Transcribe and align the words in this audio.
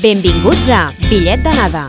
Benvinguts 0.00 0.68
a 0.72 0.94
Bitllet 1.10 1.42
d'anada. 1.44 1.82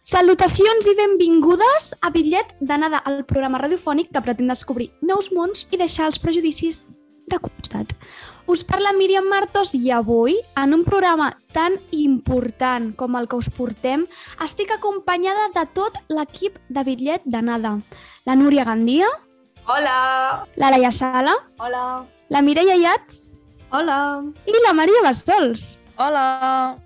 Salutacions 0.00 0.88
i 0.88 0.94
benvingudes 0.96 1.92
a 2.00 2.08
Bitllet 2.14 2.56
d'anada 2.64 3.02
al 3.04 3.26
programa 3.28 3.60
radiofònic 3.60 4.08
que 4.08 4.24
pretén 4.24 4.48
descobrir 4.48 4.88
nous 5.02 5.28
mons 5.36 5.68
i 5.68 5.76
deixar 5.76 6.08
els 6.08 6.16
prejudicis 6.16 6.86
de 7.28 7.36
costat. 7.44 7.92
Us 8.46 8.62
parla 8.62 8.92
Míriam 8.94 9.26
Martos 9.26 9.72
i 9.74 9.90
avui, 9.90 10.36
en 10.54 10.74
un 10.74 10.84
programa 10.86 11.32
tan 11.52 11.74
important 11.90 12.92
com 12.94 13.16
el 13.18 13.26
que 13.26 13.38
us 13.40 13.48
portem, 13.50 14.04
estic 14.44 14.70
acompanyada 14.70 15.48
de 15.56 15.64
tot 15.74 15.98
l'equip 16.14 16.60
de 16.70 16.84
Bitllet 16.86 17.26
d'anada. 17.26 17.74
La 18.26 18.36
Núria 18.38 18.64
Gandia, 18.68 19.08
Hola! 19.66 20.46
la 20.54 20.70
Laia 20.70 20.92
Sala, 20.94 21.34
Hola! 21.58 22.06
la 22.30 22.42
Mireia 22.42 22.76
Iats 22.78 23.32
Hola! 23.74 24.22
i 24.46 24.54
la 24.62 24.72
Maria 24.78 25.02
Bassols. 25.02 25.80
Hola! 25.98 26.78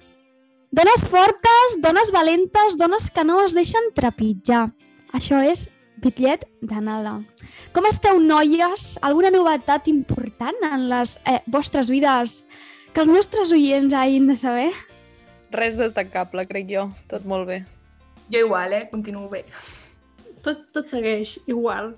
Dones 0.73 1.05
fortes, 1.13 1.77
dones 1.85 2.09
valentes, 2.15 2.79
dones 2.79 3.11
que 3.11 3.25
no 3.25 3.43
es 3.45 3.53
deixen 3.53 3.93
trepitjar. 3.93 4.71
Això 5.13 5.43
és 5.45 5.67
bitllet 6.03 6.47
d'anada. 6.63 7.19
Com 7.75 7.87
esteu, 7.89 8.21
noies? 8.21 8.97
Alguna 9.07 9.33
novetat 9.35 9.89
important 9.93 10.57
en 10.71 10.89
les 10.91 11.17
eh, 11.25 11.41
vostres 11.47 11.91
vides 11.93 12.45
que 12.95 13.05
els 13.05 13.11
nostres 13.11 13.53
oients 13.55 13.95
hagin 13.95 14.27
de 14.31 14.37
saber? 14.39 14.71
Res 15.55 15.77
destacable, 15.79 16.47
crec 16.47 16.69
jo. 16.71 16.89
Tot 17.11 17.27
molt 17.27 17.49
bé. 17.49 17.63
Jo 18.31 18.47
igual, 18.47 18.73
eh? 18.73 18.87
Continuo 18.91 19.29
bé. 19.29 19.45
tot, 20.43 20.67
tot 20.73 20.89
segueix 20.89 21.39
igual. 21.47 21.95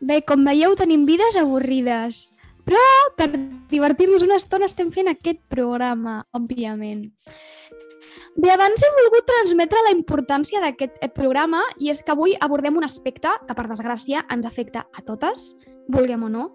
Bé, 0.00 0.20
com 0.26 0.42
veieu, 0.44 0.74
tenim 0.76 1.06
vides 1.08 1.38
avorrides. 1.40 2.32
Però 2.66 2.82
per 3.16 3.28
divertir-nos 3.70 4.24
una 4.26 4.38
estona 4.40 4.66
estem 4.66 4.90
fent 4.90 5.08
aquest 5.12 5.38
programa, 5.52 6.24
òbviament. 6.34 7.06
Bé, 8.36 8.50
abans 8.52 8.82
he 8.82 8.90
volgut 8.98 9.26
transmetre 9.28 9.80
la 9.84 9.92
importància 9.94 10.60
d'aquest 10.60 10.98
eh, 11.00 11.08
programa 11.12 11.62
i 11.80 11.90
és 11.92 12.02
que 12.04 12.12
avui 12.12 12.36
abordem 12.40 12.76
un 12.76 12.84
aspecte 12.84 13.32
que, 13.46 13.54
per 13.56 13.66
desgràcia, 13.68 14.24
ens 14.32 14.48
afecta 14.48 14.86
a 14.92 15.04
totes, 15.04 15.54
vulguem 15.92 16.26
o 16.26 16.30
no, 16.32 16.50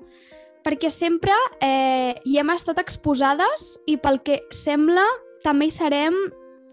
perquè 0.65 0.91
sempre 0.93 1.33
eh, 1.61 2.13
hi 2.25 2.37
hem 2.37 2.53
estat 2.53 2.81
exposades 2.81 3.73
i 3.89 3.97
pel 3.97 4.21
que 4.25 4.41
sembla 4.53 5.05
també 5.41 5.69
hi 5.69 5.73
serem 5.73 6.17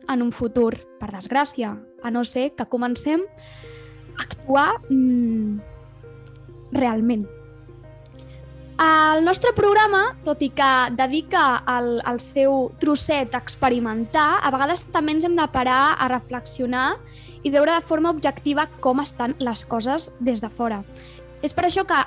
en 0.09 0.23
un 0.25 0.33
futur, 0.33 0.75
per 1.01 1.11
desgràcia, 1.13 1.75
a 2.03 2.13
no 2.13 2.25
ser 2.25 2.51
que 2.57 2.69
comencem 2.69 3.25
a 3.25 4.23
actuar 4.25 4.71
mm, 4.89 5.59
realment. 6.73 7.27
El 8.79 9.25
nostre 9.27 9.51
programa, 9.57 10.13
tot 10.23 10.39
i 10.47 10.53
que 10.55 10.67
dedica 10.95 11.65
el, 11.67 11.97
el 12.07 12.21
seu 12.23 12.69
trosset 12.79 13.33
a 13.35 13.41
experimentar, 13.43 14.39
a 14.39 14.53
vegades 14.55 14.85
també 14.95 15.17
ens 15.17 15.27
hem 15.27 15.35
de 15.35 15.47
parar 15.51 15.97
a 15.99 16.07
reflexionar 16.13 16.93
i 17.43 17.51
veure 17.51 17.75
de 17.75 17.83
forma 17.89 18.13
objectiva 18.15 18.69
com 18.79 19.03
estan 19.03 19.35
les 19.43 19.65
coses 19.67 20.13
des 20.23 20.39
de 20.39 20.51
fora. 20.61 20.85
És 21.43 21.57
per 21.59 21.67
això 21.67 21.83
que, 21.91 22.05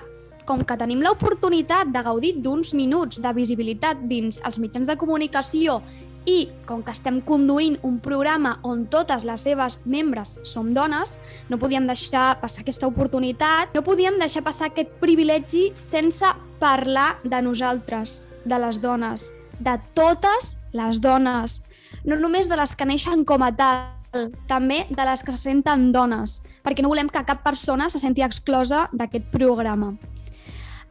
com 0.47 0.64
que 0.64 0.80
tenim 0.80 1.03
l'oportunitat 1.03 1.92
de 1.92 2.05
gaudir 2.08 2.38
d'uns 2.39 2.72
minuts 2.72 3.20
de 3.20 3.36
visibilitat 3.36 4.08
dins 4.08 4.39
els 4.39 4.61
mitjans 4.64 4.87
de 4.87 4.95
comunicació 4.95 5.81
i 6.26 6.49
com 6.67 6.83
que 6.86 6.93
estem 6.93 7.20
conduint 7.26 7.77
un 7.87 7.99
programa 8.04 8.58
on 8.67 8.86
totes 8.92 9.26
les 9.27 9.42
seves 9.42 9.80
membres 9.86 10.37
som 10.48 10.73
dones, 10.73 11.17
no 11.49 11.59
podíem 11.61 11.87
deixar 11.89 12.39
passar 12.42 12.61
aquesta 12.65 12.89
oportunitat, 12.89 13.73
no 13.76 13.83
podíem 13.86 14.20
deixar 14.21 14.43
passar 14.45 14.70
aquest 14.70 14.93
privilegi 15.02 15.71
sense 15.77 16.27
parlar 16.61 17.17
de 17.23 17.42
nosaltres, 17.42 18.26
de 18.45 18.60
les 18.61 18.81
dones, 18.81 19.31
de 19.60 19.77
totes 19.98 20.58
les 20.73 21.02
dones, 21.02 21.61
no 22.05 22.17
només 22.17 22.49
de 22.49 22.58
les 22.58 22.76
que 22.76 22.86
neixen 22.86 23.26
com 23.26 23.43
a 23.43 23.52
tal, 23.55 24.31
també 24.48 24.86
de 24.89 25.04
les 25.08 25.23
que 25.23 25.31
se 25.31 25.39
senten 25.39 25.92
dones, 25.95 26.42
perquè 26.65 26.83
no 26.83 26.92
volem 26.92 27.10
que 27.10 27.23
cap 27.26 27.43
persona 27.43 27.89
se 27.89 28.02
senti 28.02 28.23
exclosa 28.26 28.87
d'aquest 28.92 29.31
programa. 29.31 29.95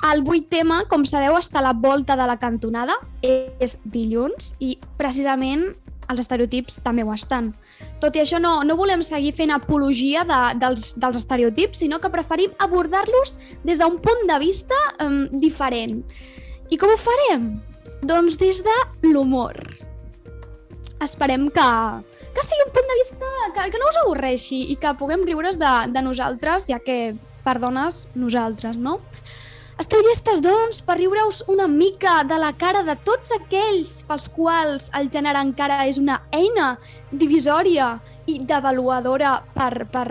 El 0.00 0.22
vuit 0.24 0.46
tema, 0.48 0.84
com 0.88 1.04
sabeu, 1.04 1.36
està 1.36 1.60
a 1.60 1.66
la 1.68 1.74
volta 1.76 2.16
de 2.16 2.24
la 2.24 2.38
cantonada, 2.40 2.96
és 3.20 3.76
dilluns 3.84 4.54
i 4.64 4.78
precisament 4.96 5.66
els 6.10 6.22
estereotips 6.24 6.80
també 6.82 7.04
ho 7.04 7.12
estan. 7.14 7.52
Tot 8.00 8.16
i 8.16 8.22
això, 8.22 8.40
no, 8.42 8.60
no 8.66 8.76
volem 8.78 9.04
seguir 9.06 9.34
fent 9.36 9.52
apologia 9.54 10.24
de, 10.26 10.40
dels, 10.60 10.94
dels 11.00 11.20
estereotips, 11.20 11.84
sinó 11.84 12.00
que 12.00 12.10
preferim 12.12 12.56
abordar-los 12.58 13.36
des 13.66 13.80
d'un 13.80 14.00
punt 14.02 14.24
de 14.28 14.38
vista 14.42 14.78
um, 15.04 15.26
diferent. 15.42 16.00
I 16.72 16.80
com 16.80 16.90
ho 16.90 16.98
farem? 17.00 17.52
Doncs 18.00 18.40
des 18.40 18.64
de 18.64 18.76
l'humor. 19.10 19.60
Esperem 21.04 21.48
que, 21.52 21.70
que 22.34 22.44
sigui 22.44 22.66
un 22.66 22.72
punt 22.74 22.88
de 22.90 22.98
vista 22.98 23.32
que, 23.54 23.70
que 23.72 23.80
no 23.80 23.92
us 23.92 24.00
avorreixi 24.02 24.64
i 24.72 24.80
que 24.80 24.96
puguem 24.98 25.28
riure's 25.28 25.60
de, 25.60 25.74
de 25.92 26.02
nosaltres, 26.04 26.68
ja 26.72 26.80
que 26.82 27.12
per 27.44 27.58
dones, 27.60 28.06
nosaltres, 28.14 28.76
no? 28.76 28.98
Esteu 29.80 30.02
llestes, 30.04 30.42
doncs, 30.44 30.82
per 30.84 30.98
riure-us 30.98 31.38
una 31.48 31.64
mica 31.64 32.18
de 32.28 32.36
la 32.36 32.50
cara 32.52 32.82
de 32.84 32.92
tots 33.00 33.30
aquells 33.32 33.94
pels 34.04 34.26
quals 34.34 34.90
el 34.98 35.06
gènere 35.08 35.40
encara 35.40 35.78
és 35.88 35.96
una 35.96 36.18
eina 36.36 36.74
divisòria 37.08 37.86
i 38.28 38.34
devaluadora 38.44 39.38
per, 39.54 39.86
per, 39.88 40.04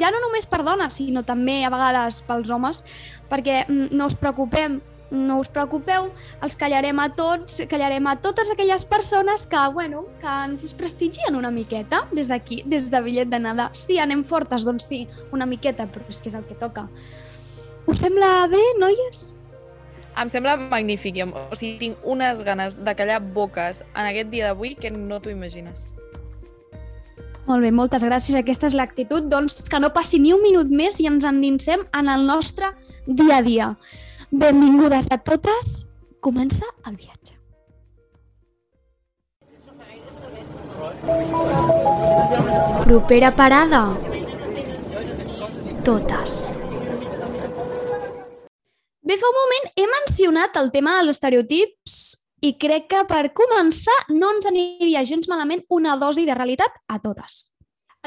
ja 0.00 0.08
no 0.14 0.22
només 0.22 0.48
per 0.48 0.62
dones, 0.64 0.96
sinó 0.96 1.20
també 1.20 1.58
a 1.66 1.72
vegades 1.74 2.22
pels 2.24 2.48
homes, 2.48 2.80
perquè 3.28 3.58
mm, 3.66 3.90
no 3.92 4.06
us 4.08 4.16
preocupem, 4.16 4.78
no 5.12 5.36
us 5.42 5.50
preocupeu, 5.52 6.08
els 6.40 6.56
callarem 6.56 7.02
a 7.04 7.10
tots, 7.12 7.60
callarem 7.68 8.08
a 8.08 8.14
totes 8.24 8.54
aquelles 8.54 8.86
persones 8.88 9.44
que, 9.52 9.66
bueno, 9.74 10.06
que 10.22 10.38
ens 10.46 10.72
prestigien 10.80 11.36
una 11.36 11.50
miqueta 11.52 12.06
des 12.08 12.32
d'aquí, 12.32 12.62
des 12.64 12.88
de 12.88 13.04
bitllet 13.04 13.28
d'anada. 13.28 13.68
Sí, 13.76 14.00
anem 14.00 14.24
fortes, 14.24 14.64
doncs 14.64 14.88
sí, 14.88 15.02
una 15.28 15.44
miqueta, 15.44 15.84
però 15.92 16.08
és 16.08 16.22
que 16.24 16.32
és 16.32 16.38
el 16.40 16.48
que 16.48 16.56
toca. 16.56 16.88
Us 17.92 18.00
sembla 18.00 18.46
bé, 18.48 18.60
noies? 18.80 19.34
Em 20.16 20.28
sembla 20.32 20.54
magnífic. 20.56 21.18
O 21.28 21.56
sigui, 21.56 21.74
tinc 21.80 22.06
unes 22.08 22.40
ganes 22.44 22.78
de 22.80 22.94
callar 22.96 23.18
boques 23.20 23.82
en 23.84 24.06
aquest 24.08 24.30
dia 24.32 24.48
d'avui 24.48 24.72
que 24.80 24.88
no 24.92 25.18
t'ho 25.20 25.28
imagines. 25.32 25.90
Molt 27.44 27.60
bé, 27.60 27.72
moltes 27.74 28.04
gràcies. 28.06 28.38
Aquesta 28.38 28.70
és 28.70 28.76
l'actitud. 28.78 29.28
Doncs 29.28 29.68
que 29.68 29.80
no 29.82 29.92
passi 29.92 30.22
ni 30.22 30.32
un 30.32 30.40
minut 30.40 30.72
més 30.72 30.96
i 31.04 31.08
ens 31.10 31.26
endinsem 31.28 31.84
en 31.92 32.08
el 32.08 32.24
nostre 32.24 32.72
dia 33.04 33.42
a 33.42 33.44
dia. 33.44 33.68
Benvingudes 34.30 35.10
a 35.12 35.20
totes. 35.20 35.84
Comença 36.24 36.64
el 36.88 36.96
viatge. 36.96 37.36
Propera 42.88 43.34
parada. 43.36 43.84
Totes. 45.84 46.61
Bé, 49.12 49.18
fa 49.20 49.28
un 49.28 49.34
moment 49.36 49.66
he 49.76 49.84
mencionat 49.84 50.54
el 50.56 50.70
tema 50.72 50.94
dels 50.96 51.18
estereotips 51.18 51.96
i 52.48 52.54
crec 52.62 52.86
que 52.94 53.00
per 53.10 53.26
començar 53.36 53.96
no 54.08 54.30
ens 54.32 54.46
aniria 54.48 55.02
gens 55.04 55.28
malament 55.28 55.60
una 55.76 55.98
dosi 56.00 56.24
de 56.24 56.32
realitat 56.38 56.78
a 56.88 56.96
totes. 57.02 57.34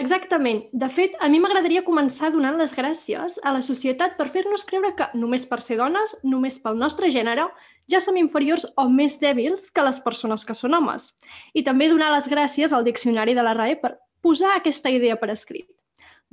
Exactament. 0.01 0.63
De 0.73 0.89
fet, 0.89 1.13
a 1.22 1.29
mi 1.29 1.37
m'agradaria 1.43 1.84
començar 1.85 2.31
donant 2.34 2.57
les 2.57 2.73
gràcies 2.73 3.37
a 3.37 3.53
la 3.53 3.61
societat 3.61 4.17
per 4.17 4.31
fer-nos 4.34 4.66
creure 4.66 4.96
que 4.97 5.11
només 5.13 5.46
per 5.46 5.61
ser 5.61 5.78
dones, 5.84 6.17
només 6.23 6.57
pel 6.66 6.81
nostre 6.81 7.13
gènere, 7.13 7.46
ja 7.85 8.02
som 8.02 8.17
inferiors 8.17 8.66
o 8.73 8.90
més 8.90 9.22
dèbils 9.22 9.69
que 9.69 9.85
les 9.85 10.02
persones 10.09 10.41
que 10.41 10.57
són 10.57 10.73
homes. 10.73 11.11
I 11.53 11.61
també 11.69 11.93
donar 11.93 12.16
les 12.17 12.34
gràcies 12.34 12.73
al 12.73 12.90
diccionari 12.90 13.37
de 13.37 13.46
la 13.46 13.53
RAE 13.53 13.78
per 13.85 13.99
posar 14.25 14.57
aquesta 14.57 14.90
idea 14.90 15.22
per 15.22 15.29
escrit. 15.37 15.69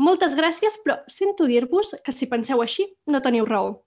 Moltes 0.00 0.32
gràcies, 0.32 0.80
però 0.80 1.02
sento 1.12 1.44
dir-vos 1.44 1.98
que 2.00 2.16
si 2.16 2.32
penseu 2.32 2.64
així, 2.64 2.88
no 3.04 3.20
teniu 3.20 3.44
raó. 3.44 3.82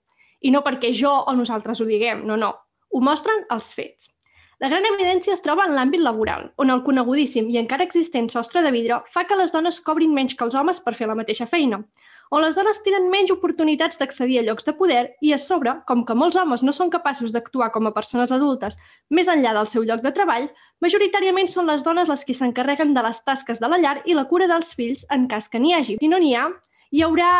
I 0.46 0.52
no 0.54 0.62
perquè 0.62 0.92
jo 0.94 1.12
o 1.26 1.34
nosaltres 1.34 1.80
ho 1.82 1.88
diguem, 1.88 2.22
no, 2.28 2.38
no. 2.38 2.52
Ho 2.94 3.02
mostren 3.02 3.42
els 3.50 3.72
fets. 3.74 4.12
La 4.62 4.70
gran 4.72 4.86
evidència 4.88 5.34
es 5.34 5.42
troba 5.44 5.66
en 5.66 5.74
l'àmbit 5.76 6.00
laboral, 6.00 6.46
on 6.56 6.72
el 6.72 6.80
conegudíssim 6.84 7.50
i 7.52 7.58
encara 7.60 7.84
existent 7.84 8.30
sostre 8.32 8.62
de 8.64 8.70
vidre 8.72 9.02
fa 9.12 9.26
que 9.28 9.36
les 9.36 9.52
dones 9.52 9.82
cobrin 9.84 10.14
menys 10.16 10.32
que 10.32 10.46
els 10.46 10.54
homes 10.56 10.80
per 10.80 10.94
fer 10.96 11.10
la 11.10 11.16
mateixa 11.18 11.44
feina, 11.50 11.82
on 12.30 12.40
les 12.42 12.56
dones 12.56 12.80
tenen 12.82 13.10
menys 13.12 13.30
oportunitats 13.34 14.00
d'accedir 14.00 14.40
a 14.40 14.44
llocs 14.46 14.64
de 14.66 14.72
poder 14.78 15.02
i, 15.20 15.34
a 15.36 15.38
sobre, 15.38 15.76
com 15.86 16.06
que 16.08 16.16
molts 16.16 16.38
homes 16.40 16.64
no 16.64 16.72
són 16.72 16.90
capaços 16.90 17.34
d'actuar 17.34 17.68
com 17.74 17.86
a 17.86 17.92
persones 17.94 18.32
adultes 18.32 18.80
més 19.10 19.28
enllà 19.28 19.52
del 19.58 19.68
seu 19.70 19.84
lloc 19.86 20.00
de 20.02 20.14
treball, 20.16 20.48
majoritàriament 20.80 21.52
són 21.52 21.68
les 21.70 21.84
dones 21.86 22.08
les 22.08 22.24
que 22.24 22.34
s'encarreguen 22.34 22.96
de 22.96 23.04
les 23.06 23.22
tasques 23.28 23.60
de 23.60 23.70
la 23.70 23.78
llar 23.82 24.00
i 24.06 24.16
la 24.16 24.26
cura 24.30 24.48
dels 24.50 24.72
fills 24.74 25.04
en 25.12 25.28
cas 25.28 25.50
que 25.52 25.60
n'hi 25.60 25.76
hagi. 25.76 26.00
Si 26.00 26.08
no 26.08 26.18
n'hi 26.22 26.34
ha, 26.34 26.48
hi 26.90 27.04
haurà 27.04 27.30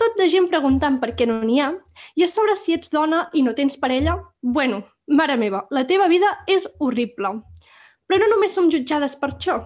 tot 0.00 0.18
de 0.20 0.28
gent 0.32 0.48
preguntant 0.52 1.00
per 1.02 1.14
què 1.16 1.26
no 1.28 1.40
n'hi 1.42 1.60
ha, 1.62 1.70
i 2.16 2.24
a 2.24 2.28
sobre 2.30 2.56
si 2.60 2.76
ets 2.76 2.92
dona 2.92 3.24
i 3.32 3.42
no 3.46 3.54
tens 3.56 3.78
parella, 3.80 4.18
bueno, 4.42 4.82
Mare 5.06 5.36
meva, 5.38 5.60
la 5.70 5.84
teva 5.86 6.08
vida 6.10 6.32
és 6.50 6.64
horrible. 6.82 7.30
Però 8.10 8.18
no 8.18 8.30
només 8.32 8.54
som 8.56 8.70
jutjades 8.70 9.14
per 9.20 9.30
això, 9.32 9.60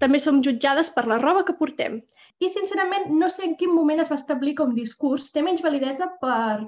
també 0.00 0.20
som 0.20 0.42
jutjades 0.44 0.88
per 0.94 1.04
la 1.08 1.18
roba 1.20 1.44
que 1.44 1.56
portem. 1.58 1.98
I, 2.40 2.48
sincerament, 2.52 3.10
no 3.16 3.28
sé 3.32 3.44
en 3.44 3.56
quin 3.60 3.72
moment 3.72 4.00
es 4.00 4.10
va 4.12 4.16
establir 4.20 4.54
com 4.56 4.74
discurs 4.76 5.30
té 5.32 5.44
menys 5.44 5.62
validesa 5.64 6.08
per 6.20 6.66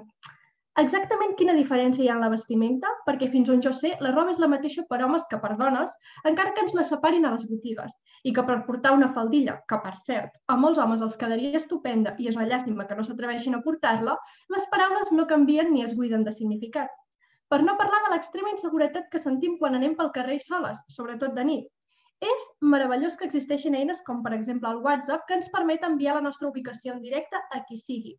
exactament 0.81 1.35
quina 1.37 1.57
diferència 1.57 2.03
hi 2.03 2.09
ha 2.09 2.15
en 2.15 2.23
la 2.23 2.31
vestimenta, 2.31 2.89
perquè 3.05 3.29
fins 3.33 3.49
on 3.53 3.61
jo 3.65 3.73
sé, 3.75 3.95
la 4.01 4.13
roba 4.13 4.33
és 4.33 4.39
la 4.41 4.49
mateixa 4.49 4.85
per 4.89 5.01
homes 5.05 5.25
que 5.29 5.41
per 5.41 5.55
dones, 5.59 5.91
encara 6.29 6.53
que 6.53 6.65
ens 6.65 6.77
la 6.77 6.85
separin 6.87 7.25
a 7.25 7.33
les 7.33 7.45
botigues, 7.49 7.93
i 8.23 8.33
que 8.35 8.43
per 8.47 8.59
portar 8.67 8.93
una 8.95 9.09
faldilla, 9.15 9.59
que 9.69 9.79
per 9.83 9.95
cert, 9.97 10.37
a 10.47 10.57
molts 10.59 10.79
homes 10.83 11.03
els 11.05 11.17
quedaria 11.19 11.59
estupenda 11.59 12.15
i 12.19 12.27
és 12.31 12.37
una 12.39 12.47
llàstima 12.49 12.87
que 12.87 12.97
no 12.97 13.05
s'atreveixin 13.07 13.55
a 13.57 13.61
portar-la, 13.65 14.15
les 14.55 14.69
paraules 14.73 15.11
no 15.15 15.27
canvien 15.27 15.71
ni 15.73 15.83
es 15.85 15.95
buiden 15.95 16.25
de 16.27 16.35
significat. 16.35 16.91
Per 17.49 17.61
no 17.65 17.77
parlar 17.77 18.03
de 18.05 18.13
l'extrema 18.13 18.51
inseguretat 18.53 19.09
que 19.09 19.21
sentim 19.21 19.57
quan 19.57 19.75
anem 19.75 19.95
pel 19.97 20.11
carrer 20.15 20.39
soles, 20.45 20.81
sobretot 20.95 21.35
de 21.37 21.45
nit. 21.47 21.67
És 22.19 22.47
meravellós 22.73 23.15
que 23.17 23.25
existeixin 23.25 23.77
eines 23.79 24.01
com, 24.05 24.19
per 24.23 24.33
exemple, 24.35 24.69
el 24.69 24.81
WhatsApp, 24.85 25.23
que 25.27 25.37
ens 25.39 25.47
permet 25.53 25.85
enviar 25.87 26.17
la 26.17 26.25
nostra 26.25 26.49
ubicació 26.49 26.93
en 26.93 27.01
directe 27.01 27.39
a 27.39 27.63
qui 27.67 27.79
sigui. 27.79 28.17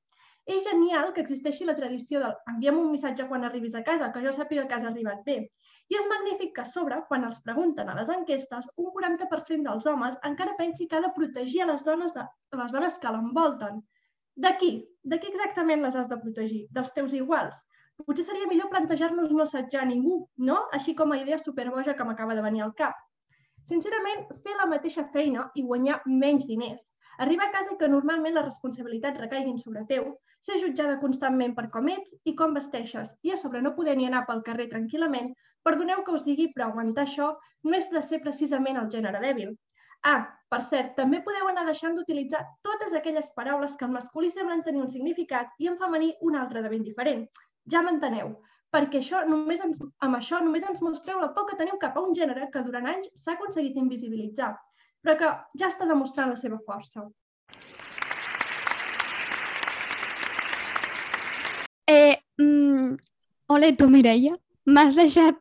És 0.50 0.64
genial 0.64 1.12
que 1.14 1.20
existeixi 1.22 1.66
la 1.68 1.76
tradició 1.76 2.20
del 2.22 2.32
envia'm 2.52 2.78
un 2.80 2.90
missatge 2.90 3.26
quan 3.28 3.44
arribis 3.44 3.76
a 3.76 3.84
casa, 3.86 4.08
que 4.12 4.22
jo 4.24 4.32
sàpiga 4.32 4.66
que 4.66 4.78
has 4.78 4.86
arribat 4.88 5.20
bé. 5.26 5.36
I 5.90 5.96
és 5.98 6.06
magnífic 6.10 6.52
que 6.56 6.62
a 6.62 6.68
sobre, 6.70 7.00
quan 7.08 7.24
els 7.26 7.40
pregunten 7.46 7.88
a 7.90 7.96
les 7.98 8.10
enquestes, 8.14 8.68
un 8.78 8.92
40% 8.94 9.66
dels 9.66 9.86
homes 9.90 10.18
encara 10.28 10.54
pensi 10.58 10.86
que 10.86 10.98
ha 10.98 11.02
de 11.02 11.10
protegir 11.16 11.64
a 11.64 11.70
les 11.72 11.82
dones, 11.86 12.12
de, 12.14 12.26
les 12.60 12.74
dones 12.76 12.98
que 13.02 13.10
l'envolten. 13.14 13.80
De 14.44 14.52
qui? 14.60 14.70
De 15.02 15.18
qui 15.18 15.32
exactament 15.32 15.82
les 15.82 15.98
has 15.98 16.06
de 16.12 16.18
protegir? 16.22 16.62
Dels 16.76 16.94
teus 16.94 17.16
iguals? 17.18 17.58
Potser 18.06 18.24
seria 18.28 18.46
millor 18.48 18.70
plantejar-nos 18.72 19.34
no 19.34 19.42
assetjar 19.44 19.82
ningú, 19.88 20.20
no? 20.50 20.60
Així 20.78 20.94
com 20.96 21.10
a 21.12 21.18
idea 21.20 21.40
superboja 21.42 21.96
que 21.98 22.06
m'acaba 22.06 22.38
de 22.38 22.46
venir 22.46 22.62
al 22.64 22.76
cap. 22.78 22.94
Sincerament, 23.68 24.24
fer 24.46 24.54
la 24.56 24.70
mateixa 24.70 25.04
feina 25.16 25.50
i 25.58 25.66
guanyar 25.66 26.00
menys 26.06 26.46
diners, 26.48 26.80
arribar 27.18 27.50
a 27.50 27.54
casa 27.58 27.74
i 27.74 27.78
que 27.82 27.90
normalment 27.92 28.38
les 28.38 28.46
responsabilitats 28.46 29.20
recaiguin 29.20 29.58
sobre 29.60 29.84
teu, 29.90 30.06
ser 30.40 30.56
jutjada 30.62 31.00
constantment 31.02 31.52
per 31.58 31.66
com 31.74 31.90
ets 31.92 32.14
i 32.24 32.34
com 32.38 32.56
vesteixes 32.56 33.12
i 33.26 33.34
a 33.34 33.40
sobre 33.42 33.60
no 33.60 33.74
poder 33.76 33.98
ni 33.98 34.06
anar 34.08 34.24
pel 34.28 34.40
carrer 34.46 34.70
tranquil·lament, 34.70 35.34
perdoneu 35.66 36.04
que 36.04 36.14
us 36.16 36.24
digui, 36.26 36.50
però 36.54 36.68
aguantar 36.68 37.06
això 37.06 37.32
no 37.64 37.76
és 37.76 37.90
de 37.92 38.02
ser 38.02 38.20
precisament 38.24 38.78
el 38.80 38.90
gènere 38.92 39.20
dèbil. 39.22 39.56
Ah, 40.02 40.20
per 40.48 40.62
cert, 40.66 40.94
també 40.96 41.20
podeu 41.24 41.48
anar 41.48 41.66
deixant 41.68 41.96
d'utilitzar 41.96 42.40
totes 42.66 42.94
aquelles 42.96 43.28
paraules 43.36 43.74
que 43.76 43.84
en 43.84 43.92
masculí 43.96 44.30
semblen 44.30 44.62
tenir 44.66 44.80
un 44.82 44.88
significat 44.92 45.52
i 45.58 45.68
en 45.68 45.76
femení 45.82 46.14
un 46.28 46.38
altre 46.40 46.62
de 46.64 46.70
ben 46.72 46.86
diferent. 46.86 47.26
Ja 47.70 47.82
m'enteneu, 47.84 48.32
perquè 48.72 49.02
això 49.02 49.20
només 49.28 49.60
ens, 49.66 49.82
amb 50.06 50.16
això 50.16 50.40
només 50.40 50.64
ens 50.64 50.80
mostreu 50.82 51.20
la 51.20 51.30
por 51.36 51.46
que 51.50 51.58
teniu 51.60 51.76
cap 51.82 51.96
a 51.96 52.04
un 52.06 52.16
gènere 52.16 52.48
que 52.54 52.64
durant 52.64 52.88
anys 52.94 53.10
s'ha 53.20 53.36
aconseguit 53.36 53.76
invisibilitzar, 53.76 54.54
però 55.04 55.16
que 55.20 55.30
ja 55.60 55.68
està 55.68 55.86
demostrant 55.90 56.32
la 56.32 56.40
seva 56.40 56.58
força. 56.64 57.04
Eh, 61.90 62.16
mm, 62.38 62.96
ole, 63.52 63.72
tu, 63.76 63.90
Mireia, 63.90 64.36
m'has 64.64 64.96
deixat 64.96 65.36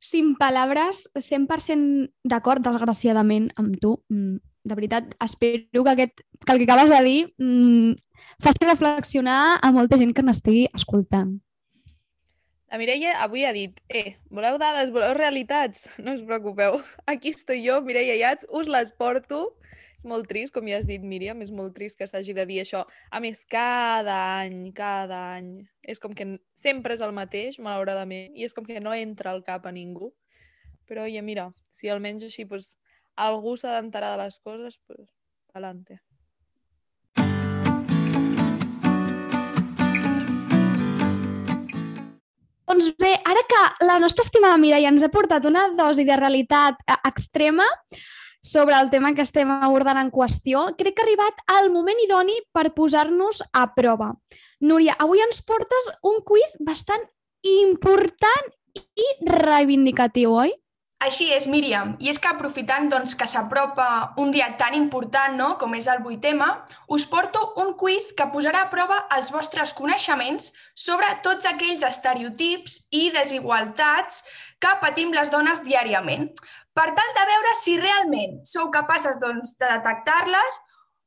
sin 0.00 0.34
paraules, 0.36 1.06
100% 1.14 2.10
d'acord, 2.24 2.62
desgraciadament, 2.64 3.50
amb 3.56 3.78
tu. 3.80 3.96
Mm, 4.08 4.38
de 4.66 4.74
veritat, 4.74 5.14
espero 5.22 5.84
que, 5.84 5.90
aquest, 5.90 6.22
que 6.44 6.52
el 6.52 6.58
que 6.58 6.66
acabes 6.66 6.90
de 6.90 7.02
dir 7.06 7.20
mm, 7.38 7.92
faci 8.42 8.66
reflexionar 8.66 9.58
a 9.62 9.70
molta 9.72 9.98
gent 10.00 10.12
que 10.12 10.24
n'estigui 10.26 10.66
escoltant. 10.74 11.36
La 12.66 12.80
Mireia 12.82 13.12
avui 13.22 13.44
ha 13.46 13.52
dit, 13.54 13.78
eh, 13.88 14.16
voleu 14.26 14.58
dades, 14.58 14.90
voleu 14.90 15.14
realitats? 15.14 15.86
No 16.02 16.16
us 16.16 16.24
preocupeu. 16.26 16.80
Aquí 17.06 17.30
estoy 17.30 17.62
jo, 17.62 17.78
Mireia 17.82 18.18
Iats, 18.18 18.46
us 18.50 18.66
les 18.66 18.90
porto 18.92 19.54
és 19.96 20.04
molt 20.04 20.28
trist, 20.28 20.52
com 20.52 20.66
ja 20.68 20.76
has 20.76 20.86
dit, 20.88 21.00
Míriam, 21.00 21.40
és 21.40 21.50
molt 21.50 21.72
trist 21.76 21.96
que 21.96 22.06
s'hagi 22.08 22.34
de 22.36 22.44
dir 22.48 22.60
això. 22.60 22.82
A 23.08 23.20
més, 23.24 23.44
cada 23.48 24.16
any, 24.42 24.70
cada 24.76 25.20
any, 25.38 25.50
és 25.80 26.02
com 26.02 26.12
que 26.16 26.28
sempre 26.52 26.96
és 26.96 27.04
el 27.04 27.14
mateix, 27.16 27.56
malauradament, 27.58 28.34
i 28.36 28.44
és 28.44 28.52
com 28.52 28.66
que 28.66 28.82
no 28.82 28.92
entra 28.92 29.32
al 29.32 29.40
cap 29.46 29.64
a 29.64 29.72
ningú. 29.72 30.12
Però, 30.86 31.06
ja 31.08 31.22
mira, 31.24 31.48
si 31.72 31.88
almenys 31.88 32.28
així 32.28 32.44
pues, 32.44 32.74
algú 33.16 33.56
s'ha 33.56 33.72
d'enterar 33.78 34.12
de 34.14 34.26
les 34.26 34.36
coses, 34.44 34.76
pues, 34.86 35.08
adelante. 35.54 35.98
Doncs 42.66 42.90
bé, 43.00 43.14
ara 43.24 43.40
que 43.48 43.86
la 43.86 43.96
nostra 44.02 44.20
estimada 44.26 44.58
Mireia 44.60 44.90
ens 44.92 45.00
ha 45.00 45.08
portat 45.08 45.46
una 45.48 45.70
dosi 45.72 46.04
de 46.04 46.20
realitat 46.20 46.82
eh, 46.84 46.98
extrema, 47.08 47.64
sobre 48.46 48.76
el 48.78 48.90
tema 48.90 49.12
que 49.14 49.24
estem 49.26 49.50
abordant 49.50 49.98
en 50.00 50.12
qüestió, 50.14 50.68
crec 50.78 50.96
que 50.96 51.02
ha 51.02 51.06
arribat 51.06 51.42
el 51.58 51.72
moment 51.74 51.98
idoni 52.04 52.36
per 52.54 52.70
posar-nos 52.76 53.42
a 53.52 53.66
prova. 53.74 54.12
Núria, 54.60 54.94
avui 55.02 55.24
ens 55.24 55.42
portes 55.42 55.90
un 56.06 56.22
quiz 56.24 56.54
bastant 56.60 57.02
important 57.46 58.54
i 58.76 59.10
reivindicatiu, 59.26 60.38
oi? 60.46 60.54
Així 60.96 61.26
és, 61.36 61.44
Míriam. 61.44 61.90
I 62.00 62.08
és 62.08 62.16
que 62.16 62.28
aprofitant 62.30 62.86
doncs, 62.88 63.12
que 63.20 63.26
s'apropa 63.28 64.14
un 64.22 64.30
dia 64.32 64.46
tan 64.56 64.72
important 64.74 65.34
no, 65.36 65.48
com 65.60 65.74
és 65.76 65.88
el 65.92 66.00
8M, 66.00 66.46
us 66.96 67.04
porto 67.10 67.42
un 67.60 67.74
quiz 67.76 68.14
que 68.16 68.30
posarà 68.32 68.62
a 68.64 68.70
prova 68.72 69.02
els 69.18 69.28
vostres 69.34 69.74
coneixements 69.76 70.54
sobre 70.86 71.10
tots 71.26 71.44
aquells 71.52 71.84
estereotips 71.84 72.86
i 72.96 73.10
desigualtats 73.12 74.22
que 74.56 74.72
patim 74.80 75.12
les 75.12 75.28
dones 75.28 75.60
diàriament 75.66 76.30
per 76.76 76.90
tal 76.92 77.12
de 77.16 77.26
veure 77.30 77.52
si 77.58 77.76
realment 77.80 78.40
sou 78.44 78.70
capaces 78.72 79.16
doncs, 79.22 79.54
de 79.60 79.68
detectar-les 79.70 80.58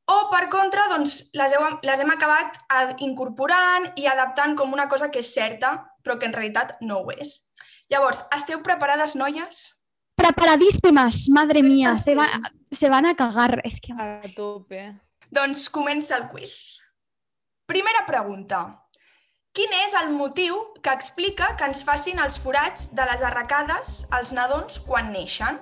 o, 0.10 0.16
per 0.32 0.48
contra, 0.50 0.88
doncs, 0.90 1.20
les, 1.38 1.54
heu, 1.54 1.66
les 1.86 2.02
hem 2.02 2.10
acabat 2.10 2.58
incorporant 3.06 3.86
i 4.02 4.08
adaptant 4.10 4.56
com 4.58 4.74
una 4.74 4.88
cosa 4.90 5.12
que 5.14 5.22
és 5.22 5.34
certa, 5.36 5.76
però 6.02 6.18
que 6.18 6.26
en 6.26 6.34
realitat 6.34 6.80
no 6.82 7.04
ho 7.04 7.14
és. 7.14 7.36
Llavors, 7.94 8.24
esteu 8.34 8.64
preparades, 8.66 9.14
noies? 9.18 9.62
Preparadíssimes, 10.18 11.28
madre 11.34 11.62
mía, 11.64 11.94
se, 12.02 12.16
va, 12.18 12.26
se 12.74 12.90
van 12.90 13.06
a 13.06 13.14
cagar. 13.18 13.62
És 13.66 13.78
que... 13.82 13.94
A 13.94 14.34
tope. 14.36 14.82
Doncs 15.30 15.68
comença 15.70 16.18
el 16.18 16.26
quiz. 16.34 16.58
Primera 17.70 18.02
pregunta. 18.10 18.66
Quin 19.58 19.72
és 19.74 19.96
el 19.98 20.12
motiu 20.14 20.60
que 20.86 20.92
explica 20.94 21.48
que 21.58 21.66
ens 21.66 21.80
facin 21.86 22.20
els 22.22 22.36
forats 22.38 22.92
de 22.94 23.06
les 23.10 23.22
arracades 23.26 24.04
als 24.14 24.30
nadons 24.38 24.78
quan 24.86 25.10
neixen? 25.10 25.58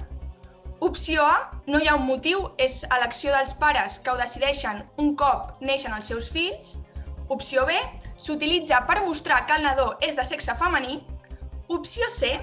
Opció 0.83 1.23
A, 1.23 1.37
no 1.71 1.79
hi 1.79 1.87
ha 1.87 1.95
un 1.95 2.03
motiu, 2.05 2.41
és 2.59 2.81
elecció 2.97 3.31
dels 3.31 3.55
pares 3.61 3.95
que 4.03 4.11
ho 4.11 4.17
decideixen 4.19 4.83
un 4.99 5.13
cop 5.15 5.63
neixen 5.63 5.95
els 5.95 6.11
seus 6.11 6.27
fills. 6.35 6.75
Opció 7.31 7.63
B, 7.69 7.79
s'utilitza 8.19 8.83
per 8.89 8.99
mostrar 9.05 9.45
que 9.47 9.55
el 9.55 9.63
nadó 9.63 9.93
és 10.03 10.19
de 10.19 10.27
sexe 10.27 10.57
femení. 10.59 10.99
Opció 11.71 12.11
C, 12.11 12.35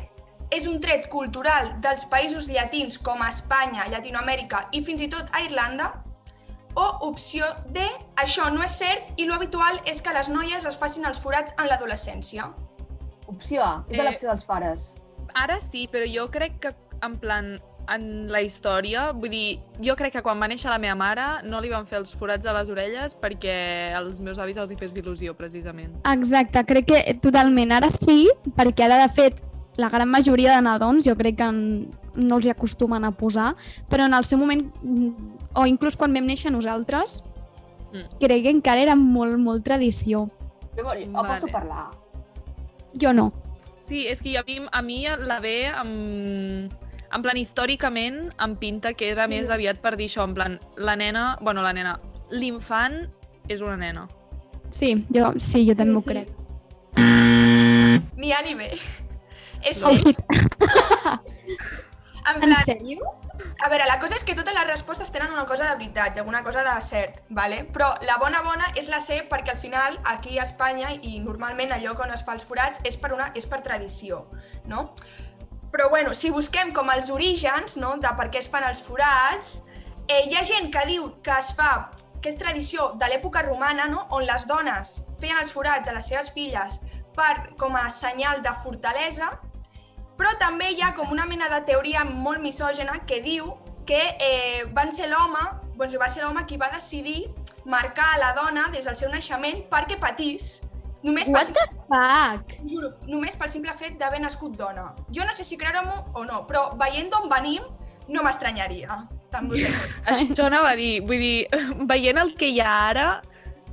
és 0.50 0.64
un 0.70 0.80
tret 0.80 1.10
cultural 1.12 1.74
dels 1.84 2.08
països 2.08 2.48
llatins 2.48 2.96
com 2.96 3.20
Espanya, 3.28 3.84
Llatinoamèrica 3.92 4.70
i 4.72 4.80
fins 4.80 5.04
i 5.04 5.12
tot 5.12 5.28
a 5.32 5.44
Irlanda. 5.44 5.92
O 6.76 6.86
opció 7.08 7.44
D, 7.70 7.84
això 8.16 8.48
no 8.52 8.62
és 8.64 8.72
cert 8.80 9.12
i 9.20 9.26
lo 9.28 9.34
habitual 9.36 9.80
és 9.86 10.00
que 10.02 10.12
les 10.12 10.28
noies 10.28 10.64
es 10.66 10.76
facin 10.76 11.04
els 11.06 11.20
forats 11.22 11.54
en 11.58 11.68
l'adolescència. 11.70 12.48
Opció 13.30 13.62
A, 13.62 13.84
és 13.88 13.98
Eh, 13.98 14.02
elecció 14.02 14.30
dels 14.32 14.44
pares. 14.44 14.80
Ara 15.34 15.60
sí, 15.60 15.88
però 15.90 16.04
jo 16.06 16.28
crec 16.30 16.58
que, 16.60 16.74
en 17.02 17.16
plan, 17.18 17.60
en 17.88 18.04
la 18.32 18.40
història, 18.42 19.12
vull 19.12 19.30
dir, 19.30 19.60
jo 19.84 19.94
crec 19.96 20.12
que 20.14 20.22
quan 20.22 20.40
va 20.40 20.48
néixer 20.48 20.70
la 20.70 20.78
meva 20.78 20.94
mare 20.96 21.24
no 21.44 21.60
li 21.60 21.68
van 21.68 21.86
fer 21.86 21.98
els 21.98 22.14
forats 22.16 22.46
a 22.46 22.52
les 22.56 22.70
orelles 22.72 23.14
perquè 23.20 23.92
als 23.94 24.18
meus 24.20 24.38
avis 24.38 24.56
els 24.56 24.70
hi 24.72 24.76
fes 24.80 24.94
il·lusió, 24.96 25.34
precisament. 25.36 25.92
Exacte, 26.10 26.64
crec 26.64 26.86
que 26.86 27.14
totalment. 27.20 27.72
Ara 27.72 27.90
sí, 27.90 28.28
perquè 28.56 28.86
ara, 28.86 29.02
de 29.06 29.12
fet, 29.12 29.42
la 29.76 29.88
gran 29.90 30.08
majoria 30.08 30.54
de 30.56 30.62
nadons 30.62 31.04
jo 31.04 31.14
crec 31.16 31.36
que 31.36 31.44
n- 31.50 31.90
no 32.14 32.36
els 32.36 32.46
hi 32.46 32.50
acostumen 32.50 33.04
a 33.04 33.10
posar, 33.12 33.54
però 33.90 34.06
en 34.06 34.14
el 34.14 34.24
seu 34.24 34.38
moment, 34.38 34.72
mm, 34.82 35.10
o 35.54 35.66
inclús 35.66 35.96
quan 35.96 36.12
vam 36.14 36.24
néixer 36.26 36.50
nosaltres, 36.52 37.22
Mm. 37.92 38.18
crec 38.18 38.42
que 38.42 38.50
encara 38.50 38.80
era 38.82 38.96
molt, 38.96 39.38
molt 39.38 39.62
tradició. 39.64 40.28
Vol- 40.76 40.84
Vale. 40.84 41.10
aposto 41.14 41.46
per 41.46 41.64
la 41.66 41.74
A. 41.78 41.90
Jo 43.00 43.12
no. 43.12 43.32
Sí, 43.86 44.06
és 44.08 44.20
que 44.22 44.36
a 44.38 44.42
mi, 44.46 44.58
a 44.72 44.82
mi 44.82 45.04
la 45.06 45.38
ve 45.40 45.66
en, 45.66 46.70
en 47.12 47.22
plan 47.22 47.36
històricament 47.36 48.32
em 48.42 48.56
pinta 48.56 48.94
que 48.94 49.10
era 49.10 49.28
més 49.28 49.50
aviat 49.50 49.78
per 49.80 49.96
dir 49.96 50.08
això, 50.08 50.24
en 50.24 50.34
plan, 50.34 50.58
la 50.76 50.96
nena, 50.96 51.38
bueno, 51.42 51.62
la 51.62 51.72
nena, 51.72 52.00
l'infant 52.30 53.08
és 53.48 53.60
una 53.60 53.76
nena. 53.76 54.08
Sí, 54.70 55.06
jo, 55.14 55.34
sí, 55.38 55.64
jo 55.68 55.76
també 55.76 55.92
Sí, 55.92 55.96
ho 55.98 56.00
sí. 56.00 56.08
crec. 56.08 56.28
Ni 58.16 58.32
A 58.32 58.42
ni 58.42 58.54
B. 58.54 58.70
És 59.62 59.84
Oh, 59.84 59.96
shit. 59.96 60.18
En 62.30 62.42
En 62.42 62.54
sèrio? 62.56 63.14
A 63.60 63.68
veure, 63.68 63.84
la 63.86 63.98
cosa 64.00 64.16
és 64.16 64.24
que 64.24 64.34
totes 64.36 64.54
les 64.54 64.66
respostes 64.68 65.10
tenen 65.12 65.32
una 65.32 65.44
cosa 65.46 65.66
de 65.68 65.76
veritat 65.76 66.16
i 66.16 66.20
alguna 66.22 66.42
cosa 66.44 66.62
de 66.64 66.74
cert, 66.82 67.20
vale? 67.28 67.64
però 67.64 67.94
la 68.02 68.16
bona 68.18 68.42
bona 68.42 68.70
és 68.78 68.88
la 68.88 69.00
C 69.00 69.22
perquè 69.30 69.54
al 69.54 69.60
final 69.60 69.98
aquí 70.04 70.38
a 70.38 70.46
Espanya 70.46 70.92
i 70.94 71.18
normalment 71.20 71.72
allò 71.74 71.94
on 72.04 72.14
es 72.14 72.24
fa 72.24 72.34
els 72.34 72.44
forats 72.44 72.80
és 72.84 72.96
per, 72.96 73.12
una, 73.12 73.30
és 73.34 73.46
per 73.46 73.60
tradició. 73.60 74.26
no? 74.64 74.94
Però 75.72 75.88
bueno, 75.90 76.14
si 76.14 76.30
busquem 76.30 76.72
com 76.72 76.90
els 76.90 77.10
orígens 77.10 77.76
no, 77.76 77.96
de 77.98 78.10
per 78.16 78.30
què 78.30 78.38
es 78.38 78.48
fan 78.48 78.64
els 78.64 78.80
forats, 78.80 79.62
eh, 80.08 80.24
hi 80.28 80.36
ha 80.36 80.44
gent 80.44 80.70
que 80.70 80.86
diu 80.86 81.08
que 81.22 81.38
es 81.38 81.52
fa, 81.52 81.90
que 82.22 82.30
és 82.30 82.38
tradició 82.38 82.92
de 83.00 83.08
l'època 83.10 83.42
romana, 83.42 83.88
no, 83.88 84.06
on 84.10 84.24
les 84.24 84.46
dones 84.46 85.00
feien 85.20 85.40
els 85.40 85.50
forats 85.52 85.88
a 85.88 85.96
les 85.96 86.06
seves 86.08 86.30
filles 86.30 86.78
per, 87.16 87.56
com 87.58 87.74
a 87.76 87.88
senyal 87.90 88.42
de 88.42 88.54
fortalesa, 88.62 89.32
però 90.18 90.34
també 90.40 90.70
hi 90.72 90.82
ha 90.82 90.92
com 90.94 91.10
una 91.12 91.26
mena 91.26 91.48
de 91.52 91.60
teoria 91.66 92.04
molt 92.04 92.42
misògena 92.42 93.00
que 93.08 93.20
diu 93.24 93.54
que 93.86 94.00
eh, 94.20 94.64
van 94.72 94.92
ser 94.92 95.10
l'home, 95.10 95.42
doncs 95.76 95.96
va 96.00 96.08
ser 96.08 96.24
l'home 96.24 96.44
qui 96.48 96.56
va 96.60 96.70
decidir 96.72 97.26
marcar 97.64 98.14
a 98.14 98.20
la 98.20 98.30
dona 98.36 98.68
des 98.72 98.86
del 98.88 98.96
seu 98.96 99.10
naixement 99.12 99.64
perquè 99.72 99.98
patís, 100.00 100.62
només 101.04 101.28
pel, 101.28 101.36
What 101.36 101.52
the 101.52 101.66
fuck? 101.88 102.54
juro, 102.70 102.92
només 103.08 103.36
pel 103.36 103.52
simple 103.52 103.74
fet 103.76 103.98
d'haver 104.00 104.22
nascut 104.24 104.56
dona. 104.56 104.92
Jo 105.12 105.26
no 105.28 105.34
sé 105.36 105.44
si 105.44 105.58
creure-m'ho 105.60 106.14
o 106.14 106.24
no, 106.24 106.44
però 106.48 106.70
veient 106.80 107.10
d'on 107.12 107.28
venim, 107.32 107.66
no 108.08 108.24
m'estranyaria. 108.24 109.02
Això 110.14 110.46
anava 110.46 110.72
a 110.72 110.78
dir, 110.78 111.00
vull 111.04 111.20
dir, 111.20 111.64
veient 111.90 112.20
el 112.22 112.34
que 112.38 112.52
hi 112.52 112.60
ha 112.62 112.72
ara, 112.88 113.08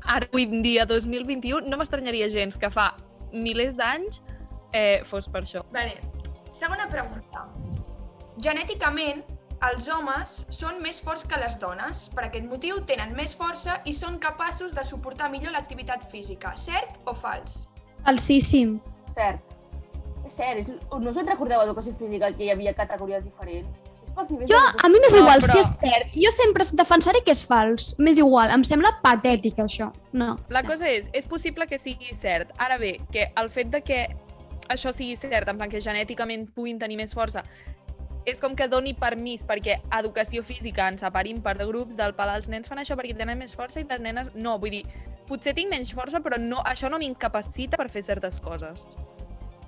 ara 0.02 0.28
avui 0.28 0.48
en 0.50 0.64
dia, 0.66 0.88
2021, 0.90 1.70
no 1.70 1.80
m'estranyaria 1.80 2.32
gens 2.34 2.58
que 2.58 2.72
fa 2.74 2.92
milers 3.32 3.78
d'anys 3.78 4.20
eh, 4.74 5.04
fos 5.08 5.30
per 5.32 5.46
això. 5.46 5.64
Vale. 5.72 6.11
Segona 6.52 6.88
pregunta. 6.92 7.46
Genèticament, 8.42 9.24
els 9.68 9.88
homes 9.94 10.32
són 10.54 10.80
més 10.82 11.02
forts 11.04 11.24
que 11.30 11.38
les 11.42 11.58
dones. 11.62 12.08
Per 12.16 12.26
aquest 12.28 12.48
motiu 12.50 12.82
tenen 12.90 13.14
més 13.18 13.36
força 13.38 13.80
i 13.86 13.94
són 13.94 14.18
capaços 14.24 14.74
de 14.74 14.84
suportar 14.88 15.30
millor 15.34 15.54
l'activitat 15.56 16.08
física. 16.12 16.56
Cert 16.58 16.98
o 17.06 17.14
fals? 17.14 17.66
Falsíssim. 18.06 18.80
Cert. 19.16 19.44
És 20.26 20.34
cert. 20.38 20.64
És... 20.64 20.68
No 20.92 21.12
us 21.14 21.18
en 21.22 21.30
recordeu 21.30 21.62
a 21.62 21.68
educació 21.70 21.94
física 22.00 22.32
que 22.34 22.48
hi 22.48 22.52
havia 22.54 22.74
categories 22.74 23.24
diferents? 23.24 23.88
Jo, 24.12 24.58
a 24.84 24.90
mi 24.92 25.00
m'és 25.00 25.14
No, 25.16 25.20
igual 25.22 25.40
però- 25.40 25.54
si 25.54 25.60
és 25.62 25.70
cert. 25.80 26.10
Jo 26.20 26.32
sempre 26.36 26.66
defensaré 26.76 27.22
que 27.24 27.32
és 27.32 27.46
fals. 27.48 27.94
M'és 28.00 28.18
igual. 28.20 28.52
Em 28.52 28.64
sembla 28.68 28.98
patètic, 29.04 29.56
això. 29.64 29.92
No. 30.12 30.34
La 30.50 30.64
cosa 30.68 30.90
és, 30.90 31.08
és 31.14 31.26
possible 31.26 31.68
que 31.68 31.78
sigui 31.80 32.12
cert. 32.18 32.52
Ara 32.58 32.78
bé, 32.78 32.98
que 33.14 33.30
el 33.40 33.50
fet 33.50 33.70
de 33.72 33.80
que 33.82 34.02
això 34.74 34.94
sigui 34.96 35.16
cert, 35.20 35.48
en 35.50 35.60
plan 35.60 35.70
que 35.70 35.82
genèticament 35.84 36.48
puguin 36.56 36.80
tenir 36.80 36.98
més 37.00 37.14
força, 37.14 37.44
és 38.26 38.40
com 38.42 38.56
que 38.56 38.68
doni 38.70 38.94
permís 38.94 39.44
perquè 39.48 39.80
a 39.90 40.02
educació 40.02 40.44
física 40.46 40.88
ens 40.92 41.02
separin 41.02 41.42
per 41.42 41.56
grups 41.62 41.98
del 41.98 42.14
pal 42.18 42.30
els 42.36 42.50
nens 42.54 42.70
fan 42.70 42.82
això 42.82 42.98
perquè 42.98 43.16
tenen 43.18 43.40
més 43.40 43.56
força 43.58 43.82
i 43.82 43.88
les 43.90 44.04
nenes 44.04 44.30
no. 44.36 44.58
Vull 44.62 44.78
dir, 44.78 44.84
potser 45.30 45.56
tinc 45.58 45.72
menys 45.72 45.94
força, 45.96 46.22
però 46.22 46.38
no, 46.38 46.62
això 46.68 46.90
no 46.92 47.00
m'incapacita 47.02 47.80
per 47.82 47.90
fer 47.90 48.04
certes 48.06 48.38
coses. 48.44 48.86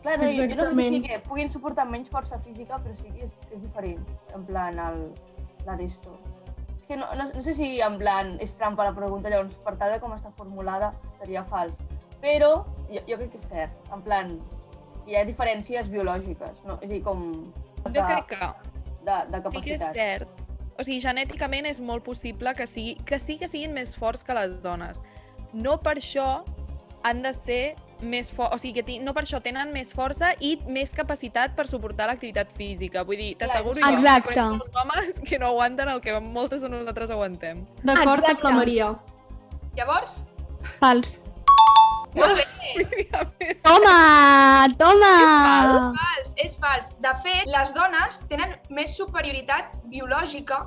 Clar, 0.04 0.18
no, 0.20 0.30
jo, 0.36 0.46
jo 0.52 0.60
no 0.60 0.70
vull 0.76 0.98
dir 0.98 1.02
que 1.08 1.20
puguin 1.26 1.50
suportar 1.52 1.88
menys 1.90 2.12
força 2.12 2.38
física, 2.44 2.78
però 2.84 2.94
sí 3.00 3.10
que 3.16 3.26
és, 3.26 3.34
és 3.50 3.62
diferent, 3.64 4.04
en 4.36 4.46
plan, 4.46 4.80
el, 4.86 5.06
la 5.66 5.78
d'esto. 5.80 6.18
És 6.78 6.90
que 6.90 6.98
no, 7.00 7.08
no, 7.16 7.30
no 7.32 7.42
sé 7.42 7.56
si 7.56 7.78
en 7.82 7.96
plan 8.02 8.36
és 8.44 8.58
trampa 8.60 8.84
la 8.90 8.94
pregunta, 8.98 9.32
llavors 9.32 9.56
per 9.64 9.78
tal 9.80 9.96
de 9.96 10.02
com 10.04 10.14
està 10.14 10.34
formulada 10.36 10.92
seria 11.22 11.46
fals. 11.48 11.80
Però 12.20 12.52
jo, 12.92 13.00
jo 13.08 13.22
crec 13.22 13.32
que 13.32 13.40
és 13.40 13.48
cert, 13.48 13.88
en 13.96 14.04
plan, 14.04 14.36
hi 15.08 15.16
ha 15.20 15.26
diferències 15.28 15.90
biològiques, 15.92 16.64
no? 16.68 16.78
És 16.82 16.90
a 16.90 16.94
dir, 16.94 17.02
com 17.04 17.24
Jo 17.86 17.92
de, 17.92 18.04
crec 18.08 18.28
que 18.32 18.40
de, 19.04 19.18
de 19.30 19.42
sí 19.50 19.62
que 19.62 19.74
és 19.76 19.82
capacitat. 19.82 19.94
cert. 19.94 20.44
O 20.80 20.84
sigui, 20.84 21.00
genèticament 21.04 21.68
és 21.70 21.80
molt 21.84 22.04
possible 22.04 22.54
que, 22.58 22.66
sigui, 22.68 22.96
que 23.06 23.20
sí 23.20 23.38
que 23.38 23.48
siguin 23.48 23.74
més 23.76 23.96
forts 23.96 24.24
que 24.26 24.34
les 24.34 24.56
dones. 24.64 25.02
No 25.54 25.78
per 25.86 25.98
això 26.00 26.44
han 27.04 27.22
de 27.22 27.34
ser 27.36 27.76
més 28.02 28.32
forts, 28.32 28.56
o 28.56 28.58
sigui, 28.60 28.82
que 28.82 28.98
no 29.04 29.14
per 29.14 29.24
això 29.24 29.40
tenen 29.44 29.72
més 29.76 29.94
força 29.94 30.34
i 30.40 30.56
més 30.68 30.96
capacitat 30.98 31.54
per 31.56 31.68
suportar 31.70 32.08
l'activitat 32.10 32.52
física. 32.58 33.04
Vull 33.04 33.20
dir, 33.20 33.30
t'asseguro 33.38 33.80
jo 33.80 33.92
Exacte. 33.94 34.34
que 34.34 34.48
molts 34.56 34.82
homes 34.82 35.20
que 35.30 35.40
no 35.40 35.52
aguanten 35.54 35.90
el 35.94 36.02
que 36.02 36.18
moltes 36.20 36.62
de 36.62 36.70
nosaltres 36.74 37.12
aguantem. 37.12 37.66
D'acord 37.84 38.26
amb 38.32 38.44
la 38.44 38.56
Maria. 38.58 38.90
Llavors, 39.78 40.24
Fals. 40.80 41.20
molt 42.18 42.38
bé, 42.38 43.54
Toma! 43.64 44.68
Toma! 44.78 45.14
fals? 45.46 45.98
fals, 45.98 46.36
és 46.46 46.58
fals. 46.62 46.94
De 47.04 47.14
fet, 47.24 47.46
les 47.50 47.74
dones 47.76 48.20
tenen 48.30 48.56
més 48.74 48.96
superioritat 48.98 49.74
biològica 49.92 50.64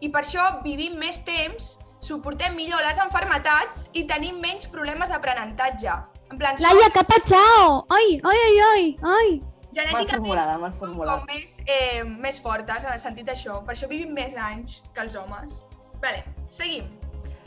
i 0.00 0.10
per 0.12 0.24
això 0.24 0.48
vivim 0.64 0.98
més 1.00 1.20
temps, 1.26 1.74
suportem 2.04 2.54
millor 2.58 2.84
les 2.84 3.00
enfermetats 3.00 3.88
i 3.96 4.04
tenim 4.10 4.40
menys 4.42 4.68
problemes 4.72 5.12
d'aprenentatge. 5.12 5.96
En 6.32 6.40
plan, 6.40 6.58
Laia, 6.60 6.90
que 6.92 7.04
patxao! 7.08 7.84
Ai, 7.94 8.18
ai, 8.24 8.38
ai, 8.48 8.62
ai, 8.68 8.86
ai! 9.14 9.28
Mal 9.74 9.90
genèticament 9.90 10.10
formulada, 10.12 10.58
mal 10.58 10.70
som 10.70 10.78
formulada. 10.78 11.14
com 11.18 11.26
més, 11.26 11.56
eh, 11.66 12.04
més 12.04 12.40
fortes 12.40 12.84
en 12.84 12.92
el 12.92 13.00
sentit 13.02 13.26
d'això. 13.26 13.64
Per 13.64 13.74
això 13.74 13.88
vivim 13.90 14.12
més 14.14 14.36
anys 14.36 14.82
que 14.94 15.00
els 15.02 15.16
homes. 15.16 15.62
Vale, 16.02 16.24
seguim. 16.48 16.86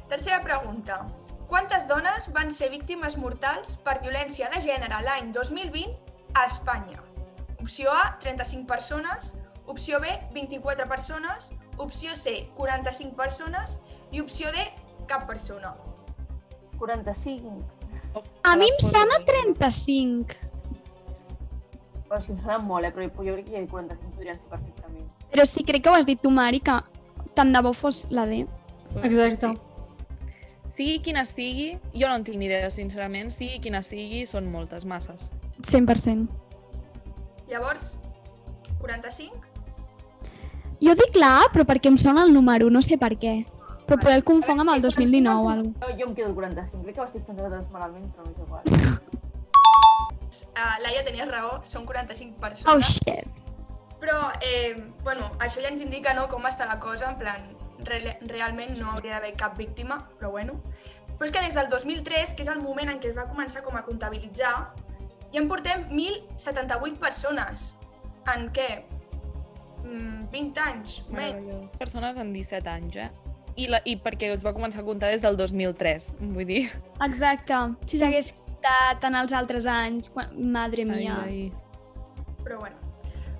Tercera 0.10 0.42
pregunta. 0.44 1.06
Quantes 1.48 1.88
dones 1.88 2.28
van 2.36 2.52
ser 2.52 2.68
víctimes 2.74 3.16
mortals 3.16 3.78
per 3.84 4.02
violència 4.04 4.50
de 4.52 4.60
gènere 4.60 4.98
l'any 5.06 5.30
2020 5.32 5.94
a 6.36 6.44
Espanya? 6.44 7.00
Opció 7.64 7.94
A, 7.96 8.18
35 8.20 8.68
persones. 8.68 9.34
Opció 9.66 10.02
B, 10.04 10.12
24 10.36 10.88
persones. 10.90 11.52
Opció 11.78 12.16
C, 12.16 12.50
45 12.56 13.16
persones. 13.16 13.78
I 14.12 14.20
opció 14.20 14.52
D, 14.52 14.66
cap 15.08 15.24
persona. 15.28 15.74
45. 16.80 17.64
A 18.44 18.56
mi 18.60 18.68
em 18.68 18.84
sona 18.84 19.22
35. 19.24 20.36
Però 22.08 22.20
és 22.20 22.28
que 22.28 22.36
em 22.36 22.42
sona 22.44 22.60
molt, 22.60 22.88
eh? 22.88 22.92
però 22.92 23.08
jo 23.08 23.38
crec 23.38 23.48
que 23.48 23.64
45 23.72 24.16
podrien 24.16 24.36
ser 24.36 24.52
perfectament. 24.52 25.08
Però 25.32 25.48
sí, 25.48 25.64
crec 25.68 25.84
que 25.84 25.92
ho 25.92 25.96
has 25.96 26.08
dit 26.08 26.20
tu, 26.20 26.32
Mari, 26.32 26.60
que 26.60 26.76
tant 27.40 27.56
de 27.56 27.64
bo 27.64 27.72
fos 27.76 28.04
la 28.12 28.28
D. 28.28 28.44
Exacte. 29.04 29.54
Sí. 29.56 29.67
Sigui 30.78 31.00
quina 31.02 31.24
sigui, 31.26 31.72
jo 31.98 32.08
no 32.08 32.16
en 32.20 32.24
tinc 32.28 32.38
ni 32.38 32.46
idea, 32.46 32.70
sincerament. 32.70 33.32
Sigui 33.34 33.58
quina 33.64 33.82
sigui, 33.82 34.26
són 34.30 34.46
moltes, 34.54 34.86
masses. 34.86 35.32
100%. 35.66 36.28
Llavors, 37.50 37.96
45? 38.82 39.40
Jo 40.84 40.94
dic 41.00 41.16
la 41.18 41.32
A, 41.42 41.48
però 41.50 41.66
perquè 41.66 41.90
em 41.90 41.98
sona 41.98 42.22
el 42.28 42.34
número, 42.36 42.70
no 42.70 42.84
sé 42.86 43.00
per 43.02 43.16
què. 43.18 43.40
Però 43.88 43.98
poder 43.98 44.20
el 44.20 44.24
confong 44.28 44.60
amb 44.62 44.76
el 44.76 44.82
2019 44.84 45.32
o 45.32 45.50
alguna 45.50 45.88
Jo, 45.88 45.94
jo 45.98 46.08
em 46.10 46.14
quedo 46.14 46.28
el 46.30 46.36
45, 46.36 46.84
crec 46.84 46.96
que 46.98 47.02
ho 47.02 47.06
estic 47.08 47.26
fent 47.26 47.38
totes 47.40 47.70
malament, 47.74 48.06
però 48.14 48.28
m'és 48.28 48.38
igual. 48.44 48.64
Uh, 50.54 50.76
Laia, 50.84 51.02
tenies 51.08 51.32
raó, 51.32 51.58
són 51.66 51.88
45 51.88 52.36
Oh, 52.36 52.42
persones. 52.44 53.00
shit. 53.00 53.44
Però, 53.98 54.20
eh, 54.46 54.76
bueno, 55.02 55.32
això 55.42 55.64
ja 55.64 55.72
ens 55.72 55.82
indica 55.82 56.14
no, 56.14 56.28
com 56.30 56.46
està 56.46 56.68
la 56.70 56.78
cosa, 56.84 57.10
en 57.10 57.18
plan, 57.18 57.48
re 57.86 58.18
realment 58.26 58.78
no 58.80 58.92
hauria 58.94 59.18
d'haver 59.18 59.36
cap 59.38 59.58
víctima, 59.58 60.00
però 60.18 60.32
bueno. 60.32 60.60
Però 61.18 61.26
és 61.28 61.34
que 61.34 61.42
des 61.42 61.56
del 61.58 61.70
2003, 61.70 62.34
que 62.38 62.46
és 62.46 62.52
el 62.54 62.62
moment 62.62 62.90
en 62.94 63.00
què 63.02 63.12
es 63.12 63.18
va 63.18 63.28
començar 63.30 63.64
com 63.66 63.78
a 63.78 63.84
comptabilitzar, 63.86 64.54
ja 65.34 65.42
en 65.42 65.48
portem 65.50 65.88
1.078 65.90 66.98
persones. 67.02 67.74
En 68.34 68.50
què? 68.54 68.84
Mm, 69.84 70.28
20 70.34 70.66
anys, 70.66 70.98
menys. 71.10 71.78
Persones 71.80 72.18
en 72.18 72.34
17 72.34 72.70
anys, 72.70 73.00
eh? 73.08 73.10
I, 73.58 73.66
la, 73.72 73.80
I 73.90 73.96
perquè 73.98 74.30
es 74.30 74.44
va 74.46 74.54
començar 74.54 74.84
a 74.84 74.86
comptar 74.86 75.10
des 75.10 75.24
del 75.24 75.38
2003, 75.40 76.12
vull 76.36 76.46
dir... 76.46 76.68
Exacte. 77.02 77.58
Si 77.90 77.98
s'hagués 77.98 78.36
comptat 78.38 79.08
en 79.10 79.16
els 79.16 79.34
altres 79.34 79.66
anys, 79.66 80.12
quan... 80.14 80.30
madre 80.54 80.86
mia. 80.86 81.24
ai. 81.24 81.52
Però 82.44 82.60
bueno. 82.60 82.76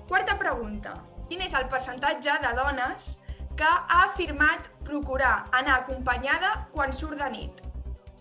Quarta 0.08 0.38
pregunta. 0.38 0.96
Quin 1.28 1.42
és 1.44 1.54
el 1.54 1.68
percentatge 1.68 2.38
de 2.42 2.52
dones 2.56 3.18
que 3.58 3.66
ha 3.66 4.04
afirmat 4.04 4.68
procurar 4.86 5.48
anar 5.52 5.80
acompanyada 5.82 6.68
quan 6.72 6.94
surt 6.94 7.18
de 7.18 7.30
nit? 7.34 7.62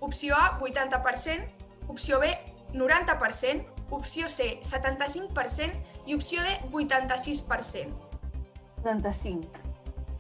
Opció 0.01 0.35
A, 0.35 0.57
80%, 0.59 1.45
opció 1.87 2.19
B, 2.19 2.33
90%, 2.73 3.65
opció 3.91 4.29
C, 4.29 4.59
75% 4.63 6.07
i 6.07 6.15
opció 6.15 6.41
D, 6.41 6.57
86%. 6.71 7.93
75. 8.83 9.47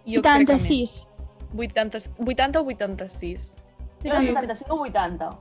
Jo 0.05 0.21
crec 0.21 0.47
que 0.47 0.53
86. 0.53 0.77
més. 0.77 1.17
80, 1.57 1.97
80 2.19 2.59
o 2.59 2.65
86? 2.65 3.57
Jo 4.03 4.15
sí. 4.15 4.27
75 4.27 4.73
o 4.73 4.81
80. 4.85 5.39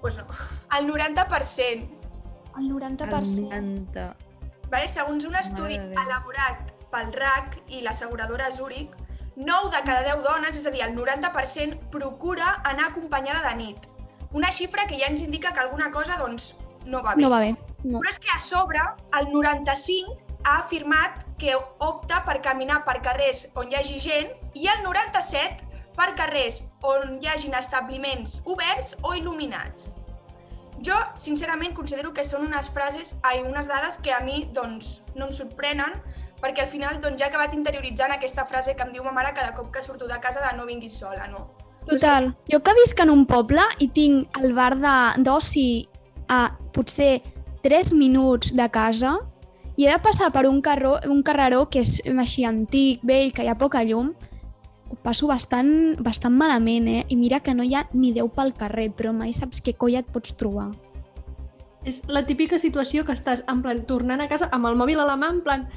Pues 0.00 0.16
no. 0.16 0.24
El 0.78 0.88
90%. 0.88 1.88
El 2.58 2.70
90%. 2.70 3.50
90. 3.50 4.16
Vale? 4.70 4.88
Segons 4.88 5.24
un 5.26 5.34
estudi 5.36 5.74
elaborat 5.76 6.79
pel 6.92 7.12
RAC 7.14 7.60
i 7.68 7.82
l'asseguradora 7.84 8.50
Zurich, 8.52 8.96
9 9.36 9.70
de 9.72 9.82
cada 9.86 10.02
10 10.04 10.24
dones, 10.26 10.56
és 10.56 10.66
a 10.66 10.72
dir, 10.74 10.82
el 10.84 10.96
90%, 10.96 11.90
procura 11.90 12.60
anar 12.64 12.90
acompanyada 12.90 13.48
de 13.48 13.54
nit. 13.56 13.86
Una 14.32 14.50
xifra 14.52 14.86
que 14.86 14.98
ja 14.98 15.08
ens 15.10 15.22
indica 15.22 15.52
que 15.52 15.62
alguna 15.62 15.90
cosa 15.90 16.18
doncs, 16.20 16.54
no 16.86 17.02
va 17.02 17.14
bé. 17.14 17.22
No 17.22 17.30
va 17.30 17.40
bé. 17.40 17.54
No. 17.84 18.00
Però 18.00 18.10
és 18.10 18.20
que 18.20 18.30
a 18.34 18.38
sobre, 18.38 18.82
el 19.18 19.30
95 19.32 20.18
ha 20.44 20.58
afirmat 20.58 21.24
que 21.40 21.56
opta 21.56 22.22
per 22.24 22.40
caminar 22.44 22.82
per 22.84 23.00
carrers 23.04 23.46
on 23.56 23.70
hi 23.72 23.78
hagi 23.80 23.98
gent 24.00 24.32
i 24.56 24.68
el 24.68 24.84
97 24.84 25.68
per 25.96 26.12
carrers 26.16 26.62
on 26.86 27.18
hi 27.20 27.28
hagin 27.28 27.56
establiments 27.56 28.40
oberts 28.44 28.94
o 29.02 29.14
il·luminats. 29.16 29.94
Jo, 30.80 30.96
sincerament, 31.20 31.74
considero 31.76 32.14
que 32.16 32.24
són 32.24 32.46
unes 32.46 32.70
frases, 32.72 33.18
ai, 33.28 33.42
unes 33.44 33.68
dades 33.68 33.98
que 34.00 34.14
a 34.16 34.22
mi 34.24 34.46
doncs, 34.56 35.02
no 35.12 35.28
em 35.28 35.34
sorprenen, 35.36 35.98
perquè 36.40 36.62
al 36.64 36.68
final 36.72 37.00
doncs, 37.00 37.18
ja 37.20 37.26
he 37.26 37.28
acabat 37.28 37.54
interioritzant 37.54 38.12
aquesta 38.12 38.44
frase 38.48 38.74
que 38.76 38.82
em 38.86 38.92
diu 38.92 39.04
ma 39.04 39.12
mare 39.12 39.34
cada 39.36 39.54
cop 39.54 39.70
que 39.72 39.82
surto 39.82 40.08
de 40.08 40.18
casa 40.20 40.40
de 40.40 40.56
no 40.56 40.66
vinguis 40.66 40.96
sola, 40.98 41.26
no? 41.28 41.50
Total. 41.86 42.34
Jo 42.50 42.60
que 42.62 42.74
visc 42.76 42.98
en 43.00 43.10
un 43.10 43.26
poble 43.26 43.62
i 43.78 43.88
tinc 43.88 44.36
el 44.38 44.52
bar 44.54 44.76
de- 44.78 45.22
d'oci 45.24 45.88
a 46.28 46.50
potser 46.72 47.22
3 47.62 47.92
minuts 47.92 48.54
de 48.56 48.68
casa 48.70 49.18
i 49.76 49.86
he 49.86 49.90
de 49.90 49.98
passar 49.98 50.30
per 50.32 50.46
un, 50.46 50.60
carró, 50.60 50.98
un 51.08 51.22
carreró 51.22 51.68
que 51.70 51.80
és 51.80 52.02
així 52.06 52.44
antic, 52.44 53.00
vell, 53.02 53.32
que 53.32 53.44
hi 53.44 53.48
ha 53.48 53.56
poca 53.56 53.82
llum, 53.84 54.12
ho 54.90 54.96
passo 55.02 55.26
bastant, 55.26 55.96
bastant 56.02 56.34
malament, 56.36 56.88
eh? 56.88 57.04
I 57.08 57.16
mira 57.16 57.40
que 57.40 57.54
no 57.54 57.62
hi 57.64 57.74
ha 57.74 57.86
ni 57.92 58.12
Déu 58.12 58.28
pel 58.28 58.52
carrer, 58.54 58.90
però 58.92 59.12
mai 59.14 59.32
saps 59.32 59.62
què 59.62 59.76
colla 59.76 60.00
et 60.00 60.06
pots 60.12 60.34
trobar. 60.36 60.70
És 61.84 62.02
la 62.08 62.26
típica 62.26 62.58
situació 62.58 63.06
que 63.06 63.12
estàs, 63.16 63.44
en 63.48 63.62
plan, 63.62 63.80
tornant 63.88 64.20
a 64.20 64.28
casa 64.28 64.48
amb 64.52 64.66
el 64.68 64.76
mòbil 64.76 65.00
a 65.00 65.06
la 65.08 65.16
mà, 65.16 65.30
en 65.32 65.40
plan, 65.46 65.68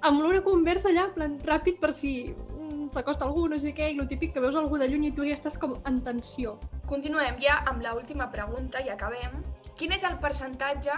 amb 0.00 0.24
una 0.24 0.42
conversa 0.46 0.90
allà, 0.92 1.08
plan, 1.14 1.36
ràpid 1.44 1.78
per 1.82 1.92
si 1.96 2.12
mm, 2.30 2.90
s'acosta 2.94 3.26
algú, 3.26 3.46
no 3.50 3.58
sé 3.58 3.72
què, 3.76 3.90
i 3.92 3.98
el 3.98 4.08
típic 4.10 4.34
que 4.34 4.42
veus 4.42 4.56
algú 4.56 4.78
de 4.78 4.88
lluny 4.90 5.08
i 5.10 5.14
tu 5.14 5.26
ja 5.26 5.36
estàs 5.36 5.58
com 5.60 5.76
en 5.88 6.02
tensió. 6.06 6.58
Continuem 6.88 7.38
ja 7.42 7.62
amb 7.70 7.82
la 7.84 7.94
última 7.98 8.28
pregunta 8.32 8.82
i 8.84 8.92
acabem. 8.92 9.40
Quin 9.78 9.94
és 9.96 10.04
el 10.06 10.18
percentatge 10.22 10.94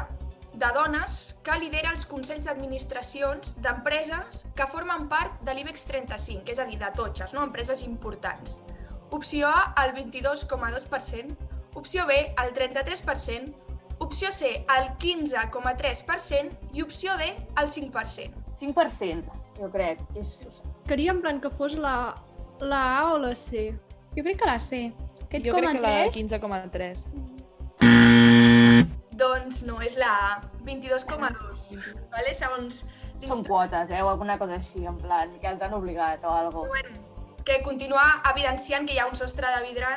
de 0.53 0.71
dones 0.75 1.21
que 1.47 1.57
lidera 1.63 1.93
els 1.95 2.05
consells 2.11 2.49
d'administracions 2.49 3.55
d'empreses 3.63 4.45
que 4.59 4.67
formen 4.69 5.09
part 5.09 5.41
de 5.47 5.55
l'IBEX 5.55 5.87
35, 5.89 6.51
és 6.51 6.61
a 6.61 6.67
dir, 6.69 6.79
de 6.81 6.91
totxes, 6.97 7.35
no? 7.37 7.45
empreses 7.47 7.85
importants? 7.87 8.61
Opció 9.11 9.49
A, 9.49 9.73
el 9.83 9.95
22,2%, 9.97 11.37
opció 11.75 12.07
B, 12.07 12.19
el 12.43 12.53
33%, 12.55 13.55
opció 14.01 14.31
C, 14.33 14.65
el 14.77 14.93
15,3% 14.99 16.75
i 16.75 16.83
opció 16.83 17.17
D, 17.19 17.35
el 17.59 17.69
5%. 17.69 18.40
5%, 18.61 19.25
jo 19.59 19.71
crec. 19.73 19.99
És... 20.21 20.47
Queria 20.89 21.11
en 21.15 21.21
plan 21.23 21.41
que 21.41 21.51
fos 21.51 21.75
la, 21.79 22.15
la 22.61 22.99
A 22.99 23.15
o 23.15 23.19
la 23.19 23.35
C. 23.37 23.71
Jo 24.17 24.23
crec 24.23 24.39
que 24.43 24.49
la 24.49 24.59
sé. 24.59 24.93
Aquest 25.27 25.47
Jo 25.47 25.53
com 25.55 25.63
crec 25.63 25.77
que 25.77 25.83
la 25.85 25.93
tres, 26.09 27.13
15,3. 27.13 27.13
Doncs 29.21 29.63
no, 29.69 29.77
és 29.85 29.97
la 30.01 30.11
A, 30.17 30.41
22,2. 30.67 31.77
Vale? 32.11 32.35
Segons 32.35 32.85
Són 33.29 33.45
quotes, 33.45 33.91
eh? 33.93 34.01
O 34.01 34.09
alguna 34.09 34.39
cosa 34.41 34.57
així, 34.57 34.87
en 34.89 34.97
plan, 35.01 35.33
que 35.43 35.49
els 35.51 35.61
han 35.63 35.75
obligat 35.77 36.25
o 36.25 36.31
algo. 36.33 36.65
Bueno, 36.69 36.91
que 37.45 37.61
continua 37.67 38.23
evidenciant 38.31 38.89
que 38.89 38.95
hi 38.97 39.01
ha 39.03 39.09
un 39.11 39.17
sostre 39.19 39.47
de 39.57 39.63
vidre 39.67 39.91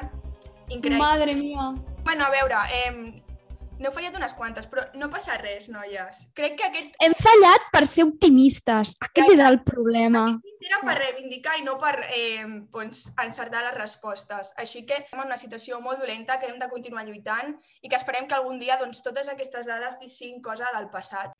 increïble. 0.67 0.99
Madre 0.99 1.35
mia. 1.39 1.69
Bueno, 2.03 2.25
a 2.25 2.31
veure, 2.33 2.55
eh, 2.75 3.23
n'heu 3.83 3.91
fallat 3.91 4.15
unes 4.15 4.33
quantes, 4.37 4.67
però 4.71 4.85
no 4.95 5.09
passa 5.11 5.35
res, 5.41 5.67
noies. 5.67 6.27
Crec 6.37 6.55
que 6.59 6.67
aquest 6.69 6.95
Hem 7.03 7.15
fallat 7.19 7.65
per 7.73 7.83
ser 7.89 8.05
optimistes. 8.07 8.93
Aquest 9.03 9.33
és 9.35 9.41
el 9.43 9.59
problema. 9.67 10.23
era 10.63 10.79
per 10.79 10.93
reivindicar 10.95 11.57
i 11.59 11.63
no 11.65 11.75
per 11.75 11.97
eh, 12.07 12.45
doncs, 12.71 13.09
encertar 13.19 13.65
les 13.65 13.75
respostes. 13.75 14.53
Així 14.55 14.85
que 14.87 15.01
estem 15.01 15.19
en 15.19 15.27
una 15.27 15.35
situació 15.37 15.81
molt 15.83 15.99
dolenta 15.99 16.39
que 16.39 16.47
hem 16.47 16.59
de 16.59 16.69
continuar 16.71 17.03
lluitant 17.03 17.57
i 17.81 17.89
que 17.89 17.99
esperem 17.99 18.29
que 18.29 18.37
algun 18.37 18.61
dia 18.61 18.77
doncs, 18.79 19.03
totes 19.03 19.27
aquestes 19.27 19.67
dades 19.67 19.99
siguin 20.07 20.39
cosa 20.41 20.71
del 20.71 20.87
passat. 20.87 21.35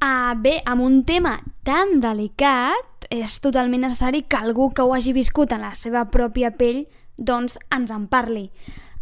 Ah, 0.00 0.32
bé, 0.36 0.62
amb 0.64 0.80
un 0.80 1.04
tema 1.04 1.36
tan 1.62 2.00
delicat, 2.00 3.04
és 3.10 3.40
totalment 3.42 3.82
necessari 3.84 4.22
que 4.22 4.38
algú 4.38 4.70
que 4.72 4.86
ho 4.86 4.94
hagi 4.94 5.12
viscut 5.12 5.52
en 5.52 5.66
la 5.66 5.74
seva 5.74 6.06
pròpia 6.14 6.52
pell 6.56 6.86
doncs 7.20 7.58
ens 7.70 7.92
en 7.92 8.08
parli. 8.08 8.48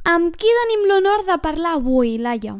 Amb 0.04 0.34
qui 0.36 0.50
tenim 0.62 0.88
l'honor 0.90 1.24
de 1.26 1.38
parlar 1.42 1.78
avui, 1.78 2.18
Laia? 2.18 2.58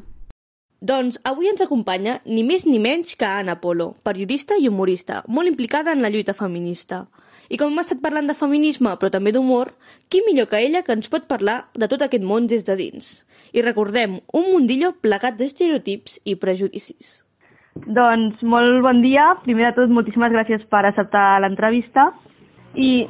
Doncs 0.79 1.17
avui 1.27 1.49
ens 1.51 1.63
acompanya 1.65 2.21
ni 2.25 2.45
més 2.47 2.63
ni 2.65 2.79
menys 2.79 3.17
que 3.19 3.27
Anna 3.27 3.57
Polo, 3.59 3.97
periodista 4.07 4.55
i 4.55 4.69
humorista, 4.71 5.25
molt 5.27 5.51
implicada 5.51 5.91
en 5.91 6.05
la 6.05 6.11
lluita 6.15 6.37
feminista. 6.39 7.09
I 7.51 7.59
com 7.59 7.73
hem 7.73 7.83
estat 7.83 7.99
parlant 8.05 8.29
de 8.31 8.37
feminisme, 8.39 8.93
però 9.01 9.11
també 9.11 9.33
d'humor, 9.35 9.73
qui 10.09 10.23
millor 10.23 10.47
que 10.47 10.61
ella 10.63 10.85
que 10.87 10.95
ens 10.95 11.11
pot 11.11 11.27
parlar 11.27 11.65
de 11.75 11.89
tot 11.91 12.05
aquest 12.07 12.23
món 12.23 12.47
des 12.47 12.63
de 12.69 12.77
dins. 12.79 13.09
I 13.51 13.65
recordem, 13.67 14.21
un 14.31 14.53
mundillo 14.53 14.93
plegat 15.03 15.41
d'estereotips 15.41 16.21
i 16.25 16.37
prejudicis. 16.39 17.25
Doncs 17.87 18.43
molt 18.43 18.83
bon 18.85 19.03
dia. 19.03 19.33
Primer 19.43 19.71
de 19.71 19.77
tot, 19.81 19.91
moltíssimes 19.91 20.31
gràcies 20.35 20.63
per 20.71 20.85
acceptar 20.87 21.41
l'entrevista. 21.43 22.13
I 22.75 23.09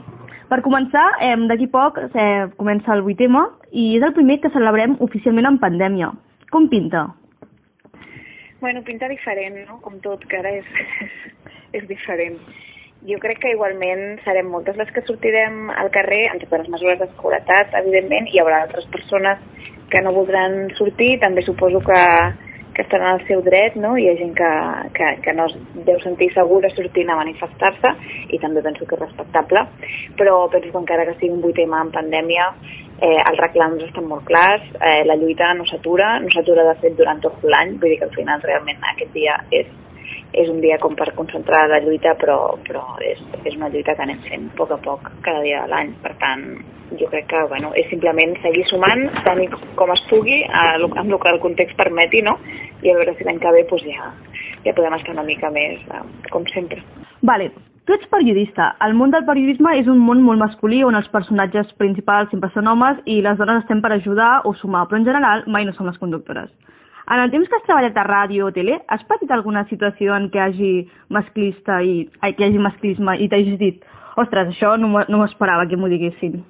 per 0.48 0.62
començar, 0.64 1.04
eh, 1.20 1.34
d'aquí 1.50 1.68
poc 1.72 2.00
eh, 2.08 2.48
comença 2.56 2.94
el 2.94 3.04
8M 3.04 3.44
i 3.72 3.84
és 3.98 4.04
el 4.06 4.14
primer 4.16 4.38
que 4.42 4.52
celebrem 4.54 4.96
oficialment 5.04 5.46
en 5.50 5.60
pandèmia. 5.62 6.10
Com 6.50 6.68
pinta? 6.72 7.06
Bueno, 8.60 8.82
pinta 8.82 9.08
diferent, 9.08 9.60
no? 9.68 9.78
Com 9.84 10.00
tot, 10.02 10.24
que 10.26 10.40
ara 10.40 10.56
és, 10.58 10.66
és 11.78 11.86
diferent. 11.86 12.40
Jo 13.06 13.20
crec 13.22 13.38
que 13.44 13.52
igualment 13.54 14.18
serem 14.24 14.48
moltes 14.50 14.76
les 14.80 14.90
que 14.90 15.04
sortirem 15.06 15.68
al 15.70 15.92
carrer 15.94 16.24
amb 16.32 16.42
totes 16.42 16.64
les 16.64 16.72
mesures 16.72 16.98
de 16.98 17.06
seguretat, 17.12 17.76
evidentment, 17.78 18.26
i 18.26 18.34
hi 18.34 18.42
haurà 18.42 18.64
altres 18.64 18.88
persones 18.90 19.38
que 19.92 20.02
no 20.02 20.16
voldran 20.16 20.66
sortir, 20.80 21.20
també 21.22 21.44
suposo 21.46 21.78
que, 21.84 22.00
que 22.78 22.84
estaran 22.86 23.16
al 23.16 23.26
seu 23.26 23.40
dret, 23.42 23.74
no? 23.74 23.96
Hi 23.98 24.04
ha 24.06 24.12
gent 24.14 24.36
que, 24.38 24.48
que, 24.94 25.06
que 25.24 25.32
no 25.34 25.48
es 25.50 25.54
deu 25.88 25.96
sentir 25.98 26.28
segura 26.30 26.70
sortint 26.70 27.08
a 27.10 27.16
manifestar-se 27.18 27.90
i 28.30 28.38
també 28.38 28.62
penso 28.62 28.86
que 28.86 28.94
és 28.94 29.02
respectable, 29.02 29.64
però 30.20 30.36
penso 30.52 30.70
que 30.70 30.82
encara 30.84 31.08
que 31.08 31.16
sigui 31.18 31.32
un 31.34 31.42
8 31.48 31.66
en 31.66 31.90
pandèmia, 31.96 32.46
eh, 33.00 33.18
els 33.18 33.42
reclams 33.42 33.82
estan 33.88 34.06
molt 34.06 34.22
clars, 34.30 34.70
eh, 34.78 35.02
la 35.10 35.18
lluita 35.18 35.50
no 35.58 35.66
s'atura, 35.66 36.20
no 36.22 36.30
s'atura 36.30 36.68
de 36.70 36.78
fet 36.84 36.94
durant 37.02 37.18
tot 37.26 37.42
l'any, 37.42 37.74
vull 37.82 37.90
dir 37.90 37.98
que 37.98 38.06
al 38.12 38.14
final 38.14 38.46
realment 38.46 38.86
aquest 38.94 39.10
dia 39.18 39.40
és 39.50 39.74
és 40.32 40.48
un 40.48 40.60
dia 40.60 40.78
com 40.82 40.96
per 40.96 41.12
concentrar 41.16 41.66
la 41.68 41.80
lluita, 41.84 42.14
però, 42.20 42.38
però 42.66 42.84
és, 43.04 43.20
és 43.44 43.56
una 43.56 43.70
lluita 43.72 43.94
que 43.96 44.04
anem 44.04 44.20
fent 44.26 44.50
a 44.50 44.56
poc 44.58 44.74
a 44.76 44.82
poc 44.84 45.12
cada 45.22 45.44
dia 45.44 45.62
de 45.64 45.72
l'any. 45.72 45.94
Per 46.02 46.14
tant, 46.20 46.44
jo 46.96 47.08
crec 47.12 47.26
que 47.28 47.44
bueno, 47.48 47.72
és 47.76 47.88
simplement 47.90 48.34
seguir 48.42 48.64
sumant 48.70 49.06
tant 49.24 49.40
com 49.76 49.92
es 49.94 50.04
pugui 50.10 50.42
amb 50.48 50.98
el 51.00 51.18
que 51.20 51.32
el 51.32 51.40
context 51.40 51.76
permeti, 51.76 52.22
no? 52.22 52.38
I 52.82 52.92
a 52.92 52.98
veure 52.98 53.16
si 53.18 53.26
l'any 53.26 53.40
que 53.42 53.54
ve 53.54 53.64
doncs, 53.68 53.88
ja, 53.88 54.12
ja 54.64 54.76
podem 54.76 54.96
estar 54.96 55.16
una 55.16 55.26
mica 55.26 55.50
més, 55.50 55.82
eh, 55.88 56.04
com 56.32 56.46
sempre. 56.54 56.80
Vale, 57.22 57.50
tu 57.84 57.96
ets 57.96 58.08
periodista. 58.12 58.74
El 58.84 58.94
món 58.94 59.10
del 59.10 59.26
periodisme 59.26 59.74
és 59.80 59.86
un 59.88 60.00
món 60.04 60.22
molt 60.22 60.40
masculí 60.40 60.82
on 60.84 60.96
els 60.98 61.08
personatges 61.12 61.72
principals 61.80 62.30
sempre 62.30 62.50
són 62.54 62.68
homes 62.68 63.02
i 63.06 63.20
les 63.24 63.38
dones 63.38 63.62
estem 63.64 63.82
per 63.82 63.92
ajudar 63.96 64.42
o 64.44 64.54
sumar, 64.54 64.86
però 64.88 65.00
en 65.00 65.08
general 65.08 65.44
mai 65.46 65.64
no 65.64 65.72
som 65.72 65.88
les 65.88 65.98
conductores. 65.98 66.52
En 67.08 67.20
el 67.20 67.30
temps 67.32 67.48
que 67.48 67.56
has 67.56 67.64
treballat 67.64 67.96
a 67.96 68.04
ràdio 68.04 68.50
o 68.50 68.52
tele, 68.52 68.82
has 68.86 69.04
patit 69.08 69.30
alguna 69.32 69.62
situació 69.70 70.12
en 70.12 70.26
què 70.32 70.42
hagi 70.44 70.72
masclista 71.08 71.78
i, 71.80 72.02
ai, 72.20 72.34
que 72.36 72.44
hagi 72.44 72.60
masclisme 72.60 73.14
i 73.16 73.30
t'hagis 73.32 73.56
dit 73.60 73.86
ostres, 74.20 74.50
això 74.52 74.74
no 74.76 74.90
no 74.92 75.16
m'ho 75.16 75.24
esperava 75.24 75.64
que 75.70 75.78
m'ho 75.80 75.88
diguessin. 75.88 76.42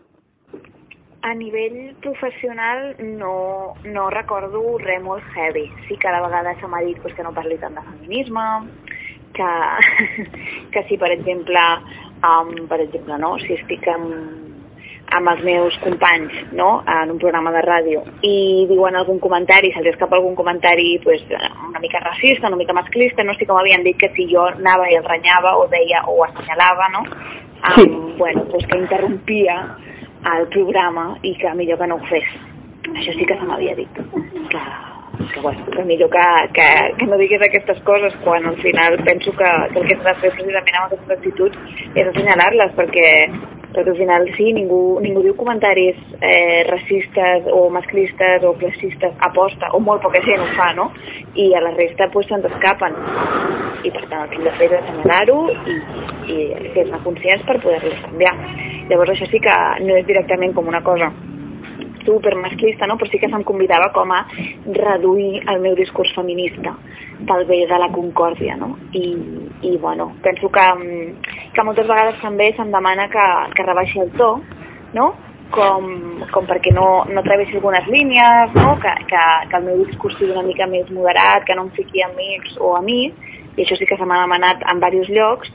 A 1.22 1.34
nivell 1.34 1.94
professional 2.02 2.96
no, 3.20 3.74
no 3.84 4.08
recordo 4.10 4.64
res 4.82 5.02
molt 5.02 5.22
heavy. 5.34 5.66
Sí 5.86 5.96
que 5.96 6.10
la 6.10 6.24
vegada 6.26 6.54
se 6.58 6.66
m'ha 6.66 6.82
dit 6.86 6.98
pues, 7.02 7.14
que 7.14 7.22
no 7.22 7.34
parli 7.34 7.58
tant 7.62 7.78
de 7.78 7.86
feminisme, 7.92 8.48
que, 9.38 9.48
que 10.74 10.84
si 10.88 10.98
per 10.98 11.12
exemple, 11.14 11.64
um, 12.26 12.54
per 12.66 12.80
exemple 12.86 13.18
no, 13.18 13.36
si 13.44 13.54
estic 13.60 13.86
amb, 13.94 14.47
amb 15.16 15.30
els 15.32 15.42
meus 15.44 15.76
companys 15.80 16.34
no, 16.52 16.82
en 16.84 17.10
un 17.14 17.18
programa 17.18 17.52
de 17.54 17.62
ràdio 17.64 18.02
i 18.22 18.66
diuen 18.68 18.96
algun 18.96 19.18
comentari, 19.22 19.72
se'ls 19.72 19.92
escapa 19.94 20.18
algun 20.18 20.34
comentari 20.36 20.98
pues, 21.02 21.22
una 21.68 21.80
mica 21.80 22.00
racista, 22.04 22.48
una 22.48 22.60
mica 22.60 22.76
masclista, 22.76 23.24
no 23.24 23.34
sé 23.34 23.46
com 23.48 23.56
havien 23.56 23.84
dit 23.86 23.96
que 23.96 24.10
si 24.16 24.28
jo 24.30 24.44
anava 24.50 24.90
i 24.90 24.98
el 24.98 25.06
renyava 25.06 25.56
o 25.56 25.66
deia 25.72 26.04
o 26.06 26.22
assenyalava, 26.26 26.90
no? 26.92 27.04
Um, 27.58 27.74
Sí. 27.74 27.88
bueno, 28.18 28.44
pues 28.50 28.66
que 28.66 28.78
interrompia 28.78 29.76
el 30.38 30.46
programa 30.48 31.16
i 31.22 31.34
que 31.38 31.54
millor 31.54 31.78
que 31.78 31.86
no 31.86 31.96
ho 31.96 32.06
fes. 32.10 32.28
Això 32.88 33.12
sí 33.16 33.26
que 33.26 33.34
se 33.34 33.46
m'havia 33.46 33.74
dit. 33.74 33.98
Que, 34.52 34.62
que, 35.34 35.40
bueno, 35.40 35.66
que 35.70 35.84
millor 35.84 36.10
que, 36.10 36.24
que, 36.54 36.68
que 36.98 37.06
no 37.06 37.18
digués 37.18 37.42
aquestes 37.42 37.80
coses 37.82 38.14
quan 38.24 38.46
al 38.46 38.56
final 38.62 38.98
penso 39.04 39.32
que, 39.32 39.50
que 39.72 39.80
el 39.80 39.88
que 39.88 39.96
s'ha 39.96 40.12
de 40.12 40.20
fer 40.22 40.32
precisament 40.36 40.78
amb 40.78 40.86
aquestes 40.86 41.16
actituds 41.18 41.58
és 41.94 42.06
assenyalar-les 42.06 42.74
perquè, 42.78 43.08
perquè 43.74 43.92
al 43.92 43.98
final 43.98 44.26
sí, 44.36 44.50
ningú, 44.56 44.80
ningú 45.04 45.22
diu 45.24 45.36
comentaris 45.36 45.98
eh, 46.20 46.64
racistes 46.68 47.48
o 47.52 47.68
masclistes 47.70 48.44
o 48.44 48.54
classistes 48.60 49.14
aposta, 49.28 49.72
o 49.76 49.80
molt 49.80 50.02
poca 50.02 50.22
gent 50.24 50.42
ho 50.44 50.48
fa, 50.56 50.72
no? 50.78 50.90
I 51.34 51.52
a 51.54 51.62
la 51.64 51.74
resta 51.76 52.10
pues, 52.12 52.28
se'ns 52.30 52.48
escapen. 52.48 52.96
I 53.84 53.92
per 53.94 54.04
tant 54.10 54.24
el 54.24 54.30
que 54.30 54.40
hem 54.40 54.46
de 54.48 54.54
fer 54.58 54.70
és 54.72 54.78
assenyalar-ho 54.80 55.38
i, 55.54 55.78
i 56.34 56.38
fer-ne 56.74 57.02
conscients 57.04 57.46
per 57.46 57.60
poder-los 57.62 58.04
canviar. 58.06 58.34
Llavors 58.90 59.14
això 59.14 59.28
sí 59.30 59.42
que 59.44 59.58
no 59.84 59.98
és 60.00 60.06
directament 60.08 60.56
com 60.56 60.70
una 60.70 60.82
cosa 60.82 61.12
super 62.08 62.34
masclista, 62.40 62.88
no? 62.88 62.96
però 62.96 63.10
sí 63.12 63.20
que 63.20 63.28
se'm 63.28 63.44
convidava 63.44 63.92
com 63.92 64.12
a 64.16 64.24
reduir 64.80 65.44
el 65.44 65.60
meu 65.60 65.76
discurs 65.76 66.14
feminista 66.16 66.72
pel 67.28 67.44
bé 67.50 67.60
de 67.68 67.78
la 67.78 67.92
concòrdia. 67.92 68.56
No? 68.56 68.72
I, 68.96 69.06
I 69.68 69.76
bueno, 69.76 70.14
penso 70.24 70.48
que, 70.48 70.66
mm, 70.74 71.32
que 71.52 71.64
moltes 71.68 71.88
vegades 71.88 72.20
també 72.24 72.52
se'm 72.56 72.72
demana 72.72 73.08
que, 73.12 73.26
que 73.54 73.66
rebaixi 73.68 74.00
el 74.00 74.14
to 74.16 74.36
no? 74.96 75.12
com, 75.50 75.88
com 76.32 76.46
perquè 76.48 76.72
no, 76.76 77.04
no 77.12 77.24
travessi 77.24 77.56
algunes 77.56 77.86
línies, 77.88 78.54
no? 78.56 78.76
que, 78.80 78.94
que, 79.10 79.24
que 79.50 79.60
el 79.60 79.66
meu 79.68 79.84
discurs 79.84 80.16
sigui 80.18 80.32
una 80.32 80.46
mica 80.46 80.68
més 80.68 80.88
moderat, 80.92 81.44
que 81.44 81.56
no 81.56 81.66
em 81.68 81.74
fiqui 81.76 82.04
amics 82.04 82.56
o 82.60 82.74
a 82.76 82.82
mi, 82.84 83.06
i 83.56 83.64
això 83.64 83.78
sí 83.78 83.88
que 83.88 83.96
se 83.98 84.08
m'ha 84.08 84.22
demanat 84.24 84.64
en 84.70 84.80
diversos 84.82 85.12
llocs, 85.14 85.52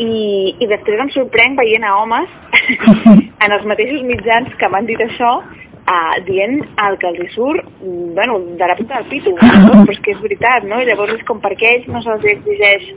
i, 0.00 0.56
i 0.60 0.68
després 0.68 1.00
em 1.02 1.10
sorprenc 1.12 1.58
veient 1.60 1.84
a 1.84 1.96
homes 2.00 2.30
en 3.44 3.52
els 3.52 3.66
mateixos 3.68 4.04
mitjans 4.06 4.54
que 4.60 4.68
m'han 4.72 4.88
dit 4.88 5.00
això, 5.04 5.40
uh, 5.86 6.16
dient 6.26 6.60
el 6.84 6.98
que 7.00 7.08
els 7.10 7.34
surt, 7.34 7.66
bueno, 7.80 8.38
de 8.60 8.68
la 8.68 8.76
puta 8.76 9.00
del 9.00 9.08
pito, 9.10 9.32
no? 9.36 9.72
però 9.84 9.94
és 9.94 10.02
que 10.04 10.14
és 10.14 10.22
veritat, 10.22 10.66
no? 10.68 10.80
I 10.80 10.88
llavors 10.88 11.16
és 11.16 11.24
com 11.28 11.40
perquè 11.42 11.74
ells 11.76 11.88
no 11.92 12.02
se'ls 12.04 12.26
exigeix 12.34 12.90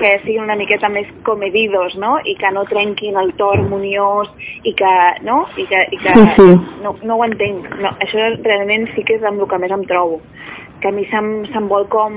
que 0.00 0.12
siguin 0.24 0.44
una 0.46 0.58
miqueta 0.60 0.90
més 0.92 1.10
comedidos, 1.26 1.96
no? 2.00 2.16
I 2.24 2.36
que 2.40 2.50
no 2.54 2.66
trenquin 2.70 3.20
el 3.20 3.34
to 3.38 3.52
harmoniós 3.56 4.32
i 4.62 4.74
que, 4.78 4.94
no? 5.28 5.44
I 5.56 5.68
que, 5.70 5.86
i 5.90 6.02
que 6.02 6.14
Sí, 6.14 6.26
sí. 6.36 6.50
No, 6.82 6.94
no 7.02 7.16
ho 7.18 7.24
entenc. 7.26 7.66
No, 7.82 7.90
això 8.02 8.28
realment 8.44 8.86
sí 8.94 9.02
que 9.06 9.18
és 9.18 9.24
amb 9.26 9.42
el 9.42 9.50
que 9.50 9.58
més 9.62 9.74
em 9.74 9.82
trobo 9.88 10.20
que 10.84 10.88
a 10.88 10.92
mi 10.92 11.06
se'm, 11.08 11.46
se'm 11.48 11.64
vol 11.70 11.86
com 11.88 12.16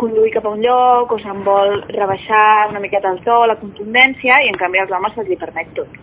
conduir 0.00 0.32
cap 0.34 0.46
a 0.48 0.50
un 0.56 0.64
lloc 0.64 1.12
o 1.14 1.18
se'm 1.22 1.44
vol 1.46 1.76
rebaixar 1.94 2.66
una 2.72 2.82
miqueta 2.82 3.12
el 3.14 3.20
to, 3.22 3.36
la 3.46 3.60
contundència, 3.60 4.40
i 4.42 4.50
en 4.50 4.58
canvi 4.58 4.82
als 4.82 4.90
homes 4.96 5.14
se'ls 5.14 5.30
hi 5.30 5.38
permet 5.38 5.70
tot. 5.76 6.00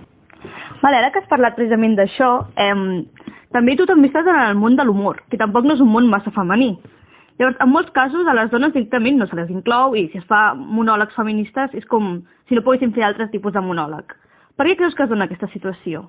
Vale, 0.82 0.98
ara 0.98 1.12
que 1.12 1.24
has 1.24 1.30
parlat 1.30 1.56
precisament 1.58 1.96
d'això, 1.98 2.30
eh, 2.56 3.34
també 3.56 3.76
tu 3.78 3.88
també 3.90 4.12
estàs 4.12 4.28
en 4.28 4.44
el 4.44 4.60
món 4.60 4.76
de 4.78 4.86
l'humor, 4.86 5.24
que 5.32 5.40
tampoc 5.42 5.66
no 5.66 5.74
és 5.74 5.82
un 5.82 5.90
món 5.90 6.10
massa 6.12 6.34
femení. 6.36 6.76
Llavors, 7.38 7.58
en 7.62 7.70
molts 7.70 7.92
casos, 7.94 8.28
a 8.28 8.34
les 8.34 8.50
dones 8.50 8.74
directament 8.74 9.20
no 9.20 9.28
se 9.30 9.38
les 9.38 9.50
inclou 9.54 9.96
i 9.96 10.08
si 10.12 10.18
es 10.18 10.26
fa 10.26 10.56
monòlegs 10.58 11.18
feministes 11.18 11.76
és 11.78 11.86
com 11.86 12.24
si 12.50 12.56
no 12.58 12.64
poguessin 12.66 12.94
fer 12.96 13.06
altres 13.06 13.30
tipus 13.34 13.54
de 13.54 13.62
monòleg. 13.62 14.16
Per 14.58 14.66
què 14.66 14.78
creus 14.80 14.96
que 14.98 15.06
es 15.06 15.12
dona 15.12 15.28
aquesta 15.30 15.50
situació? 15.54 16.08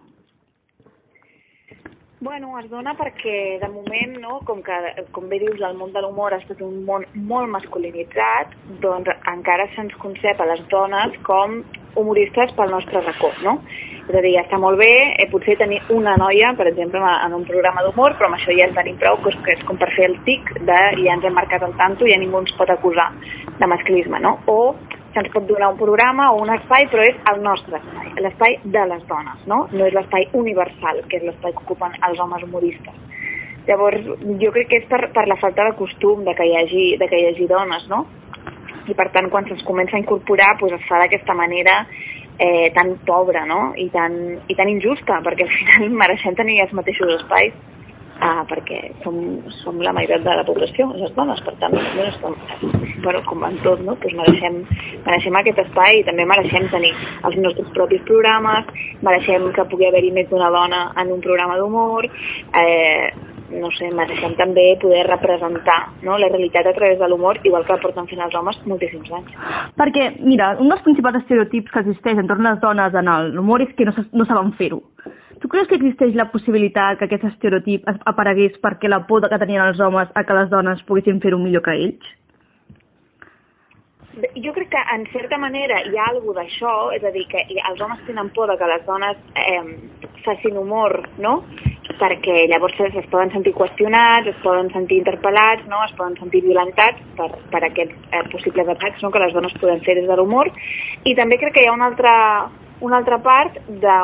Bueno, 2.21 2.55
es 2.59 2.67
dona 2.71 2.97
perquè 2.99 3.61
de 3.61 3.69
moment, 3.71 4.17
no, 4.23 4.41
com, 4.49 4.63
que, 4.65 5.05
com 5.15 5.29
bé 5.31 5.39
dius, 5.39 5.61
el 5.63 5.77
món 5.79 5.93
de 5.95 6.01
l'humor 6.03 6.35
ha 6.35 6.41
estat 6.41 6.65
un 6.67 6.81
món 6.89 7.05
molt 7.29 7.53
masculinitzat, 7.53 8.57
doncs 8.83 9.13
encara 9.31 9.69
se'ns 9.77 9.95
concep 10.03 10.41
a 10.41 10.49
les 10.49 10.65
dones 10.73 11.15
com 11.29 11.61
humoristes 11.95 12.57
pel 12.57 12.75
nostre 12.75 13.05
racó, 13.05 13.31
no? 13.45 13.61
És 14.09 14.17
a 14.17 14.23
dir, 14.25 14.39
està 14.41 14.57
molt 14.57 14.79
bé 14.81 14.93
eh, 15.21 15.27
potser 15.29 15.59
tenir 15.61 15.83
una 15.93 16.15
noia, 16.17 16.55
per 16.57 16.65
exemple, 16.71 17.01
en 17.27 17.35
un 17.37 17.43
programa 17.45 17.83
d'humor, 17.85 18.15
però 18.17 18.31
amb 18.31 18.39
això 18.39 18.55
ja 18.57 18.65
en 18.65 18.77
tenim 18.77 18.97
prou, 18.97 19.19
que 19.21 19.53
és 19.53 19.65
com 19.69 19.77
per 19.77 19.91
fer 19.93 20.07
el 20.09 20.17
tic 20.25 20.49
de 20.65 20.79
ja 21.03 21.17
ens 21.17 21.27
hem 21.29 21.37
marcat 21.37 21.67
el 21.67 21.75
tanto 21.77 22.09
i 22.09 22.15
ja 22.15 22.21
ningú 22.23 22.41
ens 22.41 22.55
pot 22.57 22.73
acusar 22.73 23.11
de 23.59 23.69
masclisme, 23.69 24.21
no? 24.25 24.39
O 24.49 24.75
se'ns 25.13 25.29
pot 25.35 25.45
donar 25.49 25.69
un 25.75 25.77
programa 25.77 26.31
o 26.33 26.41
un 26.41 26.55
espai, 26.57 26.89
però 26.89 27.05
és 27.05 27.21
el 27.35 27.43
nostre 27.45 27.83
espai, 27.83 28.15
l'espai 28.25 28.59
de 28.65 28.87
les 28.95 29.05
dones, 29.13 29.45
no? 29.51 29.67
No 29.77 29.85
és 29.85 29.97
l'espai 29.97 30.31
universal, 30.41 31.05
que 31.09 31.21
és 31.21 31.29
l'espai 31.29 31.53
que 31.53 31.65
ocupen 31.67 32.01
els 32.09 32.25
homes 32.25 32.49
humoristes. 32.49 32.97
Llavors, 33.69 34.01
jo 34.41 34.53
crec 34.55 34.71
que 34.71 34.81
és 34.81 34.87
per, 34.89 35.03
per 35.13 35.27
la 35.29 35.37
falta 35.37 35.69
de 35.69 35.77
costum 35.77 36.25
de 36.25 36.33
que 36.35 36.49
hi 36.49 36.57
hagi, 36.57 36.87
de 36.97 37.09
que 37.13 37.21
hi 37.21 37.29
hagi 37.29 37.49
dones, 37.51 37.85
no? 37.93 38.07
I 38.89 38.95
per 38.97 39.11
tant, 39.13 39.29
quan 39.29 39.45
se'ns 39.45 39.67
comença 39.69 39.99
a 39.99 40.01
incorporar, 40.01 40.55
doncs 40.57 40.79
es 40.79 40.89
fa 40.89 41.03
d'aquesta 41.03 41.37
manera 41.37 41.83
eh, 42.39 42.71
tan 42.75 42.97
pobra, 43.07 43.45
no? 43.47 43.73
I 43.77 43.89
tan, 43.95 44.39
I 44.49 44.59
tan 44.59 44.71
injusta, 44.71 45.23
perquè 45.25 45.47
al 45.47 45.57
final 45.57 45.91
mereixem 46.03 46.39
tenir 46.39 46.63
els 46.65 46.77
mateixos 46.77 47.19
espais 47.19 47.57
ah, 48.21 48.43
perquè 48.49 48.79
som, 49.05 49.19
som 49.61 49.79
la 49.83 49.93
meitat 49.95 50.25
de 50.25 50.35
la 50.41 50.45
població, 50.47 50.89
les 50.99 51.13
dones, 51.15 51.41
per 51.47 51.55
tant, 51.63 51.75
bueno, 51.75 52.09
estem, 52.11 52.35
bueno, 53.05 53.23
com 53.29 53.45
en 53.47 53.59
tot, 53.63 53.83
no? 53.87 53.95
pues 54.03 54.15
mereixem, 54.19 54.61
mereixem 55.07 55.39
aquest 55.39 55.63
espai 55.65 56.01
i 56.01 56.05
també 56.09 56.27
mereixem 56.29 56.69
tenir 56.73 56.93
els 57.29 57.39
nostres 57.45 57.71
propis 57.77 58.03
programes, 58.09 58.73
mereixem 59.07 59.49
que 59.55 59.67
pugui 59.71 59.89
haver-hi 59.89 60.13
més 60.17 60.29
d'una 60.31 60.51
dona 60.55 60.85
en 60.99 61.15
un 61.15 61.23
programa 61.25 61.59
d'humor, 61.61 62.11
eh, 62.63 63.28
no 63.51 63.71
sé, 63.71 63.91
mereixem 63.95 64.35
també 64.37 64.77
poder 64.81 65.07
representar 65.09 65.79
no, 66.03 66.19
la 66.19 66.29
realitat 66.29 66.67
a 66.67 66.73
través 66.77 66.99
de 66.99 67.09
l'humor, 67.09 67.39
igual 67.45 67.65
que 67.67 67.77
porten 67.83 68.07
fent 68.11 68.21
els 68.21 68.35
homes 68.35 68.59
moltíssims 68.67 69.11
anys. 69.13 69.33
Perquè, 69.79 70.11
mira, 70.21 70.57
un 70.61 70.69
dels 70.69 70.83
principals 70.83 71.23
estereotips 71.23 71.71
que 71.73 71.81
existeix 71.81 72.19
entorn 72.19 72.47
a 72.47 72.53
les 72.55 72.61
dones 72.61 72.95
en 72.95 73.09
el- 73.09 73.33
l'humor 73.35 73.63
és 73.63 73.73
que 73.75 73.85
no, 73.89 73.95
no 74.13 74.25
saben 74.25 74.53
fer-ho. 74.53 74.83
Tu 75.41 75.47
creus 75.49 75.69
que 75.69 75.77
existeix 75.77 76.15
la 76.19 76.31
possibilitat 76.33 76.99
que 76.99 77.05
aquest 77.07 77.25
estereotip 77.25 77.89
es- 77.89 78.01
aparegués 78.05 78.61
perquè 78.61 78.89
la 78.89 79.07
por 79.07 79.29
que 79.29 79.39
tenien 79.39 79.63
els 79.63 79.79
homes 79.81 80.09
a 80.15 80.25
que 80.25 80.35
les 80.35 80.51
dones 80.51 80.83
poguessin 80.83 81.21
fer-ho 81.21 81.39
millor 81.39 81.63
que 81.63 81.71
ells? 81.79 82.15
Jo 84.35 84.53
crec 84.53 84.69
que, 84.73 84.81
en 84.97 85.05
certa 85.13 85.39
manera, 85.39 85.77
hi 85.87 85.95
ha 85.97 86.09
alguna 86.11 86.41
d'això, 86.41 86.91
és 86.97 87.05
a 87.05 87.11
dir, 87.15 87.23
que 87.31 87.39
els 87.71 87.81
homes 87.81 88.01
tenen 88.05 88.31
por 88.35 88.49
de 88.51 88.57
que 88.59 88.67
les 88.67 88.85
dones 88.85 89.17
eh, 89.37 89.63
facin 90.25 90.57
humor, 90.59 91.09
no? 91.19 91.45
Perquè 91.99 92.45
llavors 92.51 92.79
es, 92.85 92.95
es 93.01 93.09
poden 93.11 93.33
sentir 93.35 93.55
qüestionats, 93.57 94.29
es 94.31 94.39
poden 94.45 94.71
sentir 94.75 95.01
interpel·lats, 95.03 95.67
no? 95.71 95.83
es 95.87 95.95
poden 95.99 96.15
sentir 96.21 96.45
violentats 96.45 97.03
per, 97.19 97.29
per 97.51 97.65
aquests 97.67 98.13
eh, 98.13 98.23
possibles 98.31 98.71
atacs 98.77 99.03
no? 99.03 99.11
que 99.11 99.23
les 99.25 99.35
dones 99.35 99.57
poden 99.59 99.83
fer 99.87 99.99
des 99.99 100.07
de 100.07 100.17
l'humor. 100.19 100.53
I 101.05 101.17
també 101.19 101.41
crec 101.43 101.57
que 101.57 101.67
hi 101.67 101.71
ha 101.71 101.75
una 101.75 101.91
altra, 101.91 102.15
una 102.87 103.01
altra 103.03 103.19
part 103.25 103.59
de, 103.69 103.99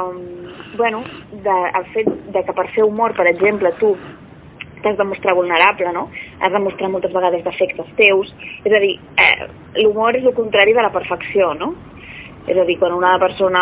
bueno, 0.77 1.05
de, 1.31 1.57
el 1.81 1.89
fet 1.95 2.13
de 2.35 2.45
que 2.45 2.57
per 2.57 2.69
fer 2.75 2.87
humor, 2.89 3.15
per 3.15 3.29
exemple, 3.31 3.73
tu 3.79 3.95
t'has 4.85 4.99
de 4.99 5.05
mostrar 5.09 5.35
vulnerable, 5.35 5.93
no? 5.97 6.11
Has 6.41 6.53
de 6.53 6.61
mostrar 6.61 6.91
moltes 6.93 7.13
vegades 7.15 7.45
defectes 7.47 7.89
teus. 7.97 8.35
És 8.65 8.73
a 8.73 8.81
dir, 8.83 8.99
eh, 9.17 9.49
l'humor 9.81 10.19
és 10.19 10.27
el 10.27 10.35
contrari 10.37 10.75
de 10.77 10.83
la 10.85 10.93
perfecció, 10.93 11.55
no? 11.55 11.73
És 12.47 12.59
a 12.61 12.65
dir, 12.69 12.77
quan 12.79 12.93
una 12.93 13.15
persona 13.19 13.61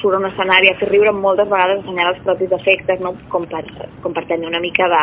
surt 0.00 0.14
a 0.14 0.20
un 0.20 0.28
escenari 0.28 0.70
a 0.70 0.76
fer 0.78 0.90
riure, 0.92 1.14
moltes 1.14 1.48
vegades 1.50 1.82
assenyala 1.82 2.14
els 2.14 2.22
propis 2.26 2.52
defectes, 2.52 3.00
no? 3.02 3.16
com, 3.32 3.48
per, 3.50 3.64
com 4.04 4.14
per 4.14 4.28
tenir 4.28 4.46
una 4.46 4.60
mica 4.62 4.86
de, 4.92 5.02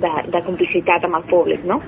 de, 0.00 0.12
de 0.32 0.42
complicitat 0.46 1.04
amb 1.04 1.18
el 1.18 1.26
públic, 1.30 1.64
no? 1.68 1.80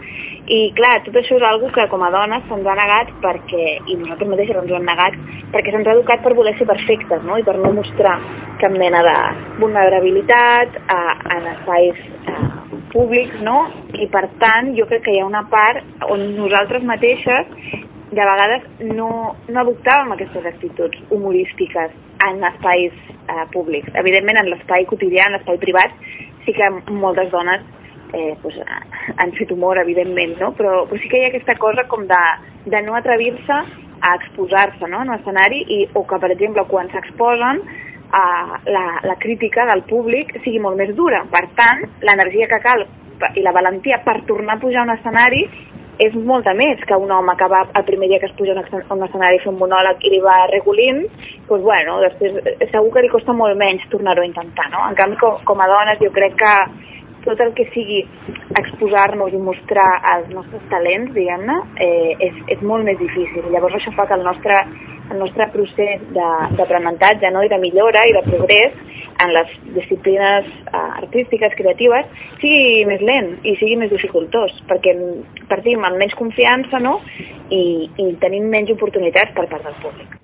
I 0.49 0.61
clar, 0.77 0.99
tot 1.07 1.17
això 1.21 1.37
és 1.39 1.47
algo 1.49 1.71
que 1.73 1.87
com 1.93 2.05
a 2.05 2.11
dones 2.13 2.47
se'ns 2.49 2.69
ha 2.69 2.77
negat 2.79 3.13
perquè, 3.25 3.65
i 3.87 3.97
nosaltres 4.01 4.33
mateixes 4.33 4.61
ens 4.61 4.73
ho 4.73 4.79
hem 4.79 4.89
negat, 4.89 5.19
perquè 5.55 5.75
se'ns 5.75 5.89
ha 5.89 5.97
educat 5.97 6.25
per 6.25 6.35
voler 6.39 6.55
ser 6.59 6.69
perfectes, 6.69 7.25
no? 7.29 7.41
I 7.41 7.47
per 7.49 7.59
no 7.61 7.73
mostrar 7.77 8.17
cap 8.61 8.77
mena 8.77 9.05
de 9.07 9.17
vulnerabilitat 9.61 10.81
a, 10.93 11.03
en 11.37 11.53
espais 11.55 12.01
eh, 12.33 12.49
públics, 12.93 13.43
no? 13.45 13.59
I 13.97 14.09
per 14.13 14.27
tant, 14.41 14.73
jo 14.79 14.89
crec 14.89 15.05
que 15.09 15.17
hi 15.17 15.21
ha 15.23 15.29
una 15.29 15.45
part 15.53 16.09
on 16.09 16.25
nosaltres 16.37 16.85
mateixes 16.89 17.87
de 18.11 18.25
vegades 18.25 18.69
no, 18.81 19.09
no 19.49 19.61
adoptàvem 19.63 20.15
aquestes 20.15 20.47
actituds 20.49 21.01
humorístiques 21.11 21.97
en 22.27 22.45
espais 22.45 22.95
eh, 23.09 23.45
públics. 23.53 23.91
Evidentment, 24.01 24.41
en 24.41 24.53
l'espai 24.53 24.87
quotidià, 24.89 25.29
en 25.29 25.37
l'espai 25.37 25.59
privat, 25.63 25.95
sí 26.47 26.55
que 26.57 26.71
moltes 26.89 27.31
dones 27.31 27.65
eh, 28.13 28.37
pues, 28.43 28.57
han 29.17 29.35
fet 29.37 29.53
humor, 29.53 29.79
evidentment, 29.79 30.39
no? 30.41 30.53
però, 30.57 30.85
però 30.89 31.01
sí 31.01 31.11
que 31.11 31.21
hi 31.21 31.27
ha 31.27 31.33
aquesta 31.33 31.59
cosa 31.61 31.85
com 31.91 32.07
de, 32.09 32.23
de 32.67 32.83
no 32.87 32.97
atrevir-se 32.97 33.59
a 34.01 34.15
exposar-se 34.15 34.89
no? 34.89 35.03
en 35.03 35.13
un 35.13 35.19
escenari 35.19 35.65
i, 35.67 35.83
o 35.93 36.07
que, 36.07 36.21
per 36.23 36.33
exemple, 36.33 36.65
quan 36.71 36.89
s'exposen 36.93 37.61
eh, 37.61 38.71
la, 38.73 38.87
la 39.05 39.19
crítica 39.21 39.67
del 39.69 39.85
públic 39.91 40.39
sigui 40.45 40.63
molt 40.65 40.81
més 40.81 40.95
dura. 40.97 41.25
Per 41.31 41.45
tant, 41.59 41.85
l'energia 42.07 42.49
que 42.51 42.63
cal 42.65 42.87
i 43.35 43.43
la 43.43 43.53
valentia 43.53 43.99
per 44.05 44.21
tornar 44.29 44.57
a 44.57 44.63
pujar 44.63 44.85
a 44.85 44.87
un 44.87 44.93
escenari 44.95 45.41
és 45.99 46.15
molta 46.15 46.55
més 46.55 46.83
que 46.87 46.97
un 46.97 47.11
home 47.11 47.35
que 47.39 47.49
va 47.51 47.65
el 47.67 47.85
primer 47.87 48.09
dia 48.09 48.21
que 48.23 48.29
es 48.31 48.37
puja 48.39 48.55
a 48.55 48.95
un 48.95 49.05
escenari 49.07 49.41
fer 49.43 49.51
un 49.51 49.59
monòleg 49.59 50.05
i 50.07 50.13
li 50.15 50.21
va 50.23 50.37
regulint, 50.53 51.03
doncs 51.49 51.65
bueno, 51.65 51.99
després 52.05 52.39
segur 52.71 52.93
que 52.95 53.03
li 53.03 53.11
costa 53.13 53.35
molt 53.35 53.59
menys 53.59 53.89
tornar-ho 53.91 54.23
a 54.23 54.29
intentar, 54.29 54.69
no? 54.75 54.85
En 54.89 54.99
canvi, 54.99 55.19
com, 55.21 55.41
com 55.45 55.65
a 55.65 55.69
dones, 55.71 55.99
jo 56.03 56.13
crec 56.15 56.39
que 56.39 56.55
tot 57.25 57.41
el 57.45 57.55
que 57.57 57.67
sigui 57.75 58.03
exposar-nos 58.59 59.35
i 59.35 59.41
mostrar 59.43 59.89
els 60.15 60.29
nostres 60.35 60.63
talents, 60.73 61.13
diguem-ne, 61.15 61.57
eh, 61.85 62.15
és, 62.29 62.39
és 62.57 62.63
molt 62.63 62.87
més 62.89 62.99
difícil. 63.01 63.49
Llavors 63.53 63.79
això 63.79 63.93
fa 63.97 64.07
que 64.09 64.19
el 64.19 64.25
nostre, 64.27 64.61
el 65.09 65.19
nostre 65.23 65.49
procés 65.55 66.05
d'aprenentatge 66.15 67.33
no? 67.35 67.43
i 67.45 67.53
de 67.53 67.61
millora 67.63 68.05
i 68.09 68.15
de 68.17 68.25
progrés 68.29 68.77
en 69.25 69.35
les 69.35 69.57
disciplines 69.75 70.47
eh, 70.47 70.85
artístiques, 71.03 71.57
creatives, 71.59 72.07
sigui 72.43 72.87
més 72.91 73.03
lent 73.03 73.35
i 73.43 73.57
sigui 73.59 73.81
més 73.81 73.93
dificultós, 73.95 74.55
perquè 74.71 74.95
partim 75.51 75.85
amb 75.85 76.01
menys 76.01 76.17
confiança 76.19 76.81
no? 76.83 76.99
I, 77.51 77.91
i 77.97 78.15
tenim 78.23 78.49
menys 78.53 78.77
oportunitats 78.77 79.35
per 79.37 79.49
part 79.51 79.67
del 79.67 79.79
públic. 79.83 80.19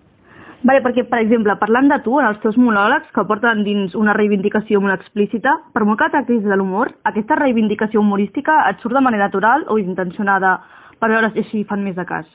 Vale, 0.65 0.81
perquè, 0.81 1.03
per 1.05 1.19
exemple, 1.21 1.53
parlant 1.61 1.91
de 1.93 1.99
tu, 2.01 2.15
en 2.17 2.25
els 2.25 2.39
teus 2.41 2.57
monòlegs 2.57 3.11
que 3.13 3.25
porten 3.29 3.61
dins 3.67 3.93
una 4.01 4.15
reivindicació 4.17 4.81
molt 4.81 4.97
explícita, 4.97 5.53
per 5.75 5.83
molt 5.85 6.01
que 6.01 6.09
tractis 6.15 6.41
de 6.41 6.57
l'humor, 6.57 6.95
aquesta 7.11 7.37
reivindicació 7.37 8.01
humorística 8.01 8.57
et 8.71 8.81
surt 8.81 8.97
de 8.97 9.03
manera 9.05 9.27
natural 9.29 9.67
o 9.69 9.77
intencionada 9.83 10.55
per 10.97 11.11
veure 11.13 11.29
si 11.35 11.45
així 11.45 11.65
fan 11.69 11.85
més 11.85 11.99
de 12.01 12.07
cas? 12.09 12.31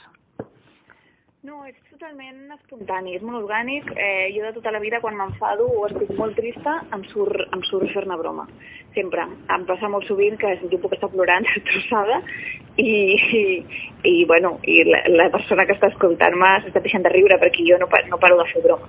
No, 1.41 1.63
és 1.65 1.73
totalment 1.99 2.53
espontani, 2.55 3.13
és 3.17 3.23
molt 3.27 3.41
orgànic. 3.41 3.89
Eh, 3.91 4.29
jo 4.31 4.45
de 4.45 4.53
tota 4.55 4.71
la 4.71 4.79
vida, 4.79 5.01
quan 5.03 5.17
m'enfado 5.19 5.65
o 5.67 5.81
estic 5.87 6.13
molt 6.15 6.37
trista, 6.37 6.77
em 6.95 7.01
surt, 7.11 7.41
em 7.51 7.63
surt 7.67 7.91
fer-ne 7.91 8.15
broma. 8.21 8.45
Sempre. 8.95 9.25
Em 9.55 9.65
passa 9.67 9.89
molt 9.91 10.07
sovint 10.07 10.37
que 10.39 10.53
jo 10.61 10.79
puc 10.79 10.95
estar 10.95 11.09
plorant 11.11 11.43
destrossada 11.49 12.21
i, 12.77 12.93
i, 13.39 13.41
i, 14.07 14.13
bueno, 14.29 14.53
i 14.63 14.77
la, 14.87 15.01
la 15.11 15.27
persona 15.33 15.65
que 15.67 15.75
està 15.75 15.91
escoltant-me 15.91 16.53
s'està 16.63 16.79
deixant 16.85 17.03
de 17.03 17.11
riure 17.11 17.39
perquè 17.41 17.67
jo 17.67 17.81
no, 17.81 17.91
no 18.13 18.21
paro 18.23 18.39
de 18.39 18.47
fer 18.53 18.63
broma. 18.63 18.87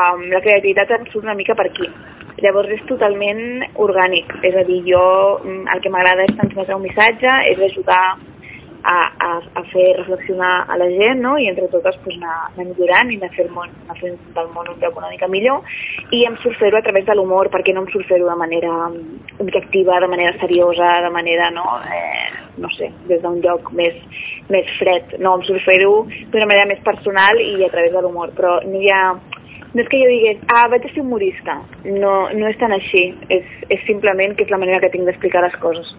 Um, 0.00 0.24
la 0.32 0.40
creativitat 0.40 0.96
em 0.96 1.06
surt 1.12 1.28
una 1.28 1.36
mica 1.36 1.58
per 1.58 1.68
aquí. 1.68 1.92
Llavors 2.40 2.72
és 2.72 2.88
totalment 2.88 3.66
orgànic, 3.84 4.32
és 4.48 4.56
a 4.56 4.64
dir, 4.64 4.80
jo 4.88 5.04
mm, 5.44 5.68
el 5.74 5.84
que 5.84 5.92
m'agrada 5.92 6.24
és 6.24 6.36
transmetre 6.38 6.80
un 6.80 6.86
missatge, 6.88 7.36
és 7.52 7.60
ajudar 7.68 8.04
a, 8.82 8.98
a, 9.26 9.30
a 9.60 9.62
fer 9.70 9.86
reflexionar 9.98 10.66
a 10.68 10.76
la 10.80 10.88
gent 10.90 11.20
no? 11.24 11.36
i 11.38 11.48
entre 11.50 11.68
totes 11.72 11.98
pues, 12.04 12.16
anar, 12.16 12.36
anar 12.52 12.66
millorant 12.70 13.12
i 13.12 13.18
anar 13.20 13.30
fent, 13.36 13.50
món, 13.54 13.72
anar 13.86 13.98
fent 14.00 14.18
del 14.36 14.52
món 14.54 14.70
un 14.72 14.80
lloc 14.82 15.00
una 15.00 15.10
mica 15.12 15.28
millor 15.28 15.64
i 16.16 16.24
em 16.28 16.36
surt 16.42 16.58
fer-ho 16.60 16.78
a 16.78 16.84
través 16.86 17.06
de 17.06 17.16
l'humor 17.16 17.50
perquè 17.52 17.74
no 17.76 17.84
em 17.84 17.90
surt 17.92 18.08
fer-ho 18.08 18.28
de 18.28 18.38
manera 18.40 18.74
objectiva, 19.40 20.00
de 20.00 20.08
manera 20.08 20.38
seriosa, 20.40 21.00
de 21.04 21.10
manera, 21.10 21.50
no, 21.50 21.64
eh, 21.84 22.30
no 22.60 22.70
sé, 22.76 22.90
des 23.08 23.20
d'un 23.22 23.40
lloc 23.40 23.72
més, 23.76 23.96
més 24.52 24.68
fred. 24.78 25.16
No, 25.18 25.36
em 25.38 25.44
surt 25.48 25.64
fer-ho 25.64 26.04
d'una 26.32 26.48
manera 26.48 26.68
més 26.70 26.82
personal 26.84 27.40
i 27.40 27.64
a 27.64 27.70
través 27.72 27.92
de 27.94 28.02
l'humor, 28.04 28.34
però 28.36 28.58
no 28.66 28.80
hi 28.80 28.90
ha 28.92 29.04
no 29.70 29.84
és 29.84 29.88
que 29.88 30.00
jo 30.00 30.06
digués, 30.10 30.40
ah, 30.50 30.66
vaig 30.70 30.86
a 30.86 30.88
ser 30.90 31.02
humorista. 31.04 31.60
No, 31.84 32.14
no 32.34 32.48
és 32.48 32.56
tan 32.58 32.74
així. 32.74 33.04
És, 33.30 33.46
és 33.70 33.84
simplement 33.86 34.34
que 34.34 34.42
és 34.42 34.50
la 34.50 34.58
manera 34.58 34.80
que 34.82 34.90
tinc 34.90 35.06
d'explicar 35.06 35.44
les 35.44 35.54
coses. 35.62 35.92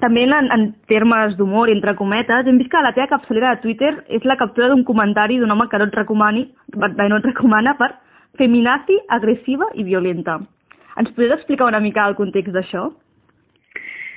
També 0.00 0.26
en, 0.26 0.50
en 0.52 0.66
termes 0.90 1.36
d'humor, 1.38 1.70
entre 1.72 1.96
cometes, 1.96 2.46
hem 2.46 2.58
vist 2.60 2.70
que 2.72 2.82
la 2.84 2.92
teva 2.96 3.08
capçalera 3.14 3.54
de 3.54 3.62
Twitter 3.62 3.92
és 4.08 4.26
la 4.28 4.36
captura 4.36 4.68
d'un 4.68 4.84
comentari 4.84 5.38
d'un 5.40 5.54
home 5.54 5.68
que 5.72 5.80
no 5.80 5.88
et, 5.88 5.96
recomani, 5.96 6.44
que 6.74 7.08
no 7.08 7.22
et 7.22 7.30
recomana 7.30 7.76
per 7.78 7.94
feminazi, 8.36 9.00
agressiva 9.08 9.70
i 9.74 9.84
violenta. 9.84 10.38
Ens 10.96 11.12
podries 11.12 11.34
explicar 11.38 11.68
una 11.68 11.80
mica 11.80 12.06
el 12.08 12.16
context 12.16 12.52
d'això? 12.52 12.90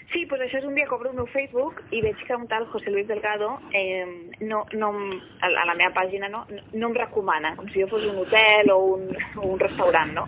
Sí, 0.10 0.24
doncs 0.26 0.42
això 0.42 0.58
és 0.58 0.65
un 0.65 0.74
dia 0.74 0.88
que 0.89 0.96
obro 0.96 1.12
el 1.12 1.18
meu 1.20 1.28
Facebook 1.30 1.84
i 1.94 2.00
veig 2.02 2.22
que 2.26 2.34
un 2.36 2.48
tal 2.50 2.63
José 2.72 2.89
Luis 2.89 3.06
Delgado 3.08 3.60
eh, 3.78 4.32
no, 4.42 4.63
no, 4.74 4.88
a 5.46 5.50
la 5.54 5.76
meva 5.78 5.92
pàgina 5.94 6.32
no, 6.34 6.48
no 6.50 6.88
em 6.88 6.96
recomana, 6.98 7.52
com 7.60 7.68
si 7.70 7.84
jo 7.84 7.89
fos 7.92 8.08
un 8.10 8.18
hotel 8.24 8.72
o 8.74 8.80
un, 8.96 9.04
o 9.38 9.52
un 9.52 9.60
restaurant, 9.62 10.15
no? 10.15 10.26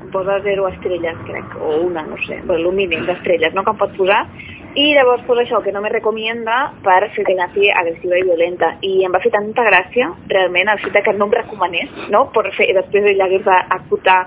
Em 0.00 0.08
posa 0.14 0.38
zero 0.46 0.64
estrelles, 0.70 1.20
crec, 1.28 1.52
o 1.60 1.82
una, 1.84 2.06
no 2.08 2.16
sé, 2.24 2.40
bueno, 2.46 2.70
el 2.70 2.78
mínim 2.78 3.04
d'estrelles, 3.04 3.52
no?, 3.52 3.66
que 3.66 3.74
em 3.76 3.82
pot 3.82 3.92
posar. 3.98 4.22
I 4.78 4.92
llavors 4.94 5.24
posa 5.26 5.42
això, 5.42 5.58
que 5.64 5.72
no 5.74 5.80
me 5.82 5.90
recomienda 5.90 6.56
per 6.84 7.08
feminazi 7.16 7.72
agressiva 7.74 8.18
i 8.20 8.22
violenta. 8.22 8.76
I 8.86 9.00
em 9.02 9.10
va 9.10 9.18
fer 9.22 9.32
tanta 9.34 9.64
gràcia, 9.66 10.12
realment, 10.30 10.70
el 10.70 10.78
fet 10.78 11.00
que 11.02 11.14
no 11.16 11.26
em 11.26 11.34
recomanés, 11.40 11.90
no?, 12.14 12.28
per 12.30 12.44
fer, 12.54 12.68
després 12.76 13.08
ell 13.10 13.24
hagués 13.24 13.42
d'acotar 13.48 14.20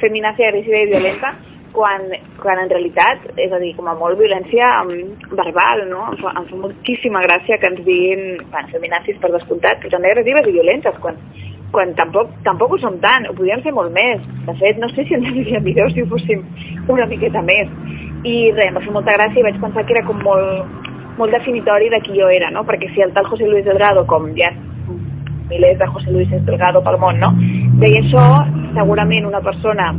feminazi 0.00 0.46
agressiva 0.46 0.80
i 0.80 0.88
violenta, 0.94 1.34
quan, 1.76 2.08
quan 2.40 2.62
en 2.62 2.72
realitat, 2.72 3.28
és 3.36 3.52
a 3.52 3.60
dir, 3.60 3.74
com 3.76 3.92
a 3.92 3.94
molt 3.98 4.18
violència 4.18 4.72
verbal, 5.36 5.84
no? 5.92 6.08
Em 6.14 6.18
fa, 6.22 6.32
em 6.40 6.48
fa 6.48 6.64
moltíssima 6.64 7.22
gràcia 7.28 7.60
que 7.60 7.68
ens 7.68 7.84
diguin, 7.84 8.24
bueno, 8.48 8.72
feminazis 8.72 9.20
per 9.20 9.34
descomptat, 9.36 9.82
però 9.82 9.98
també 9.98 10.14
agressives 10.14 10.48
i 10.48 10.56
violentes, 10.56 10.96
quan, 11.04 11.20
quan 11.70 11.94
tampoc, 11.98 12.32
tampoc 12.46 12.74
ho 12.74 12.78
som 12.82 12.96
tant, 13.02 13.28
ho 13.28 13.34
podríem 13.36 13.62
fer 13.64 13.72
molt 13.74 13.92
més. 13.94 14.22
De 14.46 14.54
fet, 14.58 14.78
no 14.82 14.88
sé 14.92 15.06
si 15.06 15.16
ens 15.16 15.28
aniria 15.30 15.62
millor 15.64 15.92
si 15.94 16.02
ho 16.02 16.10
fóssim 16.10 16.44
una 16.88 17.06
miqueta 17.10 17.42
més. 17.46 17.70
I 18.24 18.50
res, 18.56 18.68
em 18.68 18.78
va 18.78 18.84
fer 18.84 18.94
molta 18.94 19.16
gràcia 19.16 19.40
i 19.40 19.46
vaig 19.46 19.60
pensar 19.62 19.86
que 19.86 19.96
era 19.96 20.06
com 20.06 20.20
molt, 20.24 20.88
molt 21.18 21.36
definitori 21.36 21.90
de 21.92 22.02
qui 22.04 22.18
jo 22.18 22.28
era, 22.32 22.50
no? 22.54 22.64
Perquè 22.68 22.90
si 22.94 23.04
el 23.04 23.14
tal 23.16 23.28
José 23.30 23.48
Luis 23.48 23.64
Delgado, 23.64 24.06
com 24.06 24.30
ja 24.38 24.52
milers 25.50 25.78
de 25.78 25.86
José 25.90 26.12
Luis 26.14 26.30
Delgado 26.46 26.82
pel 26.86 26.98
món, 27.02 27.18
no? 27.18 27.32
Deia 27.82 28.02
això, 28.04 28.24
segurament 28.76 29.26
una 29.26 29.42
persona 29.42 29.90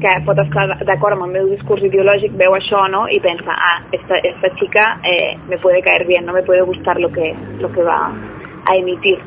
que 0.00 0.12
pot 0.26 0.38
estar 0.42 0.66
d'acord 0.84 1.16
amb 1.16 1.26
el 1.26 1.32
meu 1.38 1.46
discurs 1.48 1.84
ideològic 1.86 2.34
veu 2.36 2.54
això 2.56 2.82
no? 2.92 3.06
i 3.08 3.20
pensa, 3.24 3.54
ah, 3.54 3.78
esta, 3.96 4.18
esta 4.30 4.50
chica 4.58 4.98
eh, 5.02 5.38
me 5.48 5.56
puede 5.58 5.80
caer 5.82 6.06
bien, 6.06 6.26
no 6.26 6.34
me 6.34 6.42
puede 6.42 6.62
gustar 6.62 7.00
lo 7.00 7.10
que, 7.12 7.34
lo 7.60 7.72
que 7.72 7.82
va 7.82 8.12
a 8.68 8.76
emitir. 8.76 9.18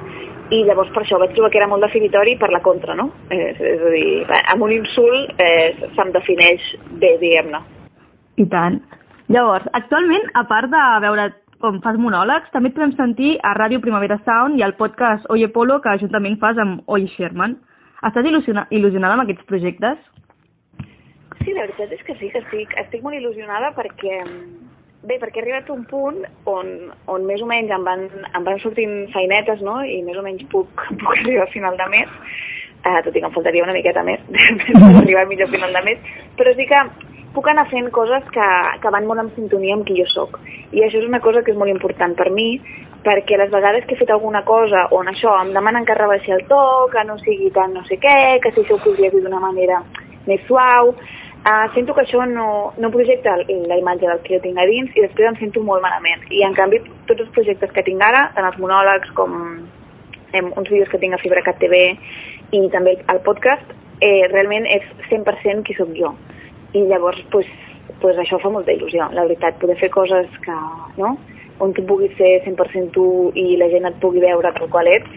I 0.49 0.63
llavors 0.65 0.89
per 0.93 1.03
això 1.03 1.19
vaig 1.21 1.35
trobar 1.35 1.51
que 1.53 1.59
era 1.62 1.67
molt 1.69 1.85
definitori 1.85 2.38
per 2.41 2.49
la 2.49 2.62
contra, 2.65 2.95
no? 2.97 3.12
Eh, 3.29 3.51
és 3.53 3.83
a 3.85 3.91
dir, 3.93 4.07
amb 4.39 4.65
un 4.65 4.71
insult 4.73 5.35
eh, 5.38 5.75
se'm 5.97 6.13
defineix 6.15 6.63
bé, 7.01 7.17
diguem-ne. 7.21 7.62
I 8.41 8.47
tant. 8.49 8.79
Llavors, 9.29 9.67
actualment, 9.77 10.25
a 10.33 10.45
part 10.49 10.71
de 10.73 10.83
veure 11.03 11.27
com 11.62 11.81
fas 11.83 11.97
monòlegs, 11.99 12.49
també 12.53 12.71
et 12.71 12.77
podem 12.77 12.93
sentir 12.95 13.33
a 13.43 13.51
Ràdio 13.57 13.81
Primavera 13.83 14.17
Sound 14.25 14.57
i 14.57 14.63
al 14.63 14.77
podcast 14.79 15.27
Oye 15.29 15.49
Polo 15.53 15.81
que 15.83 15.97
juntament 16.01 16.39
fas 16.41 16.57
amb 16.57 16.88
Oye 16.88 17.09
Sherman. 17.13 17.57
Estàs 17.99 18.25
il·lusiona 18.25 18.65
il·lusionada 18.71 19.17
amb 19.17 19.25
aquests 19.25 19.45
projectes? 19.49 19.99
Sí, 21.43 21.51
la 21.53 21.65
veritat 21.65 21.91
és 21.93 22.01
que 22.07 22.15
sí, 22.15 22.31
que 22.31 22.41
estic, 22.41 22.73
estic 22.79 23.03
molt 23.03 23.19
il·lusionada 23.19 23.73
perquè, 23.75 24.21
bé, 25.01 25.17
perquè 25.19 25.39
he 25.39 25.43
arribat 25.43 25.69
a 25.69 25.73
un 25.73 25.85
punt 25.88 26.23
on, 26.49 26.71
on 27.07 27.27
més 27.27 27.41
o 27.41 27.47
menys 27.49 27.71
em 27.71 27.85
van, 27.88 28.07
em 28.27 28.47
van 28.47 28.59
sortint 28.63 28.95
feinetes, 29.13 29.62
no?, 29.65 29.79
i 29.83 30.01
més 30.05 30.17
o 30.19 30.25
menys 30.25 30.47
puc, 30.51 30.88
puc 31.01 31.13
arribar 31.17 31.47
a 31.47 31.53
final 31.53 31.77
de 31.79 31.88
mes, 31.93 32.17
eh, 32.83 32.99
tot 33.05 33.15
i 33.15 33.21
que 33.21 33.29
em 33.29 33.35
faltaria 33.35 33.67
una 33.67 33.77
miqueta 33.77 34.03
més 34.07 34.25
per 34.33 34.89
arribar 34.89 35.23
a 35.23 35.29
millor 35.29 35.51
final 35.53 35.79
de 35.79 35.85
mes, 35.88 36.12
però 36.39 36.55
sí 36.57 36.67
que 36.69 36.83
puc 37.33 37.47
anar 37.47 37.67
fent 37.69 37.89
coses 37.93 38.25
que, 38.33 38.49
que 38.81 38.91
van 38.91 39.07
molt 39.07 39.23
en 39.23 39.31
sintonia 39.35 39.75
amb 39.77 39.85
qui 39.88 39.99
jo 39.99 40.07
sóc. 40.09 40.39
I 40.73 40.81
això 40.85 40.97
és 40.97 41.07
una 41.07 41.21
cosa 41.21 41.43
que 41.45 41.53
és 41.53 41.59
molt 41.59 41.71
important 41.71 42.15
per 42.17 42.31
mi, 42.33 42.49
perquè 43.05 43.38
les 43.39 43.51
vegades 43.53 43.85
que 43.88 43.95
he 43.95 43.99
fet 44.01 44.12
alguna 44.12 44.41
cosa 44.47 44.88
on 44.97 45.07
això 45.07 45.35
em 45.43 45.53
demanen 45.55 45.85
que 45.88 45.95
rebaixi 45.95 46.33
el 46.35 46.43
to, 46.49 46.89
que 46.91 47.05
no 47.07 47.15
sigui 47.21 47.51
tan 47.55 47.77
no 47.77 47.85
sé 47.88 47.99
què, 48.01 48.39
que 48.43 48.51
si 48.51 48.65
això 48.65 48.75
ho 48.75 48.83
podria 48.83 49.12
dir 49.13 49.21
d'una 49.23 49.39
manera 49.43 49.83
més 50.27 50.41
suau, 50.47 50.95
Uh, 51.39 51.69
sento 51.73 51.95
que 51.95 52.04
això 52.04 52.25
no, 52.28 52.73
no 52.78 52.89
projecta 52.91 53.38
la 53.39 53.78
imatge 53.80 54.10
del 54.10 54.19
que 54.25 54.36
jo 54.36 54.41
tinc 54.43 54.60
a 54.60 54.65
dins 54.67 54.91
i 54.91 55.06
després 55.06 55.30
em 55.30 55.38
sento 55.39 55.63
molt 55.63 55.82
malament. 55.82 56.25
I 56.36 56.43
en 56.45 56.56
canvi, 56.58 56.82
tots 57.08 57.23
els 57.23 57.32
projectes 57.36 57.71
que 57.73 57.84
tinc 57.88 58.04
ara, 58.04 58.25
tant 58.36 58.47
els 58.49 58.60
monòlegs 58.60 59.13
com 59.17 59.38
em, 60.34 60.52
uns 60.52 60.69
vídeos 60.69 60.91
que 60.91 60.99
tinc 60.99 61.15
a 61.15 61.21
FibraCat 61.21 61.62
TV 61.63 61.80
i 62.52 62.62
també 62.73 62.97
el 63.13 63.23
podcast, 63.25 63.71
eh, 64.04 64.28
realment 64.28 64.67
és 64.67 64.86
100% 65.08 65.63
qui 65.63 65.78
sóc 65.80 65.95
jo. 65.95 66.13
I 66.75 66.84
llavors, 66.91 67.23
pues, 67.32 67.47
pues 68.04 68.19
això 68.19 68.38
fa 68.43 68.52
molta 68.52 68.75
il·lusió, 68.75 69.08
la 69.15 69.25
veritat, 69.25 69.58
poder 69.63 69.80
fer 69.80 69.89
coses 69.95 70.28
que, 70.43 70.58
no? 70.99 71.15
on 71.60 71.73
tu 71.73 71.84
puguis 71.86 72.15
ser 72.17 72.39
100% 72.45 72.93
tu 72.95 73.06
i 73.36 73.58
la 73.60 73.67
gent 73.71 73.88
et 73.89 73.97
pugui 73.99 74.21
veure 74.23 74.52
tal 74.56 74.69
qual 74.71 74.88
ets, 74.88 75.10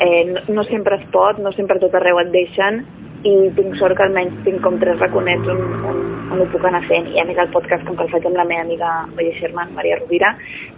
eh, 0.00 0.24
no, 0.30 0.40
no 0.48 0.64
sempre 0.64 0.96
es 0.96 1.04
pot, 1.12 1.38
no 1.38 1.52
sempre 1.52 1.80
tot 1.82 1.94
arreu 1.94 2.20
et 2.22 2.30
deixen, 2.32 2.84
i 3.24 3.34
tinc 3.56 3.76
sort 3.80 3.96
que 3.96 4.04
almenys 4.04 4.36
tinc 4.44 4.60
com 4.64 4.76
tres 4.80 4.98
raconets 5.00 5.48
on, 5.48 5.60
on, 5.90 6.00
on 6.34 6.42
ho 6.42 6.46
puc 6.52 6.64
anar 6.68 6.82
fent 6.84 7.06
i 7.12 7.20
a 7.20 7.24
més 7.24 7.38
el 7.40 7.50
podcast 7.54 7.86
com 7.88 7.96
que 7.96 8.04
el 8.04 8.10
faig 8.12 8.26
amb 8.28 8.36
la 8.36 8.44
meva 8.48 8.64
amiga 8.66 8.90
Maria 9.14 9.32
Sherman, 9.38 9.72
Maria 9.76 9.98
Rovira 10.00 10.34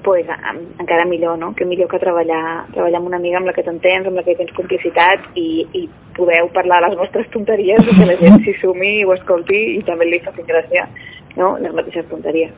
pues, 0.06 0.30
en, 0.30 0.62
encara 0.78 1.08
millor, 1.10 1.38
no? 1.42 1.52
que 1.58 1.66
millor 1.66 1.90
que 1.90 2.00
treballar, 2.02 2.68
treballar 2.72 3.02
amb 3.02 3.10
una 3.10 3.20
amiga 3.22 3.40
amb 3.40 3.50
la 3.50 3.56
que 3.56 3.66
t'entens, 3.66 4.06
amb 4.06 4.20
la 4.20 4.24
que 4.26 4.38
tens 4.38 4.54
complicitat 4.54 5.30
i, 5.34 5.66
i 5.74 5.84
podeu 6.16 6.50
parlar 6.54 6.80
les 6.86 6.96
vostres 6.98 7.28
tonteries 7.34 7.82
que 7.82 8.08
la 8.08 8.18
gent 8.22 8.42
s'hi 8.44 8.54
sumi 8.62 9.00
i 9.00 9.04
ho 9.04 9.14
escolti 9.16 9.62
i 9.76 9.84
també 9.86 10.06
li 10.06 10.22
faci 10.24 10.46
gràcia 10.46 10.86
no? 11.36 11.56
les 11.58 11.74
mateixes 11.74 12.06
tonteries. 12.10 12.54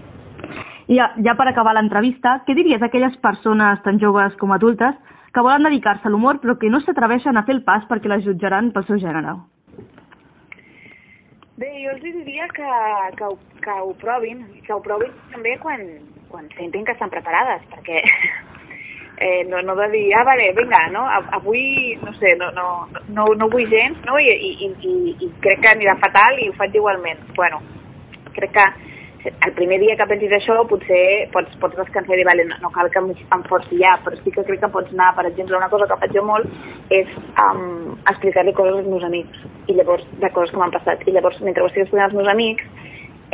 I 0.88 0.96
ja, 0.96 1.10
ja 1.24 1.34
per 1.36 1.48
acabar 1.48 1.74
l'entrevista, 1.76 2.42
què 2.46 2.54
diries 2.56 2.80
a 2.80 2.88
aquelles 2.88 3.16
persones 3.24 3.80
tan 3.84 4.00
joves 4.00 4.36
com 4.40 4.52
adultes 4.52 4.96
que 5.32 5.44
volen 5.44 5.64
dedicar-se 5.64 6.08
a 6.08 6.12
l'humor 6.12 6.40
però 6.44 6.56
que 6.60 6.70
no 6.72 6.80
s'atreveixen 6.84 7.36
a 7.36 7.44
fer 7.48 7.56
el 7.56 7.64
pas 7.64 7.84
perquè 7.88 8.08
les 8.12 8.24
jutjaran 8.24 8.72
pel 8.72 8.86
seu 8.88 9.00
gènere? 9.00 9.36
Bé, 11.58 11.72
jo 11.82 11.90
els 11.90 12.02
diria 12.04 12.44
que, 12.54 12.66
que, 13.18 13.26
ho, 13.26 13.36
que 13.64 13.72
ho 13.82 13.88
provin, 13.98 14.44
que 14.62 14.70
ho 14.70 14.78
provin 14.82 15.10
també 15.32 15.56
quan, 15.58 15.80
quan 16.30 16.44
sentin 16.54 16.84
que 16.86 16.94
estan 16.94 17.10
preparades, 17.10 17.64
perquè 17.72 18.02
eh, 19.26 19.42
no, 19.48 19.64
no 19.66 19.74
de 19.80 19.88
dir, 19.90 20.04
ah, 20.14 20.22
vale, 20.28 20.52
vinga, 20.54 20.84
no? 20.94 21.02
avui, 21.40 21.96
no 22.04 22.12
sé, 22.20 22.36
no, 22.38 22.52
no, 22.54 22.68
no, 23.08 23.26
no 23.40 23.48
vull 23.50 23.66
gens, 23.72 23.98
no? 24.06 24.20
I, 24.22 24.30
i, 24.30 24.70
i, 24.70 24.94
i 25.26 25.32
crec 25.42 25.64
que 25.64 25.72
anirà 25.72 25.96
fatal 25.98 26.38
i 26.38 26.46
ho 26.46 26.54
faig 26.60 26.78
igualment. 26.78 27.26
Bueno, 27.34 27.58
crec 28.38 28.54
que 28.54 28.68
el 29.24 29.52
primer 29.52 29.80
dia 29.80 29.96
que 29.98 30.06
pensis 30.06 30.32
això 30.36 30.60
potser 30.70 31.28
pots, 31.34 31.56
pots 31.58 31.76
descansar 31.76 32.14
i 32.14 32.20
dir, 32.20 32.26
vale, 32.28 32.44
no, 32.46 32.58
no 32.62 32.70
cal 32.74 32.90
que 32.94 33.00
em 33.02 33.42
forci 33.48 33.80
ja, 33.80 33.96
però 34.04 34.16
sí 34.18 34.30
que 34.30 34.44
crec 34.46 34.60
que 34.62 34.70
pots 34.74 34.92
anar, 34.94 35.10
per 35.16 35.26
exemple, 35.26 35.58
una 35.58 35.70
cosa 35.72 35.88
que 35.90 35.98
faig 36.04 36.14
jo 36.14 36.22
molt 36.26 36.46
és 36.94 37.10
um, 37.42 37.96
explicar-li 38.04 38.54
coses 38.54 38.78
als 38.78 38.90
meus 38.90 39.06
amics 39.08 39.42
i 39.66 39.74
llavors, 39.74 40.06
de 40.22 40.30
coses 40.30 40.54
que 40.54 40.62
m'han 40.62 40.74
passat. 40.74 41.02
I 41.06 41.16
llavors, 41.16 41.40
mentre 41.42 41.64
ho 41.64 41.70
estic 41.70 41.84
explicant 41.84 42.06
als 42.06 42.16
meus 42.20 42.30
amics, 42.30 42.64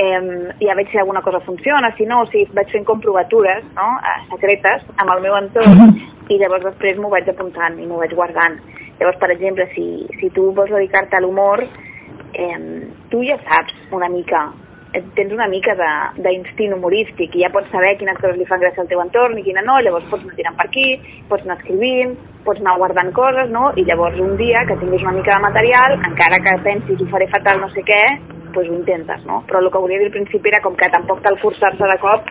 eh, 0.00 0.22
ja 0.64 0.74
veig 0.74 0.90
si 0.90 0.98
alguna 0.98 1.22
cosa 1.22 1.40
funciona, 1.44 1.92
si 1.98 2.08
no, 2.08 2.24
si 2.32 2.46
vaig 2.56 2.72
fent 2.72 2.88
comprovatures 2.88 3.68
no? 3.76 3.90
eh, 4.00 4.18
secretes 4.32 4.88
amb 4.96 5.10
el 5.10 5.22
meu 5.22 5.36
entorn 5.38 5.94
i 6.32 6.40
llavors 6.40 6.64
després 6.64 6.98
m'ho 6.98 7.12
vaig 7.12 7.28
apuntant 7.28 7.78
i 7.78 7.86
m'ho 7.86 8.00
vaig 8.00 8.16
guardant. 8.16 8.56
Llavors, 8.98 9.20
per 9.20 9.30
exemple, 9.34 9.68
si, 9.74 10.06
si 10.20 10.32
tu 10.32 10.48
vols 10.56 10.72
dedicar-te 10.72 11.18
a 11.18 11.22
l'humor, 11.22 11.66
eh, 12.32 12.60
tu 13.12 13.20
ja 13.26 13.36
saps 13.44 13.74
una 13.92 14.08
mica 14.08 14.48
tens 15.16 15.32
una 15.34 15.48
mica 15.48 15.74
d'instint 16.16 16.74
humorístic 16.76 17.34
i 17.34 17.42
ja 17.42 17.50
pots 17.54 17.70
saber 17.72 17.96
quines 17.98 18.18
coses 18.20 18.36
li 18.38 18.46
fan 18.46 18.60
gràcia 18.62 18.82
al 18.84 18.88
teu 18.90 19.00
entorn 19.02 19.38
i 19.38 19.42
quina 19.46 19.62
no, 19.66 19.80
llavors 19.82 20.06
pots 20.10 20.22
anar 20.24 20.36
tirant 20.38 20.56
per 20.58 20.66
aquí, 20.68 20.86
pots 21.28 21.44
anar 21.46 21.56
escrivint, 21.58 22.14
pots 22.44 22.60
anar 22.60 22.76
guardant 22.78 23.10
coses, 23.16 23.50
no? 23.50 23.72
I 23.76 23.84
llavors 23.88 24.20
un 24.20 24.36
dia 24.36 24.64
que 24.68 24.76
tinguis 24.80 25.02
una 25.02 25.16
mica 25.16 25.34
de 25.34 25.42
material, 25.46 25.98
encara 26.10 26.38
que 26.44 26.56
pensis 26.62 27.00
ho 27.02 27.10
faré 27.10 27.28
fatal 27.32 27.60
no 27.60 27.68
sé 27.74 27.82
què, 27.82 28.00
doncs 28.54 28.68
ho 28.70 28.74
intentes, 28.74 29.24
no? 29.26 29.42
Però 29.48 29.60
el 29.64 29.70
que 29.70 29.82
volia 29.82 29.98
dir 29.98 30.10
al 30.12 30.16
principi 30.18 30.52
era 30.52 30.62
com 30.62 30.76
que 30.78 30.90
tampoc 30.92 31.22
cal 31.24 31.38
forçar-se 31.42 31.90
de 31.92 31.98
cop 32.02 32.28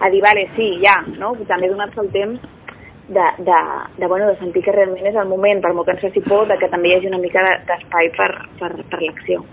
a 0.00 0.10
dir, 0.12 0.22
vale, 0.22 0.48
sí, 0.56 0.76
ja, 0.84 1.00
no? 1.18 1.34
I 1.40 1.44
també 1.48 1.68
donar-se 1.68 2.00
el 2.00 2.10
temps 2.12 2.40
de, 3.08 3.26
de, 3.38 3.58
de, 3.98 4.06
bueno, 4.06 4.26
de 4.26 4.38
sentir 4.40 4.62
que 4.64 4.72
realment 4.72 5.06
és 5.06 5.14
el 5.14 5.28
moment, 5.28 5.60
per 5.62 5.74
molt 5.76 5.86
que 5.86 5.94
ens 5.98 6.02
faci 6.08 6.24
por, 6.24 6.48
de 6.48 6.56
que 6.58 6.68
també 6.72 6.90
hi 6.90 6.96
hagi 6.96 7.12
una 7.12 7.20
mica 7.22 7.44
de- 7.44 7.60
d'espai 7.68 8.10
per, 8.16 8.32
per, 8.58 8.72
per 8.90 9.02
l'acció. 9.02 9.44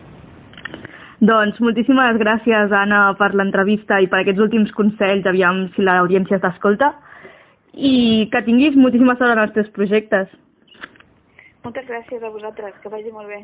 Doncs 1.23 1.55
moltíssimes 1.63 2.17
gràcies, 2.19 2.73
Anna, 2.75 3.13
per 3.15 3.29
l'entrevista 3.31 3.95
i 4.03 4.09
per 4.11 4.17
aquests 4.19 4.41
últims 4.43 4.73
consells, 4.75 5.23
aviam 5.29 5.61
si 5.71 5.85
l'audiència 5.85 6.35
t'escolta. 6.43 6.89
I 7.71 8.27
que 8.33 8.41
tinguis 8.43 8.75
moltíssima 8.75 9.15
sort 9.15 9.31
en 9.31 9.39
els 9.45 9.53
teus 9.55 9.69
projectes. 9.77 10.27
Moltes 11.63 11.87
gràcies 11.87 12.19
a 12.19 12.33
vosaltres, 12.33 12.75
que 12.83 12.91
vagi 12.91 13.15
molt 13.15 13.31
bé. 13.31 13.39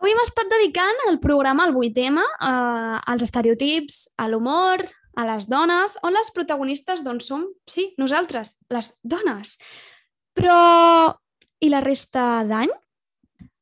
Avui 0.00 0.16
hem 0.16 0.24
estat 0.24 0.56
dedicant 0.56 1.06
el 1.12 1.20
programa 1.20 1.68
al 1.68 1.76
8M 1.76 2.16
eh, 2.24 2.96
als 3.12 3.28
estereotips, 3.28 4.06
a 4.16 4.32
l'humor, 4.32 4.88
a 5.20 5.32
les 5.34 5.52
dones, 5.52 6.00
on 6.00 6.16
les 6.16 6.32
protagonistes 6.32 7.04
doncs, 7.04 7.28
som, 7.28 7.50
sí, 7.68 7.90
nosaltres, 8.00 8.56
les 8.72 8.94
dones. 9.04 9.58
Però 10.32 11.19
i 11.60 11.70
la 11.72 11.82
resta 11.84 12.42
d'any? 12.48 12.70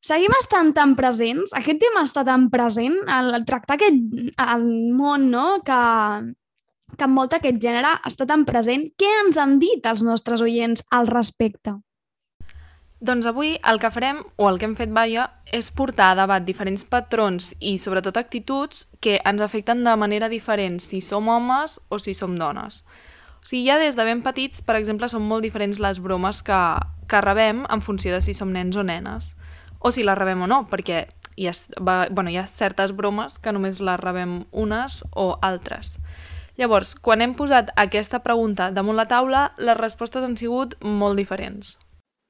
Seguim 0.09 0.35
estant 0.39 0.71
tan 0.77 0.95
presents? 0.99 1.53
Aquest 1.59 1.81
tema 1.83 2.05
està 2.07 2.23
tan 2.27 2.47
present? 2.53 2.95
El, 3.11 3.33
el 3.35 3.45
tractar 3.49 3.77
aquest 3.77 3.99
el 4.45 4.69
món, 4.95 5.27
no?, 5.33 5.59
que, 5.67 5.81
que 6.95 7.09
envolta 7.09 7.41
aquest 7.43 7.59
gènere 7.63 7.97
està 8.09 8.29
tan 8.29 8.47
present. 8.49 8.87
Què 8.99 9.11
ens 9.25 9.41
han 9.43 9.59
dit 9.59 9.85
els 9.91 10.07
nostres 10.07 10.45
oients 10.45 10.87
al 10.95 11.11
respecte? 11.11 11.75
Doncs 12.99 13.29
avui 13.31 13.53
el 13.71 13.79
que 13.79 13.91
farem, 13.95 14.25
o 14.43 14.49
el 14.51 14.57
que 14.59 14.67
hem 14.67 14.75
fet, 14.79 14.91
vaja, 14.95 15.29
és 15.55 15.69
portar 15.71 16.13
a 16.13 16.17
debat 16.19 16.43
diferents 16.43 16.83
patrons 16.83 17.53
i 17.59 17.77
sobretot 17.79 18.17
actituds 18.19 18.89
que 19.03 19.21
ens 19.23 19.43
afecten 19.45 19.85
de 19.87 19.95
manera 19.95 20.31
diferent 20.31 20.81
si 20.83 20.99
som 21.03 21.29
homes 21.31 21.79
o 21.91 22.01
si 22.03 22.15
som 22.15 22.35
dones. 22.39 22.83
O 23.43 23.47
sigui, 23.47 23.67
ja 23.69 23.79
des 23.79 23.97
de 23.97 24.05
ben 24.05 24.23
petits, 24.23 24.63
per 24.63 24.77
exemple, 24.79 25.09
són 25.09 25.25
molt 25.27 25.47
diferents 25.47 25.81
les 25.81 26.01
bromes 26.03 26.43
que, 26.43 26.63
que 27.09 27.23
rebem 27.25 27.65
en 27.71 27.85
funció 27.85 28.15
de 28.15 28.23
si 28.25 28.35
som 28.35 28.53
nens 28.53 28.77
o 28.77 28.85
nenes. 28.85 29.35
O 29.79 29.93
si 29.95 30.03
les 30.03 30.19
rebem 30.19 30.43
o 30.43 30.51
no, 30.51 30.65
perquè 30.71 31.07
hi 31.39 31.47
ha, 31.47 31.55
va, 31.81 32.09
bueno, 32.11 32.31
hi 32.31 32.39
ha 32.41 32.47
certes 32.51 32.95
bromes 32.97 33.39
que 33.39 33.55
només 33.55 33.79
les 33.81 34.01
rebem 34.01 34.43
unes 34.51 35.03
o 35.15 35.31
altres. 35.41 35.99
Llavors, 36.59 36.97
quan 36.99 37.23
hem 37.23 37.37
posat 37.39 37.71
aquesta 37.79 38.19
pregunta 38.25 38.73
damunt 38.75 38.99
la 38.99 39.07
taula, 39.07 39.53
les 39.63 39.79
respostes 39.79 40.25
han 40.27 40.35
sigut 40.37 40.75
molt 40.83 41.21
diferents. 41.21 41.77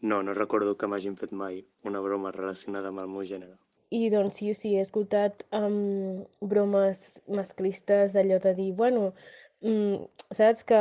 No, 0.01 0.21
no 0.23 0.35
recordo 0.37 0.77
que 0.77 0.87
m'hagin 0.87 1.17
fet 1.17 1.33
mai 1.33 1.63
una 1.89 2.03
broma 2.05 2.31
relacionada 2.35 2.93
amb 2.93 3.01
el 3.03 3.09
meu 3.09 3.25
gènere. 3.25 3.57
I 3.89 4.11
doncs 4.13 4.37
sí, 4.43 4.53
sí, 4.53 4.75
he 4.77 4.85
escoltat 4.85 5.47
um, 5.57 6.21
bromes 6.45 7.23
masclistes, 7.25 8.15
allò 8.21 8.37
de 8.45 8.53
dir, 8.55 8.75
bueno, 8.77 9.15
mm, 9.63 10.09
saps 10.35 10.65
que, 10.69 10.81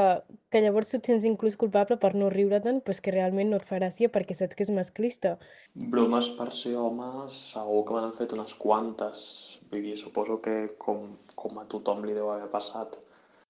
que 0.51 0.61
llavors 0.63 0.91
tu 0.91 0.99
et 0.99 1.09
sents 1.09 1.25
inclús 1.29 1.57
culpable 1.59 1.97
per 2.01 2.13
no 2.15 2.29
riure-te'n, 2.33 2.81
però 2.81 2.95
és 2.95 3.01
que 3.03 3.13
realment 3.15 3.51
no 3.51 3.59
et 3.61 3.67
fa 3.67 3.79
gràcia 3.79 4.11
perquè 4.13 4.35
saps 4.37 4.57
que 4.57 4.65
és 4.65 4.73
masclista. 4.73 5.35
Bromes 5.73 6.29
per 6.39 6.49
ser 6.55 6.75
home, 6.81 7.07
segur 7.33 7.83
que 7.87 7.95
me 7.95 8.03
n'han 8.03 8.17
fet 8.17 8.35
unes 8.37 8.53
quantes. 8.59 9.23
Vull 9.71 9.85
dir, 9.89 9.97
suposo 9.99 10.41
que 10.43 10.57
com, 10.81 11.15
com 11.35 11.61
a 11.61 11.65
tothom 11.69 12.05
li 12.05 12.17
deu 12.17 12.31
haver 12.33 12.51
passat. 12.51 12.99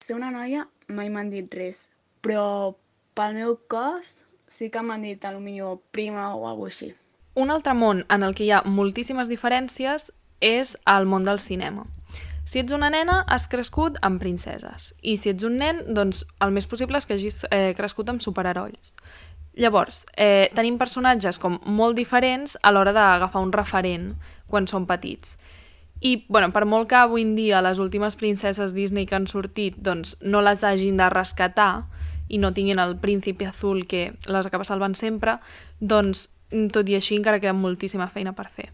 Ser 0.04 0.16
una 0.18 0.32
noia 0.32 0.68
mai 0.94 1.10
m'han 1.10 1.34
dit 1.34 1.54
res, 1.54 1.86
però 2.22 2.76
pel 3.18 3.34
meu 3.38 3.58
cos 3.72 4.22
sí 4.48 4.70
que 4.70 4.82
m'han 4.86 5.04
dit 5.06 5.20
potser 5.20 5.74
prima 5.92 6.30
o 6.36 6.48
alguna 6.48 6.72
així. 6.72 6.94
Un 7.38 7.52
altre 7.54 7.74
món 7.78 8.06
en 8.10 8.24
el 8.24 8.34
que 8.34 8.46
hi 8.46 8.52
ha 8.52 8.64
moltíssimes 8.66 9.30
diferències 9.30 10.12
és 10.42 10.78
el 10.86 11.06
món 11.06 11.26
del 11.26 11.40
cinema. 11.40 11.86
Si 12.48 12.62
ets 12.62 12.72
una 12.72 12.88
nena, 12.88 13.26
has 13.28 13.50
crescut 13.52 13.98
amb 14.08 14.22
princeses. 14.24 14.94
I 15.04 15.18
si 15.20 15.34
ets 15.34 15.44
un 15.44 15.58
nen, 15.60 15.82
doncs 15.98 16.24
el 16.40 16.54
més 16.56 16.68
possible 16.72 16.96
és 16.96 17.08
que 17.08 17.18
hagis 17.18 17.42
eh, 17.52 17.74
crescut 17.76 18.08
amb 18.08 18.24
superherois. 18.24 18.94
Llavors, 19.60 20.06
eh, 20.16 20.48
tenim 20.56 20.78
personatges 20.80 21.42
com 21.44 21.58
molt 21.66 21.98
diferents 21.98 22.56
a 22.64 22.72
l'hora 22.72 22.94
d'agafar 22.96 23.42
un 23.44 23.52
referent 23.52 24.14
quan 24.48 24.70
són 24.70 24.86
petits. 24.88 25.36
I, 26.00 26.24
bueno, 26.30 26.54
per 26.54 26.64
molt 26.70 26.88
que 26.88 26.96
avui 26.96 27.26
en 27.26 27.34
dia 27.36 27.60
les 27.66 27.82
últimes 27.84 28.16
princeses 28.16 28.72
Disney 28.72 29.10
que 29.10 29.18
han 29.18 29.28
sortit 29.28 29.76
doncs, 29.84 30.16
no 30.22 30.44
les 30.46 30.64
hagin 30.64 31.02
de 31.02 31.10
rescatar 31.10 31.88
i 32.30 32.38
no 32.38 32.54
tinguin 32.54 32.80
el 32.80 32.96
príncipe 33.02 33.48
azul 33.50 33.84
que 33.90 34.14
les 34.24 34.48
acaba 34.48 34.64
salvant 34.64 34.96
sempre, 34.96 35.40
doncs, 35.80 36.30
tot 36.72 36.88
i 36.88 36.96
així, 36.96 37.18
encara 37.18 37.42
queda 37.44 37.58
moltíssima 37.58 38.08
feina 38.14 38.32
per 38.38 38.48
fer. 38.48 38.70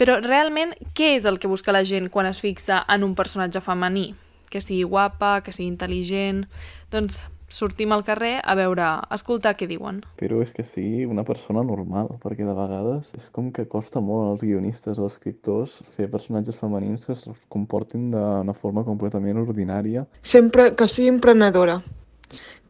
Però 0.00 0.16
realment, 0.24 0.70
què 0.96 1.10
és 1.18 1.26
el 1.28 1.36
que 1.36 1.48
busca 1.50 1.74
la 1.76 1.84
gent 1.84 2.06
quan 2.08 2.24
es 2.24 2.38
fixa 2.40 2.78
en 2.88 3.04
un 3.04 3.12
personatge 3.18 3.60
femení? 3.60 4.14
Que 4.48 4.62
sigui 4.64 4.86
guapa, 4.88 5.42
que 5.44 5.52
sigui 5.52 5.68
intel·ligent... 5.74 6.46
Doncs 6.90 7.20
sortim 7.50 7.92
al 7.92 8.04
carrer 8.06 8.40
a 8.42 8.54
veure, 8.56 8.86
a 8.86 9.14
escoltar 9.18 9.52
què 9.58 9.68
diuen. 9.68 10.00
Però 10.22 10.40
és 10.42 10.54
que 10.54 10.64
sigui 10.64 11.04
una 11.04 11.24
persona 11.26 11.62
normal, 11.66 12.08
perquè 12.22 12.46
de 12.46 12.54
vegades 12.56 13.10
és 13.18 13.28
com 13.34 13.50
que 13.52 13.66
costa 13.68 14.00
molt 14.00 14.30
als 14.30 14.44
guionistes 14.46 14.98
o 14.98 15.08
escriptors 15.10 15.76
fer 15.96 16.08
personatges 16.10 16.58
femenins 16.58 17.04
que 17.06 17.16
es 17.18 17.26
comportin 17.52 18.08
d'una 18.14 18.54
forma 18.56 18.86
completament 18.86 19.42
ordinària. 19.42 20.06
Sempre 20.22 20.70
que 20.78 20.88
sigui 20.88 21.10
emprenedora, 21.12 21.80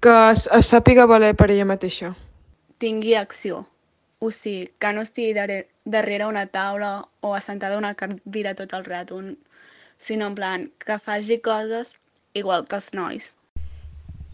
que 0.01 0.17
es, 0.33 0.49
es 0.49 0.73
sàpiga 0.73 1.07
valer 1.07 1.37
per 1.37 1.53
ella 1.53 1.69
mateixa. 1.69 2.17
Tingui 2.81 3.15
acció. 3.21 3.67
O 4.21 4.31
sigui, 4.31 4.69
que 4.79 4.93
no 4.93 5.01
estigui 5.01 5.33
darrere, 5.35 6.27
una 6.27 6.45
taula 6.47 7.09
o 7.25 7.35
assentada 7.35 7.79
una 7.81 7.95
cadira 7.95 8.55
tot 8.55 8.75
el 8.77 8.85
rato, 8.85 9.21
sinó 9.99 10.27
en 10.29 10.35
plan 10.35 10.71
que 10.85 10.99
faci 10.99 11.41
coses 11.41 11.97
igual 12.35 12.67
que 12.69 12.77
els 12.77 12.93
nois. 12.95 13.37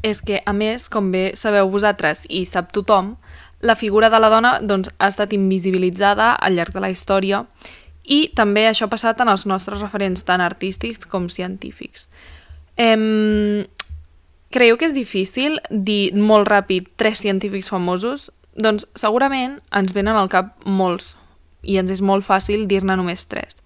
És 0.03 0.20
que, 0.22 0.42
a 0.44 0.53
més, 0.53 0.90
com 0.90 1.12
bé 1.14 1.31
sabeu 1.38 1.70
vosaltres 1.70 2.27
i 2.29 2.44
sap 2.46 2.75
tothom, 2.75 3.14
la 3.61 3.77
figura 3.77 4.11
de 4.11 4.20
la 4.20 4.31
dona 4.31 4.59
doncs, 4.61 4.90
ha 4.99 5.09
estat 5.09 5.33
invisibilitzada 5.33 6.35
al 6.35 6.59
llarg 6.59 6.75
de 6.75 6.83
la 6.83 6.90
història 6.92 7.44
i 8.05 8.27
també 8.38 8.66
això 8.68 8.87
ha 8.87 8.92
passat 8.92 9.22
en 9.22 9.31
els 9.33 9.46
nostres 9.51 9.81
referents 9.83 10.22
tant 10.27 10.42
artístics 10.42 11.07
com 11.07 11.31
científics. 11.33 12.09
Em... 12.77 13.66
Creieu 14.53 14.77
que 14.79 14.87
és 14.87 14.94
difícil 14.94 15.59
dir 15.70 16.14
molt 16.14 16.46
ràpid 16.49 16.92
tres 16.96 17.18
científics 17.25 17.68
famosos? 17.72 18.31
Doncs 18.57 18.87
segurament 18.97 19.61
ens 19.77 19.92
venen 19.92 20.16
al 20.16 20.31
cap 20.33 20.55
molts 20.64 21.14
i 21.66 21.77
ens 21.81 21.90
és 21.90 22.01
molt 22.01 22.25
fàcil 22.25 22.66
dir-ne 22.71 22.97
només 22.97 23.27
tres. 23.29 23.59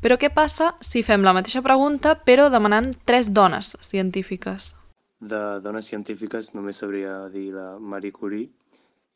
Però 0.00 0.16
què 0.16 0.30
passa 0.34 0.72
si 0.80 1.02
fem 1.02 1.24
la 1.26 1.34
mateixa 1.36 1.62
pregunta 1.62 2.14
però 2.28 2.48
demanant 2.52 2.92
tres 3.04 3.32
dones 3.34 3.74
científiques? 3.82 4.72
De 5.18 5.58
dones 5.64 5.88
científiques 5.90 6.52
només 6.54 6.78
sabria 6.78 7.26
dir 7.32 7.50
la 7.52 7.72
Marie 7.78 8.14
Curie 8.14 8.48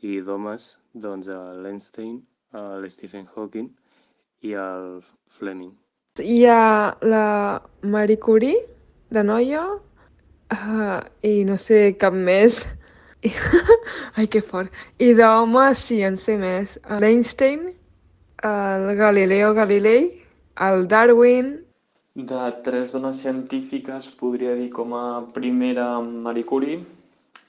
i 0.02 0.18
d'homes, 0.26 0.78
doncs, 0.92 1.28
l'Einstein, 1.62 2.18
l'Stephen 2.82 3.28
Hawking 3.36 3.70
i 4.42 4.56
el 4.58 4.98
Fleming. 5.30 5.70
Hi 6.18 6.42
ha 6.50 6.96
la 7.06 7.62
Marie 7.86 8.18
Curie, 8.18 8.58
de 9.14 9.22
noia, 9.22 9.62
uh, 10.52 10.98
i 11.22 11.44
no 11.48 11.56
sé 11.56 11.94
cap 12.00 12.12
més. 12.12 12.64
Ai, 14.16 14.26
que 14.26 14.42
fort. 14.42 14.72
I 14.98 15.12
d'home, 15.14 15.66
sí, 15.78 16.00
en 16.02 16.16
sé 16.18 16.34
més. 16.40 16.74
L'Einstein, 17.02 17.68
el 18.48 18.88
Galileo 18.98 19.52
Galilei, 19.54 20.08
el 20.68 20.88
Darwin... 20.90 21.52
De 22.14 22.40
tres 22.64 22.90
dones 22.92 23.22
científiques 23.22 24.10
podria 24.20 24.52
dir 24.58 24.68
com 24.74 24.90
a 24.92 25.22
primera 25.32 25.86
Marie 26.02 26.44
Curie, 26.44 26.82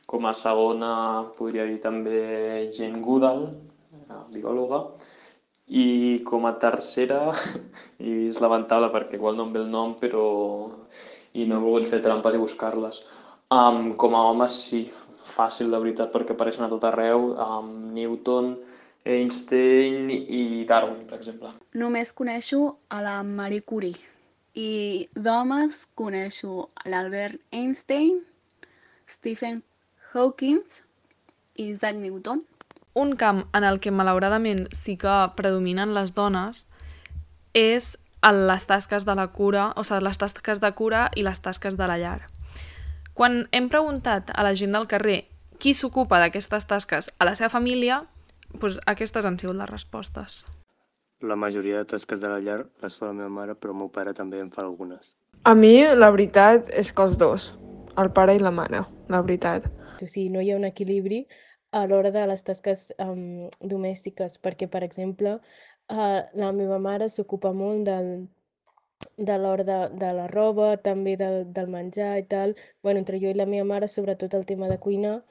com 0.08 0.24
a 0.30 0.32
segona 0.38 0.92
podria 1.36 1.66
dir 1.68 1.82
també 1.84 2.70
Jane 2.72 3.02
Goodall, 3.04 3.44
biòloga, 4.32 4.80
i 5.68 6.22
com 6.24 6.48
a 6.48 6.54
tercera, 6.62 7.34
i 8.00 8.30
és 8.30 8.40
lamentable 8.40 8.88
perquè 8.94 9.20
igual 9.20 9.36
no 9.36 9.50
em 9.50 9.52
ve 9.58 9.64
el 9.66 9.74
nom, 9.74 9.98
però 10.00 10.24
i 11.34 11.50
no 11.50 11.58
he 11.58 11.66
volgut 11.66 11.90
fer 11.90 12.00
trampes 12.06 12.38
i 12.38 12.42
buscar-les. 12.46 13.02
Um, 13.52 13.98
com 14.00 14.16
a 14.16 14.24
homes 14.30 14.56
sí, 14.70 14.86
fàcil 15.28 15.72
de 15.72 15.80
veritat 15.80 16.14
perquè 16.14 16.36
apareixen 16.36 16.66
a 16.66 16.70
tot 16.72 16.86
arreu, 16.90 17.34
um, 17.34 17.70
Newton, 17.96 18.54
Einstein 19.04 20.10
i 20.12 20.64
Darwin, 20.68 21.04
per 21.10 21.20
exemple. 21.20 21.52
Només 21.76 22.14
coneixo 22.16 22.78
a 22.90 23.02
la 23.04 23.18
Marie 23.28 23.66
Curie 23.66 24.00
i 24.54 25.10
d'homes 25.16 25.84
coneixo 26.00 26.70
l'Albert 26.86 27.42
Einstein, 27.52 28.22
Stephen 29.10 29.64
Hawking 30.14 30.62
i 31.58 31.70
Isaac 31.74 31.96
Newton. 31.98 32.44
un 32.94 33.16
camp 33.16 33.48
en 33.54 33.64
el 33.64 33.80
que 33.80 33.92
malauradament 33.92 34.68
sí 34.72 34.98
que 35.02 35.14
predominen 35.38 35.94
les 35.96 36.14
dones 36.14 36.68
és 37.58 37.98
en 38.24 38.46
les 38.48 38.66
tasques 38.70 39.06
de 39.06 39.16
la 39.18 39.28
cura, 39.36 39.72
o 39.76 39.84
sigui, 39.84 40.06
les 40.06 40.18
tasques 40.22 40.62
de 40.62 40.72
cura 40.78 41.10
i 41.16 41.26
les 41.26 41.42
tasques 41.42 41.76
de 41.78 41.88
la 41.90 41.98
llar. 41.98 42.22
Quan 43.14 43.44
hem 43.54 43.70
preguntat 43.70 44.32
a 44.34 44.42
la 44.42 44.56
gent 44.58 44.74
del 44.74 44.88
carrer 44.90 45.20
qui 45.62 45.76
s'ocupa 45.78 46.18
d'aquestes 46.18 46.66
tasques 46.66 47.12
a 47.22 47.28
la 47.30 47.36
seva 47.38 47.52
família, 47.54 48.00
doncs 48.58 48.80
aquestes 48.90 49.28
han 49.30 49.38
sigut 49.38 49.60
les 49.60 49.70
respostes. 49.70 50.40
La 51.22 51.38
majoria 51.38 51.84
de 51.84 51.86
tasques 51.94 52.24
de 52.24 52.32
la 52.32 52.40
llar 52.42 52.64
les 52.82 52.98
fa 52.98 53.12
la 53.12 53.14
meva 53.14 53.30
mare, 53.30 53.54
però 53.54 53.76
el 53.76 53.80
meu 53.84 53.92
pare 53.94 54.16
també 54.18 54.42
en 54.42 54.50
fa 54.52 54.66
algunes. 54.66 55.14
A 55.46 55.54
mi, 55.54 55.76
la 55.94 56.10
veritat, 56.10 56.74
és 56.74 56.90
que 56.92 57.06
els 57.06 57.20
dos. 57.22 57.54
El 58.02 58.10
pare 58.18 58.34
i 58.34 58.42
la 58.42 58.52
mare, 58.52 58.82
la 59.14 59.22
veritat. 59.22 59.70
O 60.02 60.08
sigui, 60.08 60.32
no 60.34 60.42
hi 60.42 60.50
ha 60.50 60.58
un 60.58 60.66
equilibri 60.66 61.24
a 61.72 61.86
l'hora 61.86 62.10
de 62.12 62.26
les 62.28 62.42
tasques 62.44 62.90
um, 62.98 63.50
domèstiques, 63.62 64.40
perquè, 64.42 64.66
per 64.68 64.82
exemple, 64.88 65.38
uh, 65.38 66.22
la 66.34 66.52
meva 66.52 66.82
mare 66.82 67.14
s'ocupa 67.14 67.54
molt 67.54 67.86
del, 67.86 68.10
de 69.18 69.38
l'hora 69.38 69.64
de, 69.68 69.80
de 70.00 70.12
la 70.18 70.28
roba, 70.32 70.76
també 70.78 71.16
del, 71.20 71.44
del 71.54 71.70
menjar 71.70 72.18
i 72.20 72.28
tal. 72.30 72.56
bueno, 72.82 73.00
entre 73.00 73.20
jo 73.20 73.30
i 73.30 73.38
la 73.38 73.46
meva 73.46 73.66
mare, 73.66 73.88
sobretot 73.88 74.34
el 74.34 74.46
tema 74.46 74.70
de 74.70 74.80
cuinar, 74.80 75.22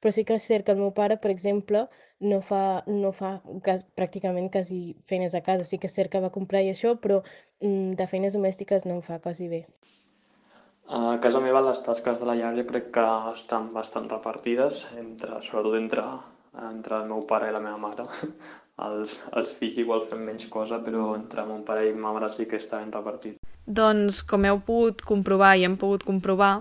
però 0.00 0.12
sí 0.12 0.24
que 0.28 0.36
és 0.36 0.46
cert 0.48 0.66
que 0.66 0.74
el 0.74 0.80
meu 0.80 0.92
pare, 0.94 1.16
per 1.22 1.30
exemple, 1.32 1.86
no 2.30 2.40
fa, 2.48 2.62
no 2.86 3.12
fa 3.16 3.36
cas, 3.64 3.84
pràcticament 3.98 4.50
quasi 4.52 4.80
feines 5.10 5.34
a 5.34 5.42
casa. 5.46 5.64
Sí 5.68 5.78
que 5.78 5.88
és 5.90 5.94
cert 5.98 6.12
que 6.12 6.22
va 6.22 6.32
comprar 6.34 6.62
i 6.64 6.72
això, 6.72 6.96
però 7.00 7.22
mm, 7.60 7.94
de 8.00 8.06
feines 8.10 8.36
domèstiques 8.36 8.86
no 8.88 8.98
en 8.98 9.02
fa 9.06 9.20
quasi 9.24 9.48
bé. 9.52 9.64
A 10.86 11.16
casa 11.22 11.40
meva 11.42 11.64
les 11.66 11.80
tasques 11.82 12.20
de 12.20 12.28
la 12.28 12.36
llar 12.38 12.52
jo 12.54 12.66
crec 12.68 12.92
que 12.94 13.06
estan 13.32 13.72
bastant 13.74 14.06
repartides, 14.12 14.84
entre, 15.00 15.40
sobretot 15.42 15.80
entre, 15.80 16.04
entre 16.68 17.00
el 17.00 17.10
meu 17.10 17.24
pare 17.26 17.50
i 17.50 17.56
la 17.56 17.64
meva 17.64 17.80
mare. 17.88 18.06
Els, 18.76 19.22
els 19.32 19.54
fills 19.56 19.78
igual 19.80 20.02
fem 20.04 20.20
menys 20.20 20.50
cosa, 20.52 20.82
però 20.84 21.14
entre 21.16 21.46
mon 21.48 21.62
pare 21.64 21.86
i 21.88 21.94
ma 21.96 22.12
mare 22.12 22.28
sí 22.28 22.44
que 22.44 22.58
està 22.60 22.82
ben 22.82 22.92
repartit. 22.92 23.38
Doncs, 23.66 24.20
com 24.28 24.44
heu 24.44 24.60
pogut 24.66 25.00
comprovar 25.02 25.54
i 25.56 25.64
hem 25.64 25.78
pogut 25.80 26.04
comprovar, 26.04 26.60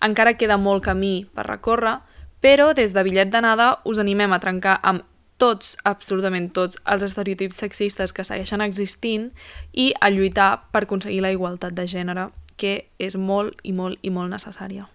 encara 0.00 0.36
queda 0.38 0.56
molt 0.62 0.84
camí 0.86 1.26
per 1.34 1.48
recórrer, 1.48 1.98
però 2.40 2.70
des 2.76 2.94
de 2.94 3.02
Bitllet 3.02 3.32
d'Anada 3.34 3.80
us 3.84 3.98
animem 3.98 4.32
a 4.32 4.38
trencar 4.38 4.78
amb 4.82 5.02
tots, 5.42 5.74
absolutament 5.84 6.52
tots, 6.54 6.78
els 6.86 7.02
estereotips 7.02 7.58
sexistes 7.60 8.14
que 8.14 8.24
segueixen 8.24 8.62
existint 8.64 9.32
i 9.74 9.90
a 10.00 10.08
lluitar 10.14 10.68
per 10.70 10.86
aconseguir 10.86 11.20
la 11.24 11.34
igualtat 11.34 11.74
de 11.74 11.88
gènere, 11.90 12.30
que 12.56 12.86
és 12.96 13.18
molt 13.18 13.58
i 13.64 13.74
molt 13.74 13.98
i 14.06 14.14
molt 14.14 14.30
necessària. 14.32 14.86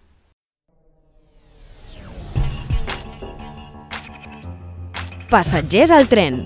Passatgers 5.32 5.92
al 5.92 6.10
tren. 6.10 6.42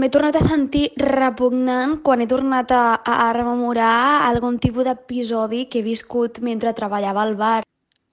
M'he 0.00 0.08
tornat 0.08 0.36
a 0.38 0.40
sentir 0.40 0.86
repugnant 0.96 1.98
quan 2.00 2.22
he 2.24 2.26
tornat 2.28 2.70
a, 2.72 2.84
a 3.04 3.26
rememorar 3.36 4.24
algun 4.30 4.56
tipus 4.56 4.86
d'episodi 4.86 5.66
que 5.68 5.82
he 5.82 5.84
viscut 5.84 6.40
mentre 6.46 6.72
treballava 6.78 7.20
al 7.20 7.34
bar. 7.36 7.58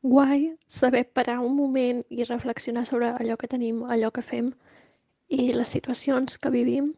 Guai 0.04 0.42
saber 0.68 1.06
parar 1.08 1.38
un 1.40 1.56
moment 1.56 2.04
i 2.12 2.28
reflexionar 2.28 2.84
sobre 2.90 3.14
allò 3.14 3.38
que 3.40 3.48
tenim, 3.48 3.86
allò 3.88 4.12
que 4.12 4.26
fem 4.34 4.52
i 5.32 5.54
les 5.56 5.72
situacions 5.78 6.36
que 6.36 6.52
vivim. 6.52 6.92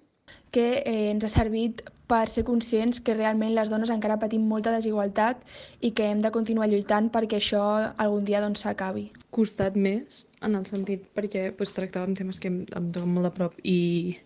que 0.52 0.82
eh, 0.86 1.10
ens 1.12 1.24
ha 1.26 1.30
servit 1.30 1.84
per 2.10 2.26
ser 2.34 2.44
conscients 2.46 3.00
que 3.06 3.14
realment 3.14 3.54
les 3.54 3.70
dones 3.70 3.92
encara 3.94 4.18
patim 4.22 4.48
molta 4.50 4.72
desigualtat 4.74 5.44
i 5.86 5.92
que 5.94 6.08
hem 6.10 6.24
de 6.24 6.32
continuar 6.34 6.66
lluitant 6.72 7.12
perquè 7.14 7.38
això 7.38 7.62
algun 8.02 8.26
dia 8.26 8.42
doncs, 8.42 8.64
s'acabi. 8.66 9.12
costat 9.30 9.78
més, 9.78 10.26
en 10.42 10.56
el 10.58 10.66
sentit 10.66 11.06
perquè 11.14 11.52
pues, 11.58 11.76
tractàvem 11.78 12.16
temes 12.18 12.42
que 12.42 12.50
em, 12.50 12.64
em 12.66 12.90
toquen 12.90 13.14
molt 13.14 13.30
de 13.30 13.34
prop 13.36 13.60
i, 13.62 14.18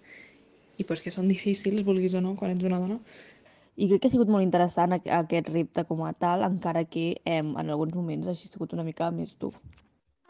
i 0.77 0.83
pues, 0.83 1.01
que 1.01 1.11
són 1.13 1.27
difícils, 1.29 1.83
vulguis 1.85 2.13
o 2.17 2.21
no, 2.21 2.35
quan 2.35 2.51
ets 2.51 2.63
una 2.65 2.79
dona. 2.81 2.99
I 3.75 3.87
crec 3.89 4.01
que 4.03 4.07
ha 4.07 4.13
sigut 4.13 4.29
molt 4.29 4.43
interessant 4.45 4.93
aqu- 4.93 5.11
aquest 5.19 5.47
repte 5.49 5.83
com 5.89 6.03
a 6.05 6.13
tal, 6.13 6.43
encara 6.45 6.83
que 6.85 7.15
em, 7.25 7.55
en 7.57 7.69
alguns 7.69 7.93
moments 7.95 8.27
hagi 8.27 8.47
sigut 8.47 8.73
una 8.73 8.83
mica 8.83 9.09
més 9.11 9.35
dur. 9.39 9.53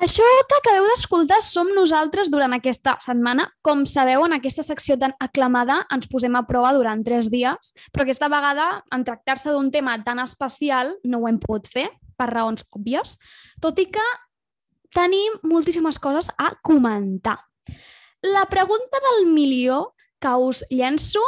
Això 0.04 0.24
que 0.50 0.58
acabeu 0.58 0.84
d'escoltar 0.90 1.38
som 1.46 1.70
nosaltres 1.76 2.30
durant 2.32 2.52
aquesta 2.56 2.98
setmana. 3.00 3.46
Com 3.62 3.86
sabeu, 3.88 4.26
en 4.26 4.34
aquesta 4.36 4.64
secció 4.64 4.98
tan 5.00 5.14
aclamada 5.20 5.86
ens 5.94 6.10
posem 6.12 6.36
a 6.36 6.42
prova 6.48 6.74
durant 6.76 7.04
tres 7.06 7.30
dies, 7.32 7.72
però 7.94 8.04
aquesta 8.04 8.28
vegada, 8.28 8.84
en 8.92 9.04
tractar-se 9.08 9.52
d'un 9.54 9.70
tema 9.72 9.96
tan 10.04 10.20
especial, 10.20 10.98
no 11.04 11.20
ho 11.22 11.28
hem 11.30 11.40
pogut 11.40 11.68
fer, 11.72 11.88
per 12.18 12.28
raons 12.34 12.66
òbvies, 12.76 13.16
tot 13.62 13.80
i 13.80 13.86
que 13.86 14.04
tenim 14.94 15.40
moltíssimes 15.44 16.00
coses 16.00 16.30
a 16.38 16.52
comentar. 16.62 17.40
La 18.24 18.46
pregunta 18.52 19.00
del 19.08 19.26
milió 19.32 19.94
que 20.24 20.34
us 20.40 20.64
llenço 20.72 21.24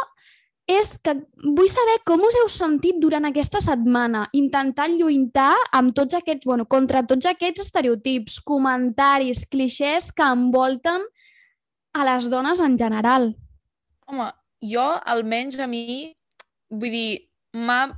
és 0.65 0.95
que 0.97 1.13
vull 1.43 1.69
saber 1.69 1.99
com 2.09 2.23
us 2.25 2.37
heu 2.39 2.47
sentit 2.49 2.97
durant 3.01 3.27
aquesta 3.27 3.61
setmana, 3.61 4.23
intentant 4.33 4.95
lluitar 4.97 5.53
amb 5.77 5.93
tots 5.93 6.17
aquests, 6.17 6.47
bueno, 6.47 6.65
contra 6.65 7.03
tots 7.05 7.27
aquests 7.29 7.67
estereotips, 7.67 8.39
comentaris, 8.41 9.43
clixés 9.51 10.09
que 10.15 10.25
envolten 10.25 11.05
a 11.93 12.07
les 12.09 12.29
dones 12.33 12.63
en 12.65 12.79
general. 12.81 13.29
Home, 14.09 14.31
jo, 14.65 14.87
almenys 15.05 15.59
a 15.61 15.69
mi, 15.69 16.15
vull 16.73 16.97
dir, 16.97 17.09
m'ha 17.53 17.93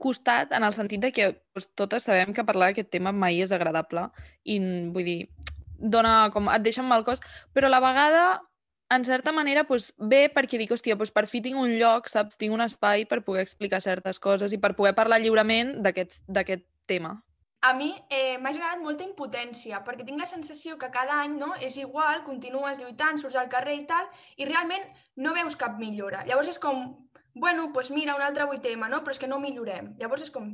costat 0.00 0.54
en 0.56 0.64
el 0.64 0.74
sentit 0.74 1.02
de 1.02 1.12
que 1.12 1.28
doncs, 1.34 1.68
totes 1.76 2.06
sabem 2.06 2.32
que 2.32 2.46
parlar 2.46 2.70
d'aquest 2.70 2.90
tema 2.94 3.12
mai 3.12 3.42
és 3.44 3.52
agradable 3.52 4.06
i, 4.44 4.58
vull 4.94 5.04
dir, 5.04 5.20
dona 5.78 6.30
com, 6.34 6.48
et 6.50 6.64
deixa 6.64 6.82
amb 6.82 6.94
mal 6.94 7.04
cos, 7.06 7.20
però 7.52 7.68
a 7.68 7.74
la 7.74 7.82
vegada, 7.84 8.24
en 8.90 9.04
certa 9.04 9.32
manera, 9.32 9.64
doncs, 9.68 9.92
bé 9.98 10.26
perquè 10.32 10.58
dic, 10.60 10.72
hòstia, 10.72 10.96
doncs 10.96 11.12
per 11.12 11.26
fi 11.28 11.42
tinc 11.44 11.60
un 11.60 11.76
lloc, 11.80 12.08
saps? 12.08 12.38
Tinc 12.40 12.54
un 12.54 12.64
espai 12.64 13.04
per 13.08 13.22
poder 13.26 13.44
explicar 13.44 13.82
certes 13.84 14.20
coses 14.20 14.52
i 14.52 14.60
per 14.60 14.74
poder 14.78 14.94
parlar 14.96 15.20
lliurement 15.20 15.76
d'aquest 15.84 16.64
tema. 16.88 17.18
A 17.60 17.72
mi 17.74 17.90
eh, 18.14 18.38
m'ha 18.38 18.52
generat 18.54 18.80
molta 18.80 19.02
impotència, 19.02 19.82
perquè 19.84 20.06
tinc 20.06 20.22
la 20.22 20.28
sensació 20.30 20.76
que 20.78 20.92
cada 20.94 21.16
any 21.24 21.34
no, 21.40 21.50
és 21.58 21.76
igual, 21.82 22.22
continues 22.24 22.78
lluitant, 22.78 23.18
surts 23.18 23.36
al 23.36 23.50
carrer 23.50 23.74
i 23.80 23.86
tal, 23.86 24.06
i 24.38 24.46
realment 24.46 24.86
no 25.18 25.34
veus 25.34 25.58
cap 25.58 25.74
millora. 25.80 26.22
Llavors 26.28 26.52
és 26.54 26.62
com, 26.62 26.84
bueno, 27.34 27.68
doncs 27.74 27.90
mira, 27.90 28.14
un 28.14 28.22
altre 28.22 28.46
avui 28.46 28.62
tema, 28.62 28.88
no? 28.88 29.02
però 29.02 29.16
és 29.16 29.18
que 29.18 29.30
no 29.30 29.42
millorem. 29.42 29.96
Llavors 29.98 30.28
és 30.28 30.30
com 30.30 30.52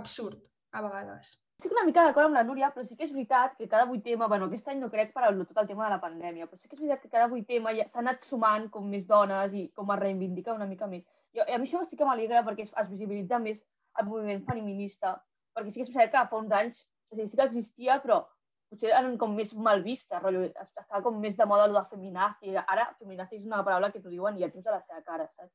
absurd, 0.00 0.40
a 0.72 0.80
vegades. 0.80 1.36
Estic 1.58 1.72
una 1.72 1.82
mica 1.88 2.02
d'acord 2.04 2.26
amb 2.28 2.36
la 2.36 2.42
Núria, 2.44 2.68
però 2.72 2.82
sí 2.86 2.96
que 2.96 3.04
és 3.06 3.12
veritat 3.16 3.54
que 3.58 3.66
cada 3.74 3.86
vuit 3.90 4.02
tema, 4.04 4.26
bueno, 4.28 4.46
aquest 4.50 4.66
any 4.72 4.80
no 4.82 4.90
crec 4.94 5.12
per 5.14 5.22
al- 5.24 5.38
tot 5.50 5.60
el 5.62 5.68
tema 5.70 5.84
de 5.86 5.90
la 5.94 6.00
pandèmia, 6.02 6.46
però 6.50 6.58
sí 6.60 6.68
que 6.68 6.76
és 6.76 6.80
veritat 6.82 7.00
que 7.04 7.08
cada 7.14 7.28
vuit 7.32 7.46
tema 7.48 7.72
ja 7.78 7.86
s'ha 7.88 8.00
anat 8.02 8.26
sumant 8.30 8.66
com 8.74 8.90
més 8.94 9.06
dones 9.12 9.54
i 9.60 9.62
com 9.78 9.92
es 9.94 9.98
reivindica 10.02 10.52
una 10.58 10.66
mica 10.72 10.86
més. 10.90 11.06
Jo, 11.34 11.46
a 11.54 11.58
mi 11.58 11.66
això 11.68 11.80
sí 11.88 11.96
que 11.96 12.04
m'alegra 12.04 12.42
perquè 12.44 12.66
es, 12.66 12.74
es 12.82 12.90
visibilitza 12.90 13.38
més 13.46 13.62
el 14.02 14.06
moviment 14.10 14.44
feminista, 14.50 15.14
perquè 15.56 15.70
sí 15.72 15.80
que 15.80 15.86
és 15.88 15.94
veritat 15.94 16.12
que 16.26 16.30
fa 16.34 16.42
uns 16.42 16.52
anys 16.52 16.82
o 16.84 17.14
sigui, 17.16 17.28
sí 17.32 17.36
que 17.40 17.48
existia, 17.48 17.96
però 18.04 18.20
potser 18.68 18.92
eren 18.92 19.16
com 19.16 19.34
més 19.34 19.54
mal 19.54 19.80
vistes, 19.82 20.20
rotllo, 20.22 20.42
es- 20.50 20.76
estava 20.76 21.02
com 21.08 21.16
més 21.24 21.36
de 21.40 21.46
moda 21.46 21.64
el 21.70 21.72
de 21.78 21.84
feminazi, 21.88 22.52
ara 22.66 22.90
feminazi 22.98 23.36
és 23.40 23.46
una 23.48 23.64
paraula 23.64 23.90
que 23.92 24.00
t'ho 24.04 24.10
diuen 24.12 24.36
i 24.36 24.44
et 24.44 24.52
dius 24.52 24.66
a 24.66 24.72
la 24.76 24.80
seva 24.82 25.00
cara, 25.02 25.28
saps? 25.32 25.54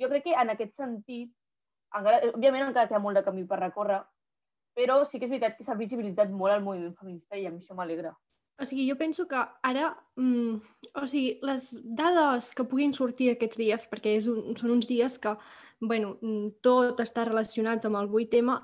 Jo 0.00 0.08
crec 0.08 0.24
que 0.24 0.34
en 0.34 0.50
aquest 0.50 0.72
sentit, 0.74 1.30
encara, 1.94 2.32
òbviament 2.34 2.66
encara 2.66 2.88
queda 2.88 2.98
molt 2.98 3.16
de 3.16 3.22
camí 3.28 3.44
per 3.46 3.60
recórrer, 3.60 4.00
però 4.76 5.00
sí 5.08 5.18
que 5.18 5.26
és 5.26 5.32
veritat 5.32 5.56
que 5.56 5.64
s'ha 5.64 5.78
visibilitzat 5.78 6.32
molt 6.36 6.52
el 6.54 6.64
moviment 6.64 6.94
feminista 6.98 7.38
i 7.40 7.46
a 7.48 7.52
mi 7.52 7.62
això 7.62 7.76
m'alegra. 7.76 8.12
O 8.56 8.64
sigui, 8.64 8.86
jo 8.88 8.96
penso 8.96 9.26
que 9.28 9.40
ara, 9.68 9.90
mm, 10.16 10.60
o 11.00 11.06
sigui, 11.06 11.38
les 11.44 11.70
dades 11.84 12.52
que 12.56 12.64
puguin 12.64 12.92
sortir 12.96 13.30
aquests 13.32 13.58
dies, 13.60 13.84
perquè 13.90 14.16
és 14.16 14.28
un, 14.32 14.54
són 14.56 14.72
uns 14.78 14.88
dies 14.88 15.18
que, 15.20 15.34
bueno, 15.80 16.16
mm, 16.22 16.60
tot 16.64 17.00
està 17.04 17.26
relacionat 17.28 17.84
amb 17.84 18.00
el 18.00 18.08
8M, 18.08 18.56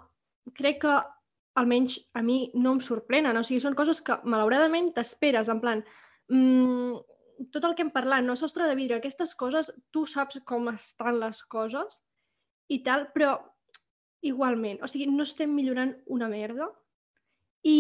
crec 0.57 0.81
que 0.85 0.97
almenys 1.61 1.99
a 2.15 2.23
mi 2.23 2.51
no 2.55 2.73
em 2.73 2.81
sorprenen. 2.81 3.37
O 3.37 3.45
sigui, 3.45 3.61
són 3.61 3.77
coses 3.77 4.01
que 4.01 4.17
malauradament 4.25 4.93
t'esperes, 4.97 5.49
en 5.49 5.61
plan, 5.61 5.85
mm, 6.29 6.97
tot 7.53 7.65
el 7.65 7.75
que 7.75 7.83
hem 7.83 7.91
parlat, 7.91 8.25
no? 8.25 8.37
Sostre 8.37 8.67
de 8.69 8.75
vidre, 8.75 8.97
aquestes 8.97 9.35
coses, 9.35 9.73
tu 9.91 10.07
saps 10.07 10.41
com 10.45 10.69
estan 10.69 11.21
les 11.21 11.43
coses 11.43 12.03
i 12.69 12.83
tal, 12.83 13.11
però 13.13 13.52
igualment, 14.23 14.81
o 14.83 14.89
sigui, 14.89 15.09
no 15.11 15.27
estem 15.27 15.53
millorant 15.55 15.97
una 16.07 16.29
merda. 16.31 16.71
I, 17.63 17.79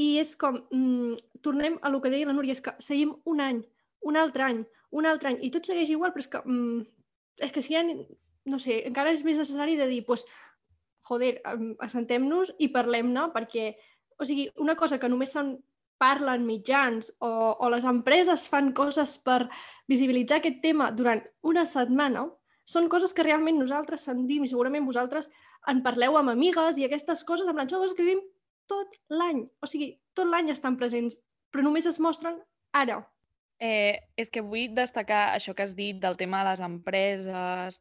i 0.00 0.08
és 0.20 0.34
com, 0.40 0.60
mm, 0.72 1.40
tornem 1.44 1.78
a 1.82 1.90
lo 1.92 2.00
que 2.00 2.12
deia 2.12 2.28
la 2.28 2.36
Núria, 2.36 2.56
és 2.56 2.62
que 2.64 2.74
seguim 2.84 3.14
un 3.28 3.42
any, 3.44 3.62
un 4.08 4.16
altre 4.16 4.46
any, 4.46 4.62
un 4.96 5.08
altre 5.08 5.32
any, 5.32 5.40
i 5.44 5.50
tot 5.52 5.68
segueix 5.68 5.90
igual, 5.92 6.14
però 6.14 6.24
és 6.24 6.30
que, 6.32 6.40
mm, 6.44 6.80
és 7.48 7.52
que 7.52 7.62
si 7.64 7.76
ha, 7.76 7.84
no 7.84 8.58
sé, 8.58 8.82
encara 8.88 9.12
és 9.12 9.24
més 9.24 9.36
necessari 9.36 9.76
de 9.76 9.88
dir, 9.90 10.04
pues, 10.06 10.24
joder, 11.08 11.40
em, 11.44 11.74
assentem-nos 11.84 12.52
i 12.58 12.68
parlem-ne, 12.72 13.28
perquè, 13.34 13.74
o 14.18 14.24
sigui, 14.28 14.48
una 14.56 14.76
cosa 14.76 14.98
que 14.98 15.08
només 15.08 15.32
se'n 15.32 15.56
parlen 15.98 16.46
mitjans 16.46 17.10
o, 17.18 17.28
o 17.58 17.68
les 17.72 17.84
empreses 17.84 18.46
fan 18.48 18.72
coses 18.72 19.16
per 19.18 19.48
visibilitzar 19.90 20.38
aquest 20.38 20.60
tema 20.62 20.92
durant 20.94 21.24
una 21.42 21.64
setmana, 21.66 22.28
són 22.68 22.88
coses 22.92 23.14
que 23.16 23.24
realment 23.24 23.58
nosaltres 23.58 24.04
sentim 24.06 24.44
i 24.44 24.50
segurament 24.50 24.86
vosaltres 24.86 25.30
en 25.68 25.82
parleu 25.84 26.16
amb 26.18 26.32
amigues 26.32 26.78
i 26.78 26.86
aquestes 26.86 27.22
coses, 27.28 27.48
amb 27.48 27.60
les 27.60 27.70
joves 27.70 27.94
que 27.94 28.06
vivim 28.06 28.22
tot 28.68 28.98
l'any. 29.12 29.44
O 29.62 29.68
sigui, 29.70 29.92
tot 30.16 30.28
l'any 30.28 30.52
estan 30.52 30.76
presents, 30.80 31.18
però 31.52 31.64
només 31.64 31.88
es 31.88 32.00
mostren 32.00 32.38
ara. 32.76 33.02
Eh, 33.58 33.98
és 34.16 34.30
que 34.30 34.44
vull 34.44 34.74
destacar 34.74 35.32
això 35.34 35.54
que 35.56 35.64
has 35.66 35.74
dit 35.78 35.98
del 35.98 36.16
tema 36.16 36.42
de 36.42 36.50
les 36.52 36.62
empreses, 36.62 37.80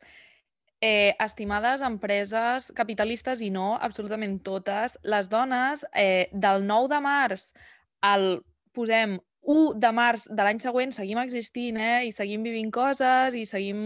eh, 0.82 1.14
estimades 1.20 1.84
empreses 1.86 2.72
capitalistes 2.76 3.42
i 3.46 3.52
no, 3.54 3.76
absolutament 3.76 4.40
totes, 4.46 4.98
les 5.04 5.30
dones 5.30 5.86
eh, 5.94 6.30
del 6.34 6.66
9 6.66 6.90
de 6.96 7.02
març 7.02 7.52
al, 8.02 8.42
posem, 8.74 9.18
1 9.48 9.80
de 9.80 9.92
març 9.96 10.28
de 10.28 10.44
l'any 10.44 10.60
següent 10.60 10.92
seguim 10.92 11.22
existint 11.24 11.80
eh? 11.80 12.08
i 12.10 12.12
seguim 12.12 12.44
vivint 12.44 12.72
coses 12.74 13.36
i 13.38 13.46
seguim 13.48 13.80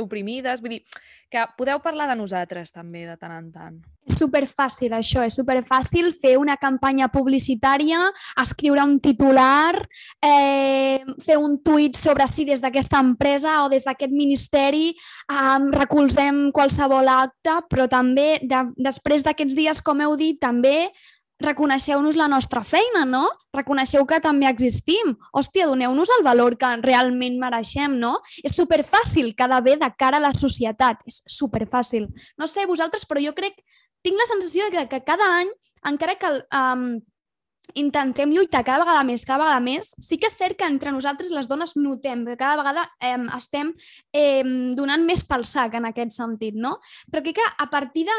oprimides. 0.00 0.62
Vull 0.64 0.78
dir, 0.78 0.80
que 1.28 1.42
podeu 1.58 1.80
parlar 1.84 2.06
de 2.08 2.16
nosaltres 2.16 2.72
també 2.72 3.04
de 3.08 3.16
tant 3.20 3.34
en 3.36 3.50
tant. 3.52 3.76
És 4.08 4.16
superfàcil 4.20 4.92
això, 4.96 5.24
és 5.24 5.36
superfàcil 5.36 6.12
fer 6.16 6.34
una 6.40 6.56
campanya 6.60 7.08
publicitària, 7.12 8.00
escriure 8.40 8.84
un 8.84 8.98
titular, 9.02 9.74
eh, 10.24 11.00
fer 11.24 11.36
un 11.40 11.58
tuit 11.64 11.96
sobre 11.96 12.28
si 12.28 12.44
des 12.48 12.62
d'aquesta 12.64 13.00
empresa 13.04 13.62
o 13.64 13.68
des 13.72 13.84
d'aquest 13.84 14.12
ministeri 14.12 14.92
eh, 14.94 15.58
recolzem 15.74 16.46
qualsevol 16.52 17.08
acte, 17.08 17.58
però 17.68 17.88
també 17.88 18.38
de, 18.42 18.62
després 18.76 19.24
d'aquests 19.24 19.56
dies, 19.56 19.82
com 19.82 20.00
heu 20.00 20.16
dit, 20.16 20.40
també 20.40 20.92
reconeixeu-nos 21.44 22.16
la 22.18 22.28
nostra 22.28 22.62
feina, 22.64 23.04
no? 23.08 23.24
Reconeixeu 23.54 24.06
que 24.08 24.20
també 24.24 24.48
existim. 24.48 25.14
Hòstia, 25.32 25.68
doneu-nos 25.70 26.12
el 26.18 26.24
valor 26.26 26.56
que 26.60 26.70
realment 26.82 27.38
mereixem, 27.40 27.96
no? 28.00 28.16
És 28.42 28.56
superfàcil 28.56 29.34
quedar 29.38 29.62
bé 29.64 29.78
de 29.80 29.90
cara 29.98 30.20
a 30.20 30.26
la 30.26 30.34
societat. 30.34 31.00
És 31.06 31.22
superfàcil. 31.30 32.08
No 32.38 32.50
sé 32.50 32.66
vosaltres, 32.70 33.06
però 33.08 33.22
jo 33.22 33.34
crec... 33.36 33.60
Tinc 34.04 34.18
la 34.20 34.26
sensació 34.28 34.66
de 34.68 34.74
que, 34.74 34.82
que 34.90 34.98
cada 35.00 35.24
any, 35.38 35.48
encara 35.88 36.18
que 36.20 36.28
um, 36.52 36.98
intentem 37.74 38.30
lluitar 38.30 38.62
cada 38.64 38.84
vegada 38.84 39.02
més, 39.06 39.24
cada 39.26 39.44
vegada 39.44 39.62
més. 39.64 39.90
Sí 40.02 40.18
que 40.20 40.28
és 40.28 40.36
cert 40.36 40.58
que 40.58 40.66
entre 40.68 40.92
nosaltres 40.94 41.32
les 41.34 41.48
dones 41.50 41.74
notem 41.76 42.24
que 42.28 42.36
cada 42.38 42.58
vegada 42.60 42.84
eh, 43.00 43.16
estem 43.36 43.72
eh, 44.12 44.44
donant 44.76 45.04
més 45.06 45.24
pel 45.26 45.46
sac 45.48 45.74
en 45.78 45.88
aquest 45.88 46.14
sentit, 46.14 46.54
no? 46.54 46.76
Però 47.10 47.24
crec 47.24 47.38
que 47.40 47.48
a 47.48 47.68
partir 47.72 48.04
de, 48.08 48.18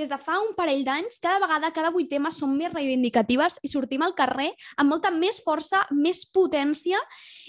des 0.00 0.10
de 0.10 0.18
fa 0.18 0.40
un 0.42 0.54
parell 0.58 0.84
d'anys, 0.86 1.20
cada 1.22 1.42
vegada, 1.44 1.72
cada 1.76 1.92
vuit 1.94 2.10
temes 2.10 2.40
són 2.40 2.56
més 2.56 2.72
reivindicatives 2.72 3.60
i 3.62 3.70
sortim 3.70 4.02
al 4.02 4.16
carrer 4.18 4.50
amb 4.76 4.90
molta 4.90 5.12
més 5.14 5.42
força, 5.44 5.84
més 5.92 6.24
potència 6.32 6.98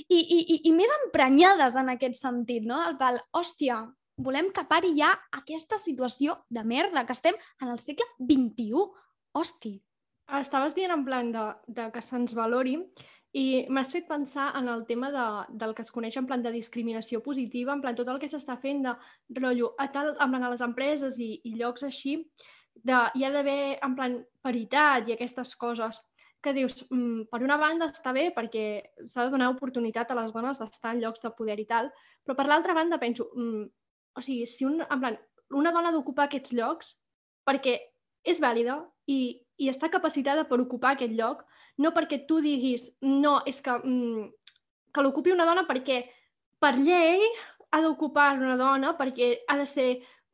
i, 0.07 0.19
i, 0.19 0.39
i, 0.43 0.59
i 0.69 0.75
més 0.75 0.91
emprenyades 1.03 1.79
en 1.79 1.95
aquest 1.95 2.19
sentit, 2.19 2.67
no? 2.67 2.81
El 2.89 2.99
pal, 2.99 3.21
hòstia, 3.33 3.81
volem 4.17 4.51
que 4.53 4.65
pari 4.69 4.93
ja 4.97 5.13
aquesta 5.33 5.79
situació 5.81 6.37
de 6.49 6.63
merda, 6.67 7.05
que 7.07 7.15
estem 7.15 7.37
en 7.61 7.73
el 7.73 7.81
segle 7.81 8.05
XXI. 8.19 8.85
Hòstia, 9.33 9.79
Estaves 10.27 10.75
dient 10.75 10.91
en 10.93 11.03
plan 11.05 11.31
de, 11.31 11.43
de 11.67 11.89
que 11.91 12.01
se'ns 12.01 12.33
valori 12.35 12.77
i 13.33 13.65
m'has 13.73 13.91
fet 13.91 14.05
pensar 14.07 14.51
en 14.59 14.69
el 14.69 14.85
tema 14.85 15.09
de, 15.11 15.25
del 15.57 15.73
que 15.73 15.81
es 15.81 15.91
coneix 15.91 16.17
en 16.17 16.27
plan 16.29 16.41
de 16.43 16.51
discriminació 16.53 17.21
positiva, 17.25 17.73
en 17.73 17.81
plan 17.81 17.95
tot 17.97 18.09
el 18.09 18.19
que 18.21 18.29
s'està 18.29 18.59
fent 18.61 18.83
de 18.85 18.93
rotllo 19.39 19.73
a, 19.81 19.89
tal, 19.91 20.13
en 20.13 20.35
plan 20.35 20.45
a 20.45 20.51
les 20.53 20.61
empreses 20.61 21.17
i, 21.19 21.31
i 21.43 21.55
llocs 21.57 21.83
així, 21.89 22.19
de, 22.73 22.99
hi 23.15 23.25
ha 23.25 23.31
d'haver 23.33 23.79
en 23.85 23.95
plan 23.97 24.17
paritat 24.41 25.09
i 25.09 25.15
aquestes 25.15 25.55
coses 25.57 26.01
que 26.43 26.53
dius, 26.53 26.75
mm, 26.91 27.29
per 27.31 27.39
una 27.41 27.57
banda 27.57 27.87
està 27.89 28.11
bé 28.13 28.27
perquè 28.35 28.65
s'ha 29.07 29.25
de 29.25 29.31
donar 29.33 29.49
oportunitat 29.53 30.11
a 30.11 30.17
les 30.19 30.33
dones 30.35 30.59
d'estar 30.59 30.93
en 30.93 31.01
llocs 31.01 31.23
de 31.23 31.31
poder 31.37 31.57
i 31.61 31.65
tal, 31.69 31.89
però 32.23 32.35
per 32.37 32.45
l'altra 32.49 32.75
banda 32.75 32.99
penso, 32.99 33.29
mm, 33.33 33.63
o 34.13 34.21
sigui, 34.21 34.45
si 34.45 34.67
un, 34.67 34.81
en 34.83 34.99
plan, 34.99 35.17
una 35.55 35.71
dona 35.71 35.91
d'ocupar 35.91 36.27
aquests 36.27 36.53
llocs 36.53 36.93
perquè 37.47 37.79
és 38.23 38.39
vàlida 38.43 38.77
i, 39.07 39.39
i 39.57 39.69
està 39.69 39.89
capacitada 39.93 40.45
per 40.49 40.59
ocupar 40.61 40.93
aquest 40.93 41.13
lloc, 41.17 41.43
no 41.77 41.93
perquè 41.93 42.23
tu 42.27 42.39
diguis 42.41 42.87
no, 43.01 43.39
és 43.49 43.61
que, 43.61 43.77
mm, 43.77 44.27
que 44.93 45.01
l'ocupi 45.01 45.33
una 45.33 45.45
dona 45.45 45.65
perquè 45.69 46.03
per 46.59 46.75
llei 46.77 47.21
ha 47.73 47.81
d'ocupar 47.81 48.37
una 48.37 48.57
dona 48.57 48.93
perquè 48.97 49.43
ha 49.47 49.57
de 49.57 49.65
ser, 49.65 49.89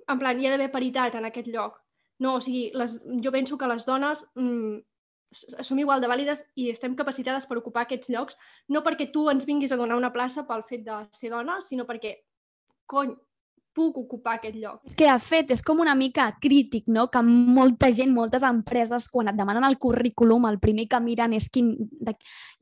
en 0.07 0.19
plan, 0.19 0.39
hi 0.39 0.47
ha 0.47 0.51
d'haver 0.55 0.71
paritat 0.71 1.15
en 1.15 1.25
aquest 1.25 1.47
lloc. 1.47 1.79
No, 2.19 2.35
o 2.35 2.41
sigui, 2.43 2.69
les, 2.75 2.97
jo 3.23 3.31
penso 3.31 3.57
que 3.57 3.67
les 3.67 3.85
dones 3.87 4.25
mm, 4.35 4.79
som 5.31 5.79
igual 5.79 6.01
de 6.01 6.09
vàlides 6.09 6.41
i 6.57 6.69
estem 6.73 6.95
capacitades 6.97 7.45
per 7.45 7.59
ocupar 7.59 7.85
aquests 7.85 8.09
llocs, 8.09 8.37
no 8.67 8.81
perquè 8.85 9.09
tu 9.13 9.27
ens 9.29 9.45
vinguis 9.45 9.71
a 9.71 9.77
donar 9.77 9.97
una 9.99 10.11
plaça 10.11 10.45
pel 10.47 10.65
fet 10.67 10.83
de 10.87 11.03
ser 11.15 11.29
dona, 11.31 11.59
sinó 11.61 11.85
perquè, 11.85 12.15
cony, 12.89 13.13
puc 13.79 13.99
ocupar 14.03 14.37
aquest 14.37 14.57
lloc. 14.59 14.81
És 14.87 14.97
que, 14.97 15.07
de 15.07 15.19
fet, 15.23 15.53
és 15.55 15.63
com 15.65 15.79
una 15.79 15.95
mica 15.95 16.27
crític, 16.43 16.89
no?, 16.91 17.07
que 17.11 17.21
molta 17.25 17.89
gent, 17.95 18.11
moltes 18.15 18.43
empreses, 18.47 19.07
quan 19.11 19.31
et 19.31 19.39
demanen 19.39 19.65
el 19.67 19.79
currículum, 19.81 20.49
el 20.51 20.59
primer 20.59 20.89
que 20.91 20.99
miren 21.03 21.37
és 21.37 21.47
quin... 21.53 21.71
De... 22.03 22.15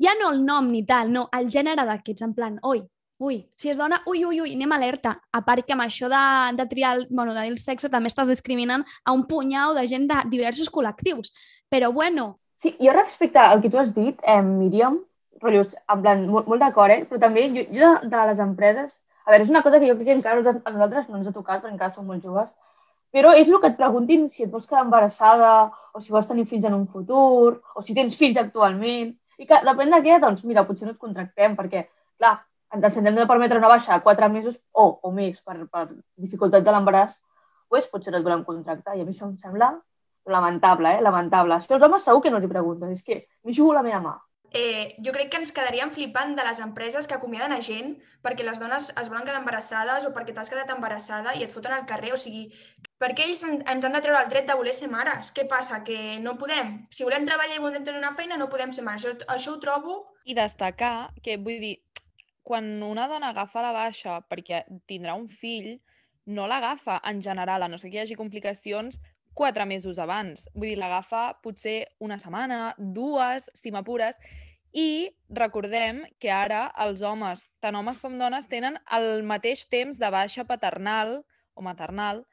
Ja 0.03 0.13
no 0.19 0.29
el 0.35 0.43
nom 0.45 0.69
ni 0.71 0.85
tal, 0.85 1.11
no, 1.13 1.27
el 1.35 1.49
gènere 1.53 1.87
d'aquests, 1.89 2.27
en 2.29 2.37
plan, 2.37 2.61
oi, 2.67 2.83
ui, 3.23 3.39
si 3.57 3.71
és 3.73 3.79
dona, 3.81 3.99
ui, 4.05 4.21
ui, 4.25 4.41
ui, 4.43 4.53
anem 4.53 4.77
alerta. 4.77 5.15
A 5.33 5.41
part 5.45 5.65
que 5.65 5.73
amb 5.73 5.87
això 5.87 6.09
de, 6.11 6.23
de 6.59 6.67
triar 6.69 6.93
el, 6.99 7.07
bueno, 7.09 7.33
de 7.33 7.47
el 7.49 7.57
sexe 7.61 7.89
també 7.89 8.11
estàs 8.13 8.29
discriminant 8.29 8.85
a 9.03 9.15
un 9.17 9.25
punyau 9.29 9.73
de 9.77 9.87
gent 9.89 10.05
de 10.11 10.21
diversos 10.29 10.69
col·lectius. 10.69 11.33
Però 11.69 11.91
bueno... 11.91 12.35
Sí, 12.61 12.75
jo 12.81 12.93
respecte 12.93 13.41
al 13.41 13.61
que 13.61 13.69
tu 13.69 13.77
has 13.77 13.93
dit, 13.93 14.21
eh, 14.25 14.41
Míriam, 14.41 15.01
rotllos, 15.41 15.75
en 15.93 16.01
plan, 16.01 16.23
molt, 16.29 16.47
molt 16.49 16.63
d'acord, 16.63 16.93
eh? 16.93 17.03
però 17.09 17.21
també 17.21 17.47
jo, 17.53 17.65
jo 17.73 17.91
de 18.09 18.23
les 18.29 18.39
empreses 18.41 18.95
a 19.27 19.31
veure, 19.31 19.43
és 19.43 19.49
una 19.51 19.61
cosa 19.63 19.79
que 19.79 19.87
jo 19.89 19.97
crec 19.99 20.07
que 20.07 20.15
encara 20.15 20.39
a 20.39 20.71
nosaltres 20.71 21.07
no 21.11 21.17
ens 21.19 21.27
ha 21.27 21.35
tocat, 21.35 21.59
perquè 21.61 21.73
encara 21.73 21.91
som 21.91 22.05
molt 22.07 22.23
joves, 22.23 22.47
però 23.11 23.33
és 23.35 23.49
el 23.49 23.59
que 23.63 23.71
et 23.73 23.79
preguntin 23.79 24.27
si 24.31 24.45
et 24.45 24.51
vols 24.51 24.67
quedar 24.69 24.85
embarassada 24.85 25.49
o 25.93 26.01
si 26.03 26.13
vols 26.15 26.29
tenir 26.29 26.45
fills 26.47 26.67
en 26.69 26.77
un 26.77 26.85
futur 26.87 27.57
o 27.75 27.83
si 27.83 27.95
tens 27.97 28.15
fills 28.19 28.39
actualment. 28.39 29.11
I 29.37 29.47
que 29.49 29.59
depèn 29.65 29.91
de 29.91 29.99
què, 30.05 30.19
doncs 30.23 30.45
mira, 30.47 30.63
potser 30.69 30.87
no 30.87 30.93
et 30.95 31.01
contractem 31.01 31.57
perquè, 31.57 31.83
clar, 32.17 32.37
ens 32.77 32.97
hem 32.97 33.09
de 33.15 33.27
permetre 33.27 33.59
una 33.59 33.71
baixa 33.73 33.95
a 33.95 34.01
quatre 34.05 34.29
mesos 34.31 34.55
o, 34.71 34.87
o 35.03 35.11
més 35.11 35.43
per, 35.43 35.57
per 35.71 35.83
dificultat 36.15 36.63
de 36.63 36.75
l'embaràs, 36.75 37.19
doncs 37.71 37.91
potser 37.91 38.15
no 38.15 38.21
et 38.21 38.29
volem 38.29 38.45
contractar. 38.47 38.95
I 38.95 39.03
a 39.03 39.09
mi 39.09 39.11
això 39.11 39.27
em 39.27 39.35
sembla 39.43 39.73
lamentable, 40.37 40.95
eh? 40.95 41.03
Lamentable. 41.03 41.59
Això 41.59 41.75
els 41.75 41.83
homes 41.83 42.07
segur 42.07 42.23
que 42.23 42.31
no 42.31 42.39
li 42.39 42.51
pregunten. 42.51 42.95
És 42.95 43.03
que 43.03 43.25
m'hi 43.43 43.59
jugo 43.59 43.75
la 43.75 43.83
meva 43.83 44.01
mà 44.07 44.15
eh, 44.51 44.95
jo 45.03 45.11
crec 45.15 45.29
que 45.31 45.39
ens 45.41 45.51
quedaríem 45.55 45.91
flipant 45.91 46.35
de 46.37 46.43
les 46.45 46.59
empreses 46.63 47.07
que 47.07 47.15
acomiaden 47.15 47.55
a 47.55 47.61
gent 47.61 47.95
perquè 48.23 48.45
les 48.45 48.59
dones 48.59 48.89
es 48.89 49.09
volen 49.09 49.25
quedar 49.25 49.41
embarassades 49.41 50.05
o 50.07 50.13
perquè 50.15 50.35
t'has 50.35 50.51
quedat 50.51 50.69
embarassada 50.73 51.35
i 51.35 51.43
et 51.45 51.53
foten 51.53 51.75
al 51.75 51.87
carrer. 51.89 52.13
O 52.15 52.19
sigui, 52.19 52.47
per 52.97 53.13
què 53.17 53.27
ells 53.27 53.43
ens 53.47 53.67
han 53.67 53.97
de 53.97 54.01
treure 54.03 54.21
el 54.23 54.31
dret 54.31 54.47
de 54.47 54.55
voler 54.57 54.75
ser 54.75 54.91
mares? 54.91 55.33
Què 55.35 55.47
passa? 55.49 55.83
Que 55.87 56.17
no 56.23 56.37
podem? 56.41 56.79
Si 56.91 57.05
volem 57.07 57.27
treballar 57.27 57.57
i 57.57 57.63
volem 57.63 57.83
tenir 57.83 57.99
una 58.01 58.15
feina, 58.17 58.39
no 58.39 58.49
podem 58.51 58.71
ser 58.75 58.85
mares. 58.87 59.05
Això, 59.05 59.27
això 59.35 59.55
ho 59.55 59.59
trobo... 59.63 59.99
I 60.27 60.35
destacar 60.37 61.11
que, 61.23 61.37
vull 61.37 61.61
dir, 61.63 61.75
quan 62.47 62.81
una 62.83 63.07
dona 63.11 63.33
agafa 63.33 63.63
la 63.63 63.75
baixa 63.75 64.21
perquè 64.31 64.63
tindrà 64.87 65.15
un 65.19 65.27
fill, 65.27 65.77
no 66.27 66.47
l'agafa 66.47 66.97
en 67.07 67.21
general, 67.23 67.63
a 67.63 67.69
no 67.71 67.79
ser 67.79 67.91
que 67.91 67.99
hi 67.99 68.03
hagi 68.05 68.19
complicacions, 68.19 68.99
quatre 69.37 69.67
mesos 69.69 69.99
abans. 70.01 70.47
Vull 70.55 70.71
dir, 70.71 70.79
l'agafa 70.81 71.37
potser 71.45 71.77
una 72.01 72.17
setmana, 72.17 72.73
dues, 72.77 73.51
si 73.53 73.71
m'apures, 73.71 74.17
i 74.73 75.09
recordem 75.29 76.03
que 76.21 76.31
ara 76.33 76.67
els 76.83 77.03
homes, 77.05 77.45
tant 77.63 77.77
homes 77.77 78.01
com 78.01 78.17
dones, 78.19 78.49
tenen 78.49 78.79
el 78.97 79.23
mateix 79.29 79.67
temps 79.69 80.01
de 80.01 80.09
baixa 80.13 80.45
paternal 80.49 81.21
o 81.53 81.65
maternal. 81.65 82.25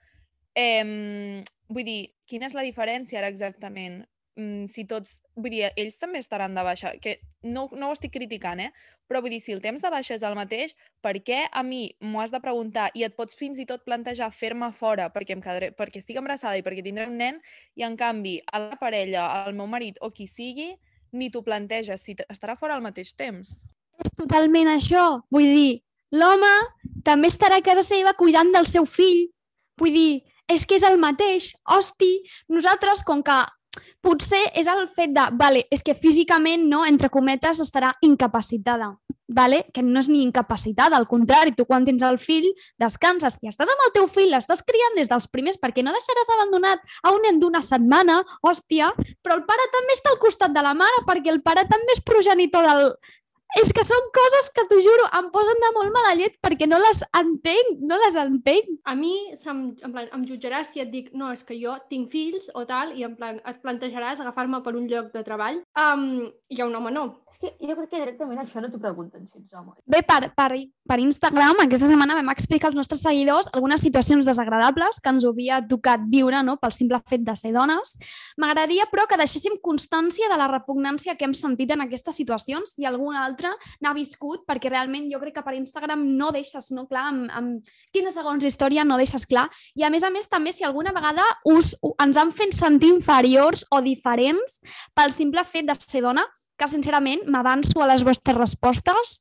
Eh, 0.56 1.44
vull 1.68 1.86
dir, 1.86 2.00
quina 2.28 2.48
és 2.48 2.56
la 2.56 2.64
diferència 2.66 3.20
ara 3.20 3.30
exactament? 3.32 4.02
Mm, 4.36 4.66
si 4.66 4.82
tots... 4.90 5.20
Vull 5.38 5.52
dir, 5.52 5.68
ells 5.78 5.96
també 6.00 6.18
estaran 6.18 6.56
de 6.56 6.62
baixa, 6.66 6.94
que 7.02 7.20
no, 7.46 7.68
no 7.74 7.88
ho 7.88 7.94
estic 7.94 8.12
criticant, 8.16 8.60
eh? 8.64 8.70
Però 9.06 9.20
vull 9.22 9.34
dir, 9.34 9.40
si 9.44 9.54
el 9.54 9.62
temps 9.62 9.82
de 9.82 9.90
baixa 9.92 10.16
és 10.16 10.24
el 10.26 10.34
mateix, 10.34 10.74
per 11.04 11.14
què 11.22 11.44
a 11.46 11.62
mi 11.66 11.84
m'ho 12.02 12.22
has 12.22 12.34
de 12.34 12.40
preguntar 12.42 12.88
i 12.98 13.04
et 13.06 13.14
pots 13.14 13.36
fins 13.38 13.60
i 13.62 13.66
tot 13.68 13.84
plantejar 13.86 14.32
fer-me 14.34 14.72
fora 14.74 15.10
perquè, 15.14 15.36
em 15.36 15.44
quedaré, 15.44 15.70
perquè 15.76 16.02
estic 16.02 16.18
embarassada 16.18 16.58
i 16.58 16.64
perquè 16.66 16.82
tindré 16.82 17.06
un 17.10 17.18
nen 17.20 17.38
i 17.78 17.86
en 17.86 17.98
canvi 18.00 18.40
a 18.50 18.62
la 18.64 18.78
parella, 18.80 19.28
al 19.44 19.54
meu 19.54 19.70
marit 19.70 20.00
o 20.02 20.10
qui 20.10 20.26
sigui, 20.30 20.72
ni 21.14 21.30
t'ho 21.30 21.44
planteges 21.46 22.02
si 22.02 22.16
estarà 22.26 22.58
fora 22.58 22.74
al 22.74 22.82
mateix 22.82 23.14
temps. 23.14 23.60
És 24.02 24.14
totalment 24.18 24.72
això. 24.72 25.20
Vull 25.30 25.50
dir, 25.54 25.82
l'home 26.10 26.54
també 27.06 27.30
estarà 27.30 27.60
a 27.60 27.66
casa 27.66 27.86
seva 27.86 28.16
cuidant 28.18 28.50
del 28.54 28.66
seu 28.66 28.88
fill. 28.88 29.28
Vull 29.78 29.94
dir, 29.94 30.22
és 30.50 30.66
que 30.66 30.78
és 30.80 30.86
el 30.86 30.98
mateix. 30.98 31.52
Hosti, 31.70 32.16
nosaltres, 32.50 33.04
com 33.06 33.22
que 33.22 33.36
potser 34.04 34.42
és 34.54 34.68
el 34.70 34.86
fet 34.94 35.14
de, 35.16 35.24
vale, 35.40 35.64
és 35.72 35.82
que 35.84 35.96
físicament, 35.96 36.66
no, 36.70 36.84
entre 36.86 37.10
cometes, 37.12 37.60
estarà 37.62 37.94
incapacitada, 38.04 38.92
vale? 39.28 39.64
que 39.72 39.82
no 39.82 40.00
és 40.00 40.10
ni 40.12 40.22
incapacitada, 40.22 40.96
al 40.96 41.08
contrari, 41.08 41.54
tu 41.56 41.64
quan 41.66 41.86
tens 41.86 42.04
el 42.04 42.18
fill 42.20 42.50
descanses 42.80 43.38
i 43.42 43.50
estàs 43.50 43.72
amb 43.72 43.86
el 43.88 43.94
teu 43.96 44.08
fill, 44.10 44.30
l'estàs 44.34 44.64
criant 44.66 44.98
des 44.98 45.10
dels 45.10 45.28
primers 45.32 45.58
perquè 45.62 45.84
no 45.84 45.94
deixaràs 45.96 46.32
abandonat 46.36 46.84
a 47.02 47.14
un 47.16 47.24
nen 47.24 47.40
d'una 47.40 47.64
setmana, 47.64 48.20
hòstia, 48.44 48.92
però 49.24 49.38
el 49.40 49.44
pare 49.48 49.68
també 49.72 49.96
està 49.96 50.12
al 50.12 50.22
costat 50.22 50.54
de 50.54 50.64
la 50.64 50.76
mare 50.78 51.04
perquè 51.08 51.32
el 51.32 51.42
pare 51.42 51.66
també 51.70 51.96
és 51.96 52.04
progenitor 52.04 52.68
del, 52.68 52.90
és 53.60 53.72
que 53.74 53.84
són 53.86 54.08
coses 54.14 54.50
que, 54.54 54.64
t'ho 54.70 54.80
juro, 54.82 55.08
em 55.18 55.28
posen 55.34 55.60
de 55.62 55.70
molt 55.76 55.94
mala 55.94 56.14
llet 56.18 56.36
perquè 56.44 56.68
no 56.68 56.80
les 56.82 57.02
entenc, 57.20 57.82
no 57.86 57.98
les 58.02 58.18
entenc. 58.18 58.70
A 58.90 58.94
mi 58.98 59.14
se'm, 59.40 59.64
en 59.86 59.94
plan, 59.94 60.08
em 60.16 60.24
jutjaràs 60.28 60.72
si 60.72 60.82
et 60.84 60.90
dic 60.92 61.12
no, 61.14 61.30
és 61.34 61.44
que 61.46 61.58
jo 61.60 61.76
tinc 61.90 62.10
fills 62.14 62.50
o 62.54 62.64
tal, 62.68 62.94
i 62.98 63.06
en 63.06 63.14
plan, 63.18 63.40
et 63.46 63.60
plantejaràs 63.62 64.22
agafar-me 64.24 64.62
per 64.64 64.74
un 64.78 64.88
lloc 64.90 65.12
de 65.14 65.24
treball. 65.26 65.62
Um, 65.78 66.32
I 66.50 66.60
a 66.60 66.68
un 66.68 66.74
home 66.80 66.94
no. 66.94 67.06
És 67.34 67.40
que 67.40 67.66
jo 67.66 67.74
crec 67.74 67.90
que 67.90 67.98
directament 67.98 68.38
això 68.38 68.60
no 68.62 68.68
t'ho 68.70 68.78
pregunten 68.78 69.24
si 69.26 69.40
ets 69.40 69.54
home. 69.58 69.74
Bé, 69.90 70.00
per, 70.06 70.30
per, 70.36 70.54
per 70.86 70.98
Instagram, 71.02 71.64
aquesta 71.64 71.88
setmana 71.90 72.14
vam 72.20 72.30
explicar 72.30 72.70
als 72.70 72.78
nostres 72.78 73.02
seguidors 73.02 73.48
algunes 73.52 73.82
situacions 73.82 74.26
desagradables 74.28 75.00
que 75.02 75.10
ens 75.10 75.26
havia 75.26 75.58
tocat 75.66 76.04
viure 76.12 76.42
no? 76.46 76.56
pel 76.62 76.74
simple 76.76 77.00
fet 77.10 77.24
de 77.26 77.34
ser 77.38 77.50
dones. 77.56 77.96
M'agradaria, 78.38 78.86
però, 78.92 79.08
que 79.10 79.18
deixéssim 79.18 79.58
constància 79.64 80.28
de 80.30 80.38
la 80.38 80.46
repugnància 80.52 81.16
que 81.18 81.26
hem 81.26 81.34
sentit 81.34 81.74
en 81.74 81.82
aquestes 81.82 82.20
situacions 82.20 82.76
i 82.78 82.86
alguna 82.86 83.24
altra 83.24 83.50
n'ha 83.82 83.94
viscut, 83.96 84.44
perquè 84.46 84.70
realment 84.70 85.10
jo 85.10 85.18
crec 85.22 85.40
que 85.40 85.46
per 85.46 85.56
Instagram 85.58 86.06
no 86.14 86.30
deixes 86.34 86.70
no 86.76 86.86
clar 86.86 87.08
amb, 87.10 87.26
amb 87.34 87.74
quina 87.94 88.14
segons 88.14 88.46
història 88.46 88.86
no 88.86 89.00
deixes 89.00 89.26
clar. 89.26 89.48
I 89.74 89.82
a 89.82 89.90
més 89.90 90.06
a 90.06 90.12
més 90.14 90.30
també 90.30 90.54
si 90.54 90.62
alguna 90.62 90.94
vegada 90.94 91.26
us, 91.50 91.74
ens 91.98 92.20
han 92.20 92.30
fet 92.30 92.54
sentir 92.54 92.94
inferiors 92.94 93.66
o 93.74 93.82
diferents 93.82 94.60
pel 94.94 95.10
simple 95.16 95.42
fet 95.48 95.66
de 95.66 95.76
ser 95.82 96.04
dona, 96.04 96.22
que 96.58 96.68
sincerament 96.70 97.24
m'avanço 97.26 97.82
a 97.82 97.88
les 97.90 98.04
vostres 98.06 98.36
respostes, 98.36 99.20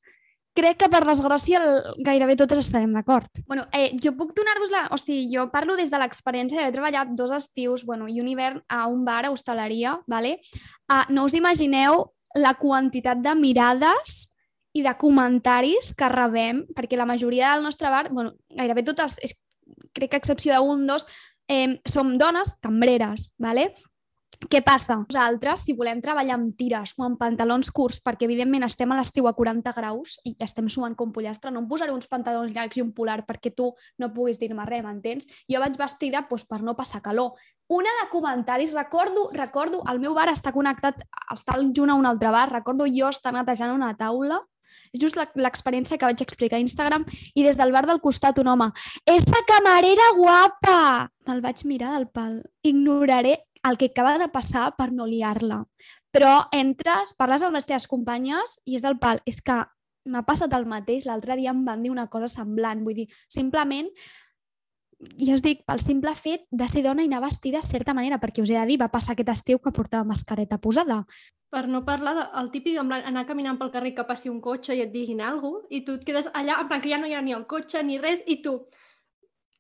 crec 0.54 0.78
que 0.84 0.90
per 0.92 1.02
desgràcia 1.06 1.60
gairebé 2.06 2.36
totes 2.38 2.62
estarem 2.62 2.92
d'acord. 2.94 3.30
Bueno, 3.48 3.66
eh, 3.74 3.96
jo 4.02 4.14
puc 4.18 4.36
donar-vos 4.38 4.74
la... 4.74 4.86
O 4.94 5.00
sigui, 5.02 5.26
jo 5.34 5.48
parlo 5.54 5.76
des 5.80 5.90
de 5.90 6.00
l'experiència 6.02 6.60
d'haver 6.60 6.76
treballat 6.76 7.16
dos 7.18 7.34
estius, 7.34 7.86
bueno, 7.90 8.08
i 8.08 8.22
un 8.22 8.30
hivern 8.30 8.62
a 8.70 8.86
un 8.88 9.02
bar 9.06 9.24
a 9.26 9.32
hostaleria, 9.34 9.98
¿vale? 10.08 10.38
Uh, 10.86 11.02
no 11.10 11.26
us 11.26 11.34
imagineu 11.34 12.06
la 12.38 12.54
quantitat 12.58 13.22
de 13.22 13.34
mirades 13.38 14.30
i 14.74 14.82
de 14.86 14.94
comentaris 14.98 15.94
que 15.98 16.10
rebem, 16.10 16.64
perquè 16.74 16.98
la 16.98 17.10
majoria 17.10 17.54
del 17.54 17.66
nostre 17.66 17.90
bar, 17.94 18.08
bueno, 18.14 18.34
gairebé 18.50 18.86
totes, 18.86 19.20
és, 19.26 19.36
crec 19.94 20.14
que 20.14 20.18
a 20.18 20.22
excepció 20.22 20.58
d'un, 20.62 20.86
dos, 20.90 21.06
eh, 21.50 21.80
som 21.90 22.18
dones 22.18 22.58
cambreres, 22.62 23.34
¿vale? 23.38 23.74
Què 24.50 24.60
passa? 24.66 24.98
Nosaltres, 25.00 25.64
si 25.66 25.76
volem 25.78 26.02
treballar 26.04 26.36
amb 26.36 26.56
tires 26.58 26.94
o 26.98 27.06
amb 27.06 27.20
pantalons 27.20 27.70
curts, 27.72 28.00
perquè 28.04 28.26
evidentment 28.28 28.66
estem 28.68 28.92
a 28.92 28.98
l'estiu 28.98 29.28
a 29.30 29.34
40 29.38 29.74
graus 29.78 30.18
i 30.28 30.34
estem 30.44 30.68
suant 30.74 30.96
com 31.00 31.14
pollastre, 31.16 31.52
no 31.52 31.62
em 31.64 31.68
posaré 31.70 31.94
uns 31.94 32.10
pantalons 32.12 32.52
llargs 32.56 32.80
i 32.80 32.84
un 32.84 32.92
polar 32.96 33.22
perquè 33.28 33.54
tu 33.56 33.72
no 34.02 34.12
puguis 34.14 34.40
dir-me 34.42 34.66
res, 34.68 34.84
m'entens? 34.84 35.30
Jo 35.50 35.62
vaig 35.64 35.78
vestida 35.80 36.26
doncs, 36.30 36.48
per 36.50 36.62
no 36.62 36.76
passar 36.76 37.02
calor. 37.06 37.38
Una 37.72 37.92
de 38.02 38.10
comentaris, 38.12 38.74
recordo, 38.76 39.30
recordo, 39.34 39.84
el 39.90 40.02
meu 40.04 40.16
bar 40.18 40.28
està 40.34 40.52
connectat, 40.52 41.06
està 41.32 41.60
junt 41.76 41.94
a 41.94 42.00
un 42.00 42.10
altre 42.10 42.34
bar, 42.34 42.50
recordo 42.52 42.90
jo 42.90 43.14
estar 43.14 43.34
netejant 43.34 43.76
una 43.76 43.94
taula 43.96 44.42
és 44.94 45.02
just 45.02 45.18
l'experiència 45.18 45.98
que 45.98 46.06
vaig 46.06 46.22
explicar 46.22 46.60
a 46.60 46.64
Instagram 46.64 47.06
i 47.34 47.46
des 47.46 47.58
del 47.58 47.74
bar 47.74 47.86
del 47.90 48.02
costat 48.02 48.38
un 48.42 48.52
home 48.52 48.70
«Esa 49.10 49.42
camarera 49.50 50.12
guapa!» 50.18 51.10
Me'l 51.26 51.42
vaig 51.42 51.64
mirar 51.66 51.94
del 51.96 52.10
pal. 52.14 52.42
Ignoraré 52.62 53.40
el 53.64 53.78
que 53.78 53.92
acaba 53.92 54.18
de 54.20 54.30
passar 54.30 54.74
per 54.78 54.92
no 54.92 55.08
liar-la. 55.08 55.64
Però 56.14 56.34
entres, 56.54 57.16
parles 57.18 57.44
amb 57.44 57.56
les 57.58 57.66
teves 57.66 57.88
companyes 57.88 58.60
i 58.66 58.76
és 58.78 58.84
del 58.86 59.00
pal. 59.00 59.24
És 59.26 59.42
que 59.42 59.62
m'ha 60.06 60.26
passat 60.28 60.54
el 60.54 60.68
mateix. 60.70 61.08
L'altre 61.08 61.38
dia 61.40 61.54
em 61.54 61.64
van 61.66 61.84
dir 61.84 61.94
una 61.94 62.10
cosa 62.12 62.28
semblant. 62.28 62.84
Vull 62.84 63.04
dir, 63.04 63.08
simplement, 63.32 63.90
jo 65.20 65.36
us 65.36 65.44
dic, 65.44 65.64
pel 65.68 65.82
simple 65.84 66.14
fet 66.16 66.46
de 66.52 66.68
ser 66.72 66.84
dona 66.86 67.04
i 67.04 67.10
anar 67.10 67.24
vestida 67.24 67.62
de 67.62 67.68
certa 67.68 67.96
manera, 67.96 68.20
perquè 68.22 68.44
us 68.44 68.52
he 68.52 68.60
de 68.60 68.66
dir, 68.70 68.80
va 68.82 68.92
passar 68.92 69.16
aquest 69.16 69.32
estiu 69.34 69.60
que 69.60 69.74
portava 69.76 70.08
mascareta 70.08 70.60
posada. 70.62 71.04
Per 71.54 71.68
no 71.70 71.84
parlar 71.86 72.16
del 72.20 72.50
típic, 72.54 72.80
en 72.82 72.92
anar 72.94 73.26
caminant 73.30 73.60
pel 73.60 73.72
carrer 73.74 73.94
que 73.96 74.08
passi 74.10 74.30
un 74.30 74.40
cotxe 74.42 74.76
i 74.76 74.82
et 74.82 74.94
diguin 74.94 75.22
alguna 75.22 75.60
cosa, 75.60 75.68
i 75.70 75.84
tu 75.86 75.98
et 76.00 76.06
quedes 76.08 76.30
allà, 76.34 76.60
en 76.62 76.70
plan, 76.70 76.82
que 76.82 76.90
ja 76.90 77.02
no 77.02 77.10
hi 77.10 77.14
ha 77.14 77.22
ni 77.22 77.36
el 77.36 77.46
cotxe 77.50 77.84
ni 77.84 78.00
res, 78.02 78.24
i 78.26 78.40
tu, 78.42 78.58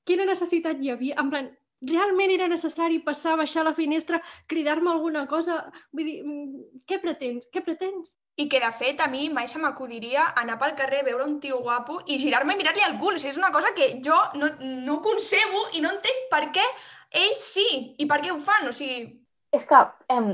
quina 0.07 0.25
necessitat 0.25 0.81
hi 0.81 0.89
havia? 0.93 1.19
En 1.21 1.29
plan, 1.29 1.51
realment 1.87 2.31
era 2.33 2.49
necessari 2.51 2.99
passar, 3.05 3.35
baixar 3.39 3.63
la 3.67 3.73
finestra, 3.77 4.21
cridar-me 4.47 4.91
alguna 4.91 5.25
cosa? 5.27 5.59
Vull 5.91 6.09
dir, 6.09 6.19
mm, 6.23 6.83
què 6.89 6.99
pretens? 7.01 7.47
Què 7.53 7.63
pretens? 7.63 8.13
I 8.35 8.47
que, 8.49 8.59
de 8.59 8.71
fet, 8.73 9.01
a 9.01 9.07
mi 9.07 9.27
mai 9.29 9.47
se 9.47 9.59
m'acudiria 9.61 10.31
anar 10.41 10.57
pel 10.61 10.73
carrer, 10.79 11.03
veure 11.05 11.25
un 11.25 11.39
tio 11.39 11.59
guapo 11.61 11.99
i 12.07 12.17
girar-me 12.17 12.55
i 12.55 12.57
mirar-li 12.57 12.81
al 12.85 12.97
cul. 12.97 13.15
O 13.15 13.19
sigui, 13.19 13.33
és 13.35 13.37
una 13.37 13.51
cosa 13.53 13.73
que 13.77 13.99
jo 14.05 14.17
no, 14.39 14.49
no 14.87 15.01
concebo 15.05 15.67
i 15.73 15.83
no 15.83 15.91
entenc 15.93 16.25
per 16.31 16.47
què 16.55 16.65
ells 17.25 17.45
sí 17.53 17.67
i 17.97 18.07
per 18.09 18.23
què 18.23 18.33
ho 18.33 18.39
fan. 18.41 18.65
O 18.71 18.73
sigui... 18.73 19.05
És 19.53 19.67
que, 19.69 19.83
em, 20.09 20.33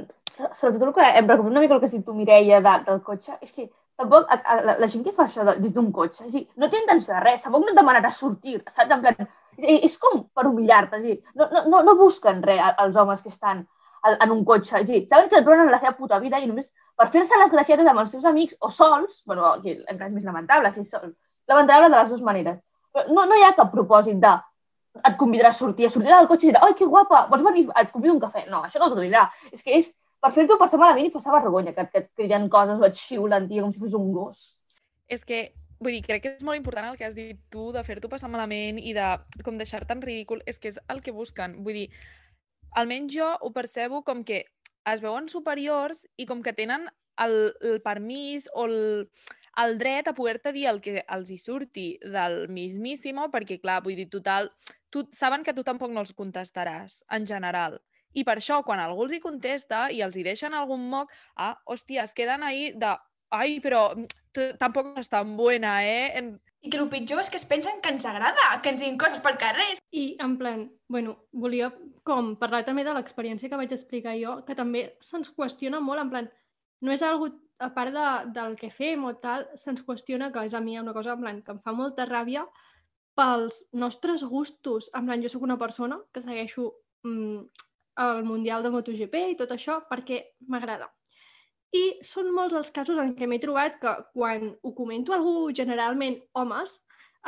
sobretot 0.55 0.87
el 0.87 0.95
que 0.95 1.09
em 1.19 1.27
preocupa 1.27 1.51
una 1.51 1.65
mica 1.65 1.75
el 1.75 1.83
que 1.83 1.91
si 1.91 1.99
tu, 2.05 2.15
Mireia, 2.15 2.61
de, 2.63 2.77
del 2.87 3.03
cotxe, 3.03 3.35
és 3.43 3.51
que 3.51 3.67
tampoc 3.99 4.31
a, 4.31 4.39
a, 4.39 4.61
la, 4.63 4.77
la 4.79 4.87
gent 4.87 5.03
que 5.03 5.13
fa 5.15 5.25
això 5.27 5.43
de, 5.47 5.57
des 5.59 5.73
d'un 5.75 5.91
cotxe, 5.95 6.29
és 6.29 6.37
dir, 6.37 6.45
no 6.55 6.69
té 6.71 6.79
intenció 6.79 7.17
de 7.17 7.23
res, 7.25 7.43
tampoc 7.43 7.65
no 7.65 7.73
et 7.73 7.79
demanarà 7.81 8.13
sortir, 8.15 8.61
saps? 8.71 8.95
En 8.95 9.03
plan, 9.03 9.27
és, 9.63 9.97
com 10.01 10.23
per 10.35 10.47
humillar-te, 10.47 10.99
és 10.99 11.03
dir, 11.03 11.17
no, 11.35 11.49
no, 11.67 11.83
no 11.87 11.95
busquen 11.99 12.41
res 12.45 12.61
els 12.85 12.97
homes 12.97 13.21
que 13.25 13.31
estan 13.33 13.65
en 14.09 14.31
un 14.31 14.43
cotxe, 14.47 14.79
és 14.79 14.87
dir, 14.87 15.01
saben 15.11 15.29
que 15.29 15.39
et 15.41 15.47
en 15.47 15.71
la 15.71 15.79
seva 15.79 15.95
puta 15.97 16.19
vida 16.23 16.39
i 16.39 16.47
només 16.47 16.71
per 16.95 17.09
fer-se 17.11 17.39
les 17.39 17.51
gracietes 17.51 17.87
amb 17.87 17.99
els 17.99 18.11
seus 18.15 18.25
amics 18.25 18.55
o 18.61 18.69
sols, 18.71 19.23
bueno, 19.27 19.45
aquí 19.51 19.75
encara 19.75 20.09
és 20.09 20.15
més 20.15 20.27
lamentable, 20.27 20.71
si 20.71 20.85
sol, 20.87 21.13
lamentable 21.47 21.89
de 21.89 21.97
les 21.97 22.13
dues 22.13 22.23
maneres. 22.23 22.61
Però 22.93 23.05
no, 23.11 23.25
no 23.29 23.37
hi 23.37 23.43
ha 23.45 23.55
cap 23.57 23.71
propòsit 23.73 24.21
de 24.23 24.35
et 25.05 25.15
convidarà 25.19 25.51
a 25.53 25.55
sortir, 25.55 25.87
a 25.87 25.93
sortir 25.93 26.13
al 26.15 26.27
cotxe 26.27 26.47
i 26.47 26.51
dirà, 26.51 26.63
ai, 26.65 26.75
que 26.77 26.87
guapa, 26.89 27.25
vols 27.31 27.45
venir, 27.45 27.67
et 27.77 27.91
convido 27.93 28.15
un 28.15 28.21
cafè. 28.23 28.45
No, 28.49 28.63
això 28.65 28.81
no 28.81 28.89
t'ho 28.91 29.03
dirà. 29.03 29.27
És 29.53 29.63
que 29.63 29.75
és 29.77 29.91
per 30.19 30.31
fer-t'ho 30.35 30.57
passar 30.59 30.79
malament 30.81 31.07
i 31.07 31.13
passar 31.13 31.35
vergonya, 31.35 31.75
que, 31.75 31.85
que 31.91 32.01
et 32.03 32.09
criden 32.17 32.49
coses 32.51 32.81
o 32.81 32.87
et 32.87 32.97
xiulen, 32.97 33.47
tia, 33.51 33.63
com 33.63 33.73
si 33.73 33.83
fos 33.83 33.95
un 33.99 34.09
gos. 34.15 34.41
És 35.07 35.23
que 35.25 35.43
vull 35.79 35.95
dir, 35.95 36.03
crec 36.05 36.23
que 36.23 36.31
és 36.35 36.45
molt 36.45 36.59
important 36.59 36.89
el 36.89 36.97
que 36.99 37.07
has 37.07 37.15
dit 37.17 37.39
tu, 37.53 37.69
de 37.75 37.83
fer-t'ho 37.87 38.11
passar 38.11 38.29
malament 38.31 38.79
i 38.79 38.93
de 38.95 39.09
com 39.45 39.57
deixar-te 39.59 39.95
en 39.95 40.03
ridícul, 40.03 40.43
és 40.45 40.59
que 40.59 40.71
és 40.73 40.79
el 40.91 41.01
que 41.05 41.15
busquen. 41.15 41.59
Vull 41.63 41.81
dir, 41.81 41.87
almenys 42.79 43.15
jo 43.15 43.29
ho 43.39 43.51
percebo 43.55 44.03
com 44.07 44.23
que 44.27 44.43
es 44.89 45.03
veuen 45.03 45.29
superiors 45.31 46.05
i 46.17 46.27
com 46.29 46.43
que 46.43 46.53
tenen 46.55 46.87
el, 47.23 47.35
el 47.61 47.81
permís 47.83 48.47
o 48.53 48.65
el, 48.67 49.09
el 49.63 49.77
dret 49.79 50.07
a 50.07 50.15
poder-te 50.15 50.53
dir 50.55 50.67
el 50.71 50.81
que 50.83 51.03
els 51.03 51.31
hi 51.31 51.37
surti 51.39 51.87
del 52.03 52.47
mismíssimo, 52.51 53.29
perquè, 53.33 53.59
clar, 53.63 53.81
vull 53.85 53.97
dir, 53.99 54.09
total, 54.11 54.51
tu, 54.89 55.05
saben 55.15 55.43
que 55.43 55.55
tu 55.55 55.65
tampoc 55.67 55.93
no 55.93 56.03
els 56.03 56.15
contestaràs, 56.15 57.03
en 57.15 57.27
general. 57.27 57.79
I 58.17 58.23
per 58.25 58.39
això, 58.39 58.63
quan 58.65 58.81
algú 58.81 59.05
els 59.05 59.13
hi 59.13 59.21
contesta 59.21 59.87
i 59.93 60.01
els 60.01 60.15
hi 60.17 60.25
deixen 60.25 60.55
algun 60.57 60.87
moc, 60.89 61.11
ah, 61.37 61.53
hòstia, 61.69 62.07
es 62.07 62.15
queden 62.17 62.43
ahí 62.43 62.71
de 62.73 62.95
ai, 63.29 63.59
però 63.61 63.93
tampoc 64.33 64.97
és 64.99 65.09
tan 65.09 65.35
buena, 65.37 65.79
eh? 65.85 66.11
En... 66.19 66.31
I 66.61 66.69
que 66.69 66.79
el 66.81 66.89
pitjor 66.91 67.21
és 67.23 67.29
que 67.31 67.39
es 67.39 67.47
pensen 67.47 67.79
que 67.81 67.91
ens 67.93 68.05
agrada, 68.05 68.47
que 68.63 68.73
ens 68.73 68.81
diguin 68.81 68.97
coses 68.99 69.21
pel 69.23 69.37
carrer. 69.39 69.77
I 69.95 70.17
en 70.23 70.37
plan, 70.37 70.65
bueno, 70.91 71.15
volia 71.31 71.71
com 72.03 72.33
parlar 72.41 72.65
també 72.67 72.83
de 72.83 72.93
l'experiència 72.97 73.49
que 73.49 73.59
vaig 73.59 73.71
explicar 73.75 74.17
jo, 74.19 74.39
que 74.47 74.57
també 74.59 74.89
se'ns 75.05 75.31
qüestiona 75.35 75.79
molt, 75.79 76.03
en 76.03 76.11
plan, 76.11 76.27
no 76.83 76.91
és 76.95 77.03
algo 77.05 77.29
a 77.59 77.69
part 77.75 77.95
de, 77.95 78.09
del 78.35 78.57
que 78.59 78.71
fem 78.71 79.03
o 79.07 79.13
tal, 79.23 79.47
se'ns 79.59 79.83
qüestiona, 79.87 80.31
que 80.35 80.43
és 80.47 80.55
a 80.55 80.61
mi 80.63 80.77
una 80.79 80.95
cosa 80.95 81.15
en 81.15 81.23
plan, 81.23 81.41
que 81.43 81.55
em 81.55 81.63
fa 81.63 81.75
molta 81.75 82.07
ràbia, 82.07 82.45
pels 83.19 83.65
nostres 83.73 84.23
gustos. 84.23 84.91
En 84.95 85.09
plan, 85.09 85.23
jo 85.23 85.31
sóc 85.31 85.43
una 85.47 85.59
persona 85.59 85.99
que 86.13 86.23
segueixo 86.23 86.69
mm, 87.03 87.65
el 88.03 88.23
Mundial 88.23 88.63
de 88.63 88.71
MotoGP 88.71 89.25
i 89.33 89.37
tot 89.39 89.51
això 89.55 89.81
perquè 89.89 90.23
m'agrada. 90.47 90.87
I 91.75 91.83
són 92.05 92.31
molts 92.33 92.57
els 92.57 92.71
casos 92.73 92.97
en 93.01 93.13
què 93.17 93.27
m'he 93.29 93.39
trobat 93.41 93.75
que 93.81 93.95
quan 94.13 94.53
ho 94.63 94.71
comento 94.77 95.13
a 95.13 95.19
algú, 95.19 95.51
generalment 95.53 96.17
homes, 96.33 96.79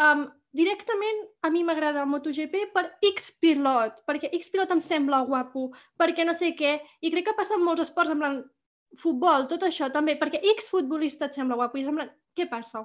um, 0.02 0.26
directament 0.58 1.22
a 1.46 1.52
mi 1.54 1.62
m'agrada 1.64 2.06
MotoGP 2.06 2.72
per 2.74 2.88
X 3.12 3.30
pilot, 3.44 4.02
perquè 4.08 4.32
X 4.40 4.50
pilot 4.52 4.74
em 4.74 4.82
sembla 4.84 5.22
guapo, 5.28 5.70
perquè 6.00 6.26
no 6.26 6.34
sé 6.38 6.56
què, 6.58 6.80
i 7.02 7.12
crec 7.14 7.30
que 7.30 7.38
passa 7.38 7.56
en 7.56 7.64
molts 7.68 7.86
esports, 7.86 8.12
en 8.12 8.24
plan, 8.24 8.42
futbol, 9.00 9.48
tot 9.52 9.64
això 9.64 9.92
també, 9.94 10.18
perquè 10.20 10.42
X 10.56 10.72
futbolista 10.74 11.30
et 11.30 11.38
sembla 11.38 11.60
guapo, 11.62 11.80
i 11.80 11.86
plan, 11.88 12.12
què 12.36 12.50
passa? 12.50 12.84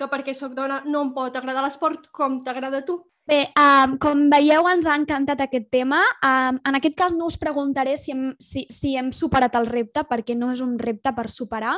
Que 0.00 0.08
perquè 0.08 0.32
sóc 0.32 0.54
dona 0.56 0.80
no 0.88 1.04
em 1.04 1.10
pot 1.12 1.34
agradar 1.36 1.60
l'esport 1.66 2.06
com 2.16 2.38
t'agrada 2.44 2.80
a 2.80 2.84
tu? 2.88 3.02
Bé, 3.28 3.44
um, 3.60 3.98
com 4.00 4.22
veieu, 4.32 4.64
ens 4.72 4.88
ha 4.88 4.96
encantat 4.98 5.42
aquest 5.44 5.68
tema. 5.70 6.00
Um, 6.24 6.56
en 6.66 6.78
aquest 6.78 6.96
cas 6.98 7.12
no 7.14 7.28
us 7.28 7.36
preguntaré 7.38 7.98
si 8.00 8.14
hem, 8.14 8.30
si, 8.40 8.64
si 8.72 8.96
hem 8.96 9.12
superat 9.14 9.54
el 9.60 9.68
repte, 9.68 10.06
perquè 10.08 10.34
no 10.38 10.48
és 10.54 10.64
un 10.64 10.78
repte 10.80 11.12
per 11.14 11.28
superar. 11.30 11.76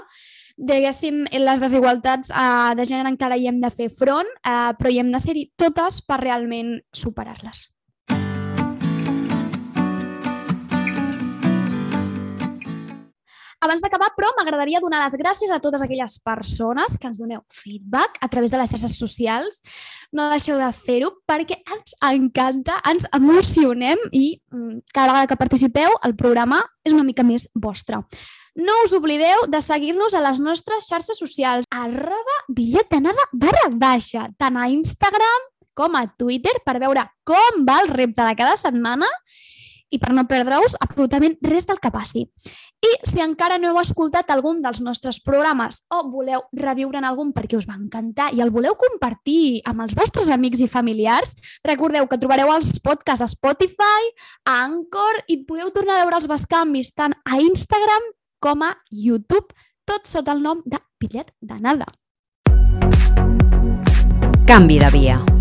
Diguéssim, 0.56 1.24
les 1.42 1.60
desigualtats 1.60 2.30
uh, 2.30 2.72
de 2.78 2.86
gènere 2.88 3.10
encara 3.10 3.36
hi 3.36 3.50
hem 3.50 3.60
de 3.60 3.72
fer 3.74 3.90
front, 3.92 4.30
uh, 4.46 4.70
però 4.78 4.92
hi 4.92 5.02
hem 5.02 5.12
de 5.12 5.20
ser-hi 5.20 5.44
totes 5.58 6.00
per 6.06 6.22
realment 6.22 6.76
superar-les. 6.94 7.66
Abans 13.62 13.82
d'acabar, 13.84 14.08
però, 14.16 14.32
m'agradaria 14.34 14.80
donar 14.82 15.04
les 15.04 15.14
gràcies 15.20 15.52
a 15.54 15.60
totes 15.62 15.84
aquelles 15.84 16.16
persones 16.24 16.96
que 16.98 17.06
ens 17.06 17.20
doneu 17.20 17.44
feedback 17.54 18.18
a 18.20 18.28
través 18.28 18.50
de 18.50 18.58
les 18.58 18.72
xarxes 18.74 18.96
socials. 18.98 19.60
No 20.10 20.26
deixeu 20.32 20.58
de 20.58 20.70
fer-ho 20.74 21.12
perquè 21.30 21.60
ens 21.62 21.94
encanta, 22.10 22.80
ens 22.90 23.06
emocionem 23.14 24.02
i 24.10 24.40
mm, 24.50 24.82
cada 24.92 25.12
vegada 25.12 25.30
que 25.30 25.38
participeu 25.38 25.94
el 26.02 26.16
programa 26.18 26.58
és 26.82 26.96
una 26.96 27.06
mica 27.06 27.22
més 27.22 27.46
vostre. 27.54 28.02
No 28.58 28.74
us 28.84 28.92
oblideu 28.92 29.46
de 29.48 29.62
seguir-nos 29.64 30.12
a 30.12 30.20
les 30.26 30.42
nostres 30.42 30.90
xarxes 30.90 31.22
socials, 31.22 31.70
arroba 31.70 32.34
bitllet 32.50 32.90
d'anada 32.90 33.30
barra 33.32 33.70
baixa, 33.70 34.26
tant 34.36 34.58
a 34.58 34.66
Instagram 34.68 35.48
com 35.78 35.94
a 35.96 36.04
Twitter 36.18 36.58
per 36.66 36.76
veure 36.82 37.06
com 37.24 37.62
va 37.64 37.78
el 37.80 37.94
repte 37.94 38.26
de 38.26 38.36
cada 38.36 38.58
setmana 38.60 39.08
i 39.92 40.00
per 40.00 40.12
no 40.16 40.26
perdre-us 40.28 40.76
absolutament 40.80 41.38
res 41.44 41.68
del 41.68 41.80
que 41.80 41.92
passi. 41.92 42.26
I 42.82 42.92
si 43.06 43.20
encara 43.22 43.60
no 43.62 43.70
heu 43.70 43.78
escoltat 43.78 44.30
algun 44.34 44.58
dels 44.62 44.80
nostres 44.82 45.20
programes 45.22 45.84
o 45.94 46.00
voleu 46.10 46.42
reviure'n 46.58 47.06
algun 47.06 47.30
perquè 47.34 47.54
us 47.54 47.68
va 47.68 47.78
encantar 47.78 48.32
i 48.34 48.42
el 48.42 48.50
voleu 48.50 48.74
compartir 48.78 49.62
amb 49.70 49.84
els 49.84 49.94
vostres 49.94 50.32
amics 50.34 50.64
i 50.64 50.68
familiars, 50.70 51.36
recordeu 51.62 52.08
que 52.10 52.18
trobareu 52.18 52.50
els 52.56 52.74
podcasts 52.82 53.22
a 53.22 53.30
Spotify, 53.30 54.10
a 54.50 54.58
Anchor 54.64 55.22
i 55.28 55.44
podeu 55.46 55.70
tornar 55.70 56.00
a 56.00 56.02
veure 56.02 56.18
els 56.18 56.30
bescanvis 56.30 56.90
tant 56.98 57.14
a 57.22 57.38
Instagram 57.38 58.10
com 58.42 58.66
a 58.66 58.74
YouTube, 58.90 59.54
tot 59.86 60.10
sota 60.10 60.34
el 60.34 60.42
nom 60.42 60.64
de 60.66 60.82
Bitllet 60.98 61.30
d'Anada. 61.38 61.86
Canvi 64.50 64.82
de 64.82 64.90
via. 64.90 65.31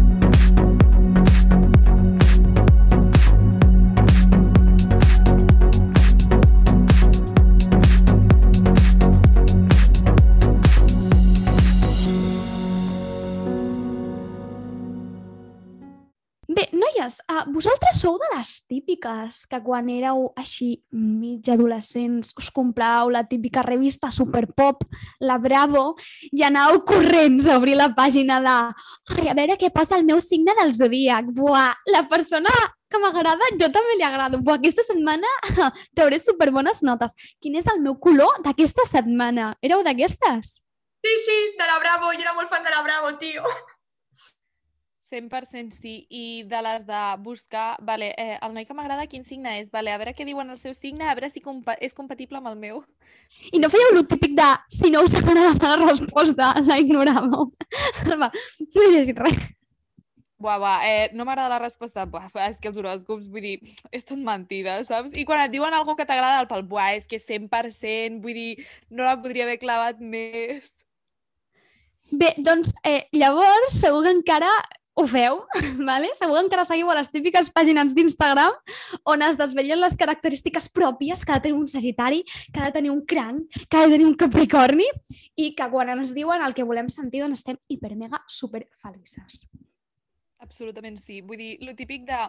Bé, 16.62 16.68
noies, 16.78 17.16
uh, 17.26 17.42
vosaltres 17.50 17.98
sou 18.04 18.20
de 18.22 18.28
les 18.36 18.50
típiques 18.70 19.38
que 19.50 19.60
quan 19.66 19.88
éreu 19.90 20.28
així 20.38 20.84
mig 20.94 21.48
adolescents 21.50 22.36
us 22.38 22.52
comprau 22.54 23.10
la 23.10 23.24
típica 23.26 23.64
revista 23.66 24.12
Superpop, 24.14 24.84
la 25.26 25.40
Bravo, 25.42 25.96
i 26.30 26.46
anàveu 26.46 26.84
corrents 26.86 27.48
a 27.50 27.58
obrir 27.58 27.80
la 27.80 27.90
pàgina 27.98 28.38
de 28.46 28.54
ai, 28.54 29.32
a 29.32 29.36
veure 29.40 29.58
què 29.58 29.72
passa 29.74 29.98
al 29.98 30.06
meu 30.06 30.22
signe 30.22 30.54
del 30.62 30.76
zodíac. 30.78 31.34
Buah, 31.34 31.74
la 31.96 32.06
persona 32.14 32.54
que 32.92 33.02
m'agrada, 33.02 33.50
jo 33.58 33.74
també 33.74 33.98
li 33.98 34.06
agrado. 34.06 34.38
Buah, 34.46 34.62
aquesta 34.62 34.86
setmana 34.86 35.34
t'hauré 35.98 36.22
superbones 36.22 36.86
notes. 36.86 37.18
Quin 37.42 37.58
és 37.58 37.74
el 37.74 37.82
meu 37.82 37.98
color 37.98 38.38
d'aquesta 38.46 38.86
setmana? 38.92 39.56
Éreu 39.66 39.82
d'aquestes? 39.82 40.60
Sí, 41.02 41.20
sí, 41.26 41.44
de 41.58 41.66
la 41.66 41.82
Bravo. 41.82 42.14
Jo 42.14 42.22
era 42.22 42.38
molt 42.38 42.54
fan 42.54 42.62
de 42.62 42.70
la 42.70 42.86
Bravo, 42.86 43.16
tio. 43.18 43.50
100% 45.12 45.76
sí. 45.76 46.08
I 46.10 46.44
de 46.50 46.62
les 46.64 46.88
de 46.88 47.02
buscar, 47.20 47.76
vale, 47.82 48.14
eh, 48.18 48.40
el 48.42 48.56
noi 48.56 48.66
que 48.66 48.74
m'agrada 48.74 49.06
quin 49.12 49.26
signe 49.28 49.60
és, 49.60 49.70
vale, 49.70 49.92
a 49.92 50.00
veure 50.02 50.16
què 50.18 50.26
diuen 50.26 50.50
el 50.50 50.60
seu 50.62 50.74
signe, 50.74 51.06
a 51.06 51.16
veure 51.18 51.30
si 51.30 51.44
compa 51.44 51.76
és 51.84 51.94
compatible 51.94 52.40
amb 52.40 52.50
el 52.54 52.58
meu. 52.58 52.82
I 53.52 53.60
no 53.60 53.70
fèieu 53.70 53.94
el 53.94 54.08
típic 54.08 54.34
de 54.40 54.50
si 54.72 54.92
no 54.92 55.04
us 55.06 55.16
agrada 55.20 55.76
la 55.76 55.92
resposta, 55.92 56.54
la 56.66 56.80
ignoràveu. 56.82 57.52
Va, 58.22 58.32
no 58.32 58.86
he 58.86 58.94
llegit 58.96 59.20
res. 59.20 59.50
Buah, 60.42 60.58
buah, 60.58 60.80
eh, 60.90 61.10
no 61.14 61.26
m'agrada 61.28 61.52
la 61.54 61.60
resposta. 61.62 62.08
Buah, 62.10 62.32
és 62.48 62.58
que 62.58 62.72
els 62.72 62.78
horòscops, 62.82 63.28
vull 63.30 63.46
dir, 63.46 63.58
és 63.94 64.08
tot 64.08 64.18
mentida, 64.18 64.80
saps? 64.88 65.14
I 65.14 65.26
quan 65.28 65.44
et 65.44 65.54
diuen 65.54 65.76
alguna 65.78 66.00
que 66.00 66.08
t'agrada 66.10 66.42
el 66.42 66.50
pal, 66.50 66.64
buah, 66.66 66.96
és 66.98 67.06
que 67.06 67.22
100%, 67.22 68.24
vull 68.24 68.40
dir, 68.40 68.66
no 68.90 69.06
la 69.06 69.20
podria 69.22 69.46
haver 69.46 69.60
clavat 69.62 70.02
més. 70.02 70.72
Bé, 72.12 72.34
doncs 72.44 72.74
eh, 72.84 73.06
llavors 73.16 73.78
segur 73.78 74.02
que 74.08 74.16
encara 74.18 74.50
ho 74.94 75.06
feu, 75.08 75.42
vale? 75.90 76.12
segur 76.18 76.38
que 76.38 76.44
encara 76.46 76.66
seguiu 76.68 76.92
a 76.92 76.98
les 76.98 77.12
típiques 77.12 77.50
pàgines 77.56 77.96
d'Instagram 77.96 78.56
on 79.08 79.24
es 79.26 79.38
desvellen 79.40 79.80
les 79.80 79.96
característiques 79.98 80.68
pròpies 80.74 81.24
que 81.26 81.32
ha 81.32 81.40
de 81.40 81.48
tenir 81.48 81.60
un 81.60 81.70
sagitari, 81.72 82.24
que 82.52 82.60
ha 82.60 82.68
de 82.70 82.76
tenir 82.80 82.92
un 82.92 83.06
cranc, 83.06 83.48
que 83.70 83.78
ha 83.78 83.86
de 83.88 83.96
tenir 83.96 84.08
un 84.10 84.18
capricorni 84.20 84.88
i 85.40 85.54
que 85.56 85.70
quan 85.72 85.94
ens 85.96 86.16
diuen 86.18 86.44
el 86.44 86.56
que 86.58 86.68
volem 86.68 86.92
sentir 86.92 87.24
doncs 87.24 87.42
estem 87.42 87.60
hipermega 87.72 88.22
super 88.28 88.66
felices. 88.82 89.46
Absolutament 90.42 90.98
sí. 90.98 91.22
Vull 91.22 91.40
dir, 91.40 91.56
lo 91.64 91.76
típic 91.78 92.06
de... 92.10 92.22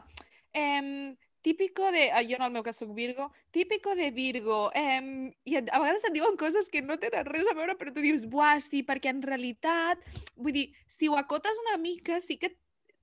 Eh, 0.53 1.15
típico 1.43 1.90
de... 1.93 2.11
ah, 2.12 2.22
Jo 2.22 2.38
en 2.38 2.47
el 2.47 2.53
meu 2.55 2.62
cas 2.62 2.78
soc 2.80 2.95
Virgo. 2.95 3.30
Típico 3.51 3.95
de 3.95 4.11
Virgo. 4.11 4.70
Eh, 4.74 5.34
I 5.45 5.57
a, 5.59 5.62
vegades 5.66 6.07
et 6.09 6.14
diuen 6.14 6.38
coses 6.40 6.70
que 6.72 6.82
no 6.82 6.99
tenen 7.03 7.26
res 7.28 7.51
a 7.51 7.57
veure, 7.59 7.76
però 7.78 7.93
tu 7.93 8.01
dius, 8.01 8.26
buah, 8.30 8.61
sí, 8.64 8.82
perquè 8.86 9.12
en 9.12 9.22
realitat... 9.22 10.01
Vull 10.36 10.57
dir, 10.57 10.66
si 10.88 11.11
ho 11.11 11.18
acotes 11.18 11.59
una 11.66 11.76
mica, 11.82 12.20
sí 12.24 12.38
que 12.38 12.55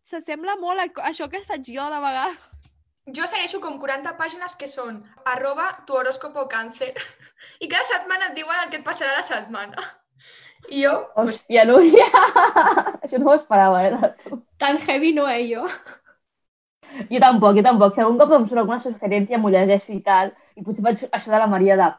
s'assembla 0.03 0.55
molt 0.57 0.81
a 0.81 1.09
això 1.11 1.29
que 1.29 1.43
faig 1.45 1.67
jo 1.67 1.85
de 1.91 2.01
vegades. 2.01 2.47
Jo 3.15 3.25
segueixo 3.29 3.59
com 3.61 3.79
40 3.81 4.11
pàgines 4.19 4.55
que 4.57 4.67
són 4.69 4.99
arroba 5.25 5.69
tu 5.87 5.95
horóscopo 5.97 6.45
càncer 6.51 6.91
i 7.59 7.67
cada 7.71 7.85
setmana 7.87 8.29
et 8.29 8.37
diuen 8.37 8.59
el 8.63 8.69
que 8.69 8.81
et 8.81 8.85
passarà 8.85 9.15
la 9.17 9.25
setmana. 9.25 9.87
I 10.75 10.83
jo... 10.83 10.93
Hòstia, 11.17 11.63
Núria! 11.65 12.05
Això 13.03 13.17
no 13.17 13.31
ho 13.31 13.37
esperava, 13.39 13.81
eh. 13.87 14.35
Tan 14.61 14.77
heavy 14.83 15.13
no 15.15 15.25
eh, 15.31 15.45
jo. 15.47 15.63
Jo 17.09 17.21
tampoc, 17.23 17.55
jo 17.57 17.65
tampoc. 17.65 17.95
Si 17.95 18.03
algun 18.03 18.19
cop 18.21 18.35
em 18.37 18.47
surt 18.47 18.63
alguna 18.63 18.79
sugerència, 18.83 19.39
m'ho 19.39 19.51
llegeixo 19.53 19.93
i 19.95 20.01
tal, 20.05 20.33
i 20.55 20.65
potser 20.65 20.85
faig 20.85 21.05
això 21.09 21.33
de 21.33 21.41
la 21.41 21.49
Maria 21.51 21.77
de 21.79 21.89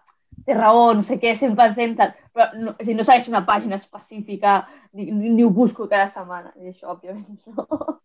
té 0.47 0.57
raó, 0.57 0.93
no 0.97 1.03
sé 1.07 1.19
què, 1.23 1.35
100%, 1.39 1.97
tal. 1.99 2.15
Però 2.35 2.47
no, 2.57 2.75
o 2.77 2.85
sigui, 2.85 2.97
no 2.99 3.07
segueixo 3.07 3.33
una 3.33 3.47
pàgina 3.49 3.79
específica, 3.81 4.61
ni, 4.97 5.11
ni, 5.11 5.43
ho 5.45 5.51
busco 5.55 5.89
cada 5.91 6.09
setmana. 6.13 6.55
I 6.61 6.73
això, 6.73 6.95
òbviament, 6.95 7.41
no. 7.57 8.01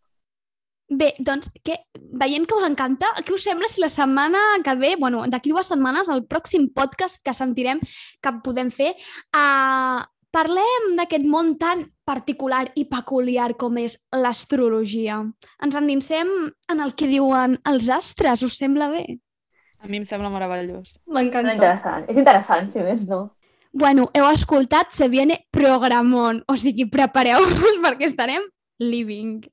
Bé, 0.85 1.13
doncs, 1.17 1.49
que, 1.65 1.79
veient 2.21 2.43
que 2.45 2.57
us 2.59 2.65
encanta, 2.67 3.07
què 3.25 3.33
us 3.33 3.45
sembla 3.47 3.69
si 3.71 3.81
la 3.81 3.89
setmana 3.89 4.41
que 4.65 4.75
ve, 4.77 4.91
bueno, 5.01 5.23
d'aquí 5.31 5.49
dues 5.49 5.71
setmanes, 5.71 6.11
el 6.13 6.21
pròxim 6.29 6.67
podcast 6.77 7.23
que 7.25 7.33
sentirem 7.33 7.81
que 8.21 8.33
podem 8.45 8.69
fer, 8.69 8.91
uh, 9.33 10.03
parlem 10.35 10.95
d'aquest 10.97 11.23
món 11.31 11.53
tan 11.61 11.85
particular 12.07 12.65
i 12.75 12.85
peculiar 12.91 13.53
com 13.59 13.77
és 13.79 13.95
l'astrologia. 14.11 15.21
Ens 15.63 15.77
endinsem 15.79 16.31
en 16.71 16.83
el 16.83 16.91
que 16.99 17.07
diuen 17.09 17.55
els 17.71 17.89
astres, 17.93 18.43
us 18.43 18.59
sembla 18.59 18.89
bé? 18.91 19.05
A 19.79 19.87
mi 19.87 20.01
em 20.01 20.05
sembla 20.07 20.31
meravellós. 20.33 20.97
M'encanta. 21.07 21.53
És 21.53 21.59
interessant, 21.59 22.05
és 22.09 22.19
interessant, 22.19 22.69
si 22.73 22.83
més 22.83 23.05
no. 23.07 23.21
Bueno, 23.75 24.07
heu 24.15 24.25
escoltat 24.31 24.93
Se 24.95 25.09
viene 25.11 25.41
programón, 25.51 26.43
o 26.47 26.55
sigui, 26.55 26.87
prepareu-vos 26.91 27.79
perquè 27.83 28.07
estarem 28.07 28.43
living. 28.79 29.43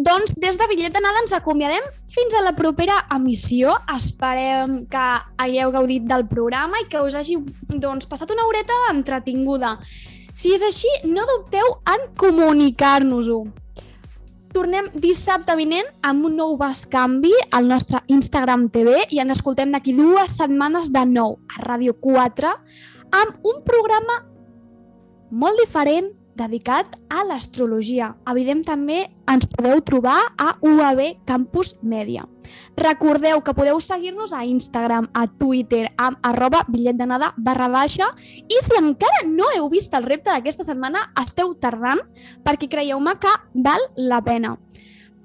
Doncs 0.00 0.32
des 0.40 0.56
de 0.56 0.64
Bitllet 0.64 0.94
d'Anada 0.94 1.20
ens 1.20 1.32
acomiadem 1.36 1.84
fins 2.08 2.32
a 2.32 2.40
la 2.40 2.54
propera 2.56 2.94
emissió. 3.12 3.74
Esperem 3.92 4.86
que 4.88 5.06
hagueu 5.44 5.72
gaudit 5.74 6.06
del 6.08 6.24
programa 6.30 6.78
i 6.80 6.86
que 6.88 7.02
us 7.04 7.18
hagi 7.18 7.36
doncs, 7.68 8.06
passat 8.08 8.30
una 8.32 8.46
horeta 8.48 8.78
entretinguda. 8.94 9.74
Si 10.32 10.54
és 10.56 10.62
així, 10.64 10.88
no 11.04 11.26
dubteu 11.28 11.74
en 11.92 12.06
comunicar-nos-ho. 12.16 13.42
Tornem 14.54 14.88
dissabte 15.02 15.52
vinent 15.58 15.90
amb 16.06 16.30
un 16.30 16.38
nou 16.38 16.56
bescanvi 16.58 17.34
al 17.52 17.68
nostre 17.68 18.00
Instagram 18.08 18.70
TV 18.72 19.02
i 19.12 19.20
ens 19.20 19.36
escoltem 19.36 19.74
d'aquí 19.74 19.92
dues 19.98 20.38
setmanes 20.40 20.88
de 20.94 21.04
nou 21.12 21.36
a 21.52 21.60
Ràdio 21.66 21.92
4 22.00 22.54
amb 23.20 23.44
un 23.52 23.60
programa 23.68 24.16
molt 25.30 25.60
diferent 25.60 26.08
dedicat 26.40 26.96
a 27.12 27.22
l'astrologia. 27.28 28.14
Evident 28.32 28.64
també 28.66 29.04
ens 29.30 29.46
podeu 29.52 29.82
trobar 29.84 30.18
a 30.40 30.54
UAB 30.64 31.22
Campus 31.28 31.76
Mèdia. 31.84 32.24
Recordeu 32.80 33.42
que 33.44 33.54
podeu 33.54 33.78
seguir-nos 33.84 34.32
a 34.32 34.42
Instagram, 34.48 35.10
a 35.14 35.26
Twitter, 35.28 35.84
amb 36.00 36.18
arroba 36.26 36.64
bitllet 36.68 36.98
d'anada 36.98 37.32
barra 37.36 37.68
baixa 37.70 38.08
i 38.26 38.60
si 38.64 38.78
encara 38.78 39.24
no 39.28 39.50
heu 39.54 39.68
vist 39.70 39.94
el 39.94 40.06
repte 40.08 40.32
d'aquesta 40.32 40.66
setmana, 40.66 41.10
esteu 41.20 41.52
tardant 41.60 42.00
perquè 42.46 42.70
creieu-me 42.72 43.14
que 43.20 43.34
val 43.54 43.84
la 43.96 44.22
pena. 44.24 44.56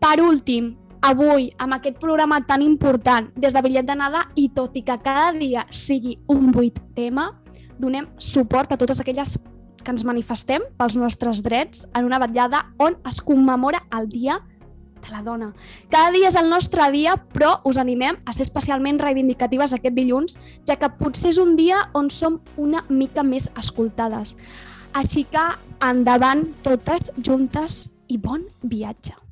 Per 0.02 0.20
últim, 0.22 0.76
avui, 1.02 1.50
amb 1.58 1.78
aquest 1.78 1.98
programa 2.02 2.42
tan 2.46 2.62
important 2.66 3.32
des 3.36 3.56
de 3.56 3.64
bitllet 3.64 3.88
d'anada 3.88 4.28
i 4.36 4.50
tot 4.54 4.76
i 4.76 4.84
que 4.86 5.00
cada 5.02 5.32
dia 5.38 5.66
sigui 5.72 6.20
un 6.28 6.52
buit 6.52 6.82
tema, 6.98 7.32
donem 7.80 8.08
suport 8.18 8.72
a 8.72 8.78
totes 8.80 9.02
aquelles 9.02 9.38
que 9.86 9.94
ens 9.94 10.04
manifestem 10.08 10.66
pels 10.80 10.98
nostres 10.98 11.44
drets 11.46 11.86
en 11.94 12.10
una 12.10 12.20
vetllada 12.20 12.66
on 12.82 12.98
es 13.08 13.22
commemora 13.22 13.86
el 13.96 14.10
Dia 14.10 14.42
de 15.06 15.12
la 15.14 15.22
Dona. 15.22 15.52
Cada 15.94 16.12
dia 16.12 16.32
és 16.32 16.38
el 16.40 16.50
nostre 16.50 16.90
dia, 16.92 17.16
però 17.34 17.60
us 17.70 17.78
animem 17.78 18.18
a 18.26 18.34
ser 18.34 18.48
especialment 18.48 19.00
reivindicatives 19.00 19.76
aquest 19.78 19.96
dilluns, 19.96 20.40
ja 20.66 20.80
que 20.82 20.90
potser 21.00 21.30
és 21.32 21.42
un 21.42 21.56
dia 21.60 21.86
on 21.94 22.10
som 22.10 22.40
una 22.58 22.84
mica 22.90 23.24
més 23.24 23.48
escoltades. 23.56 24.36
Així 24.96 25.26
que 25.30 25.46
endavant 25.84 26.48
totes 26.66 27.14
juntes 27.22 27.86
i 28.08 28.18
bon 28.18 28.48
viatge. 28.64 29.25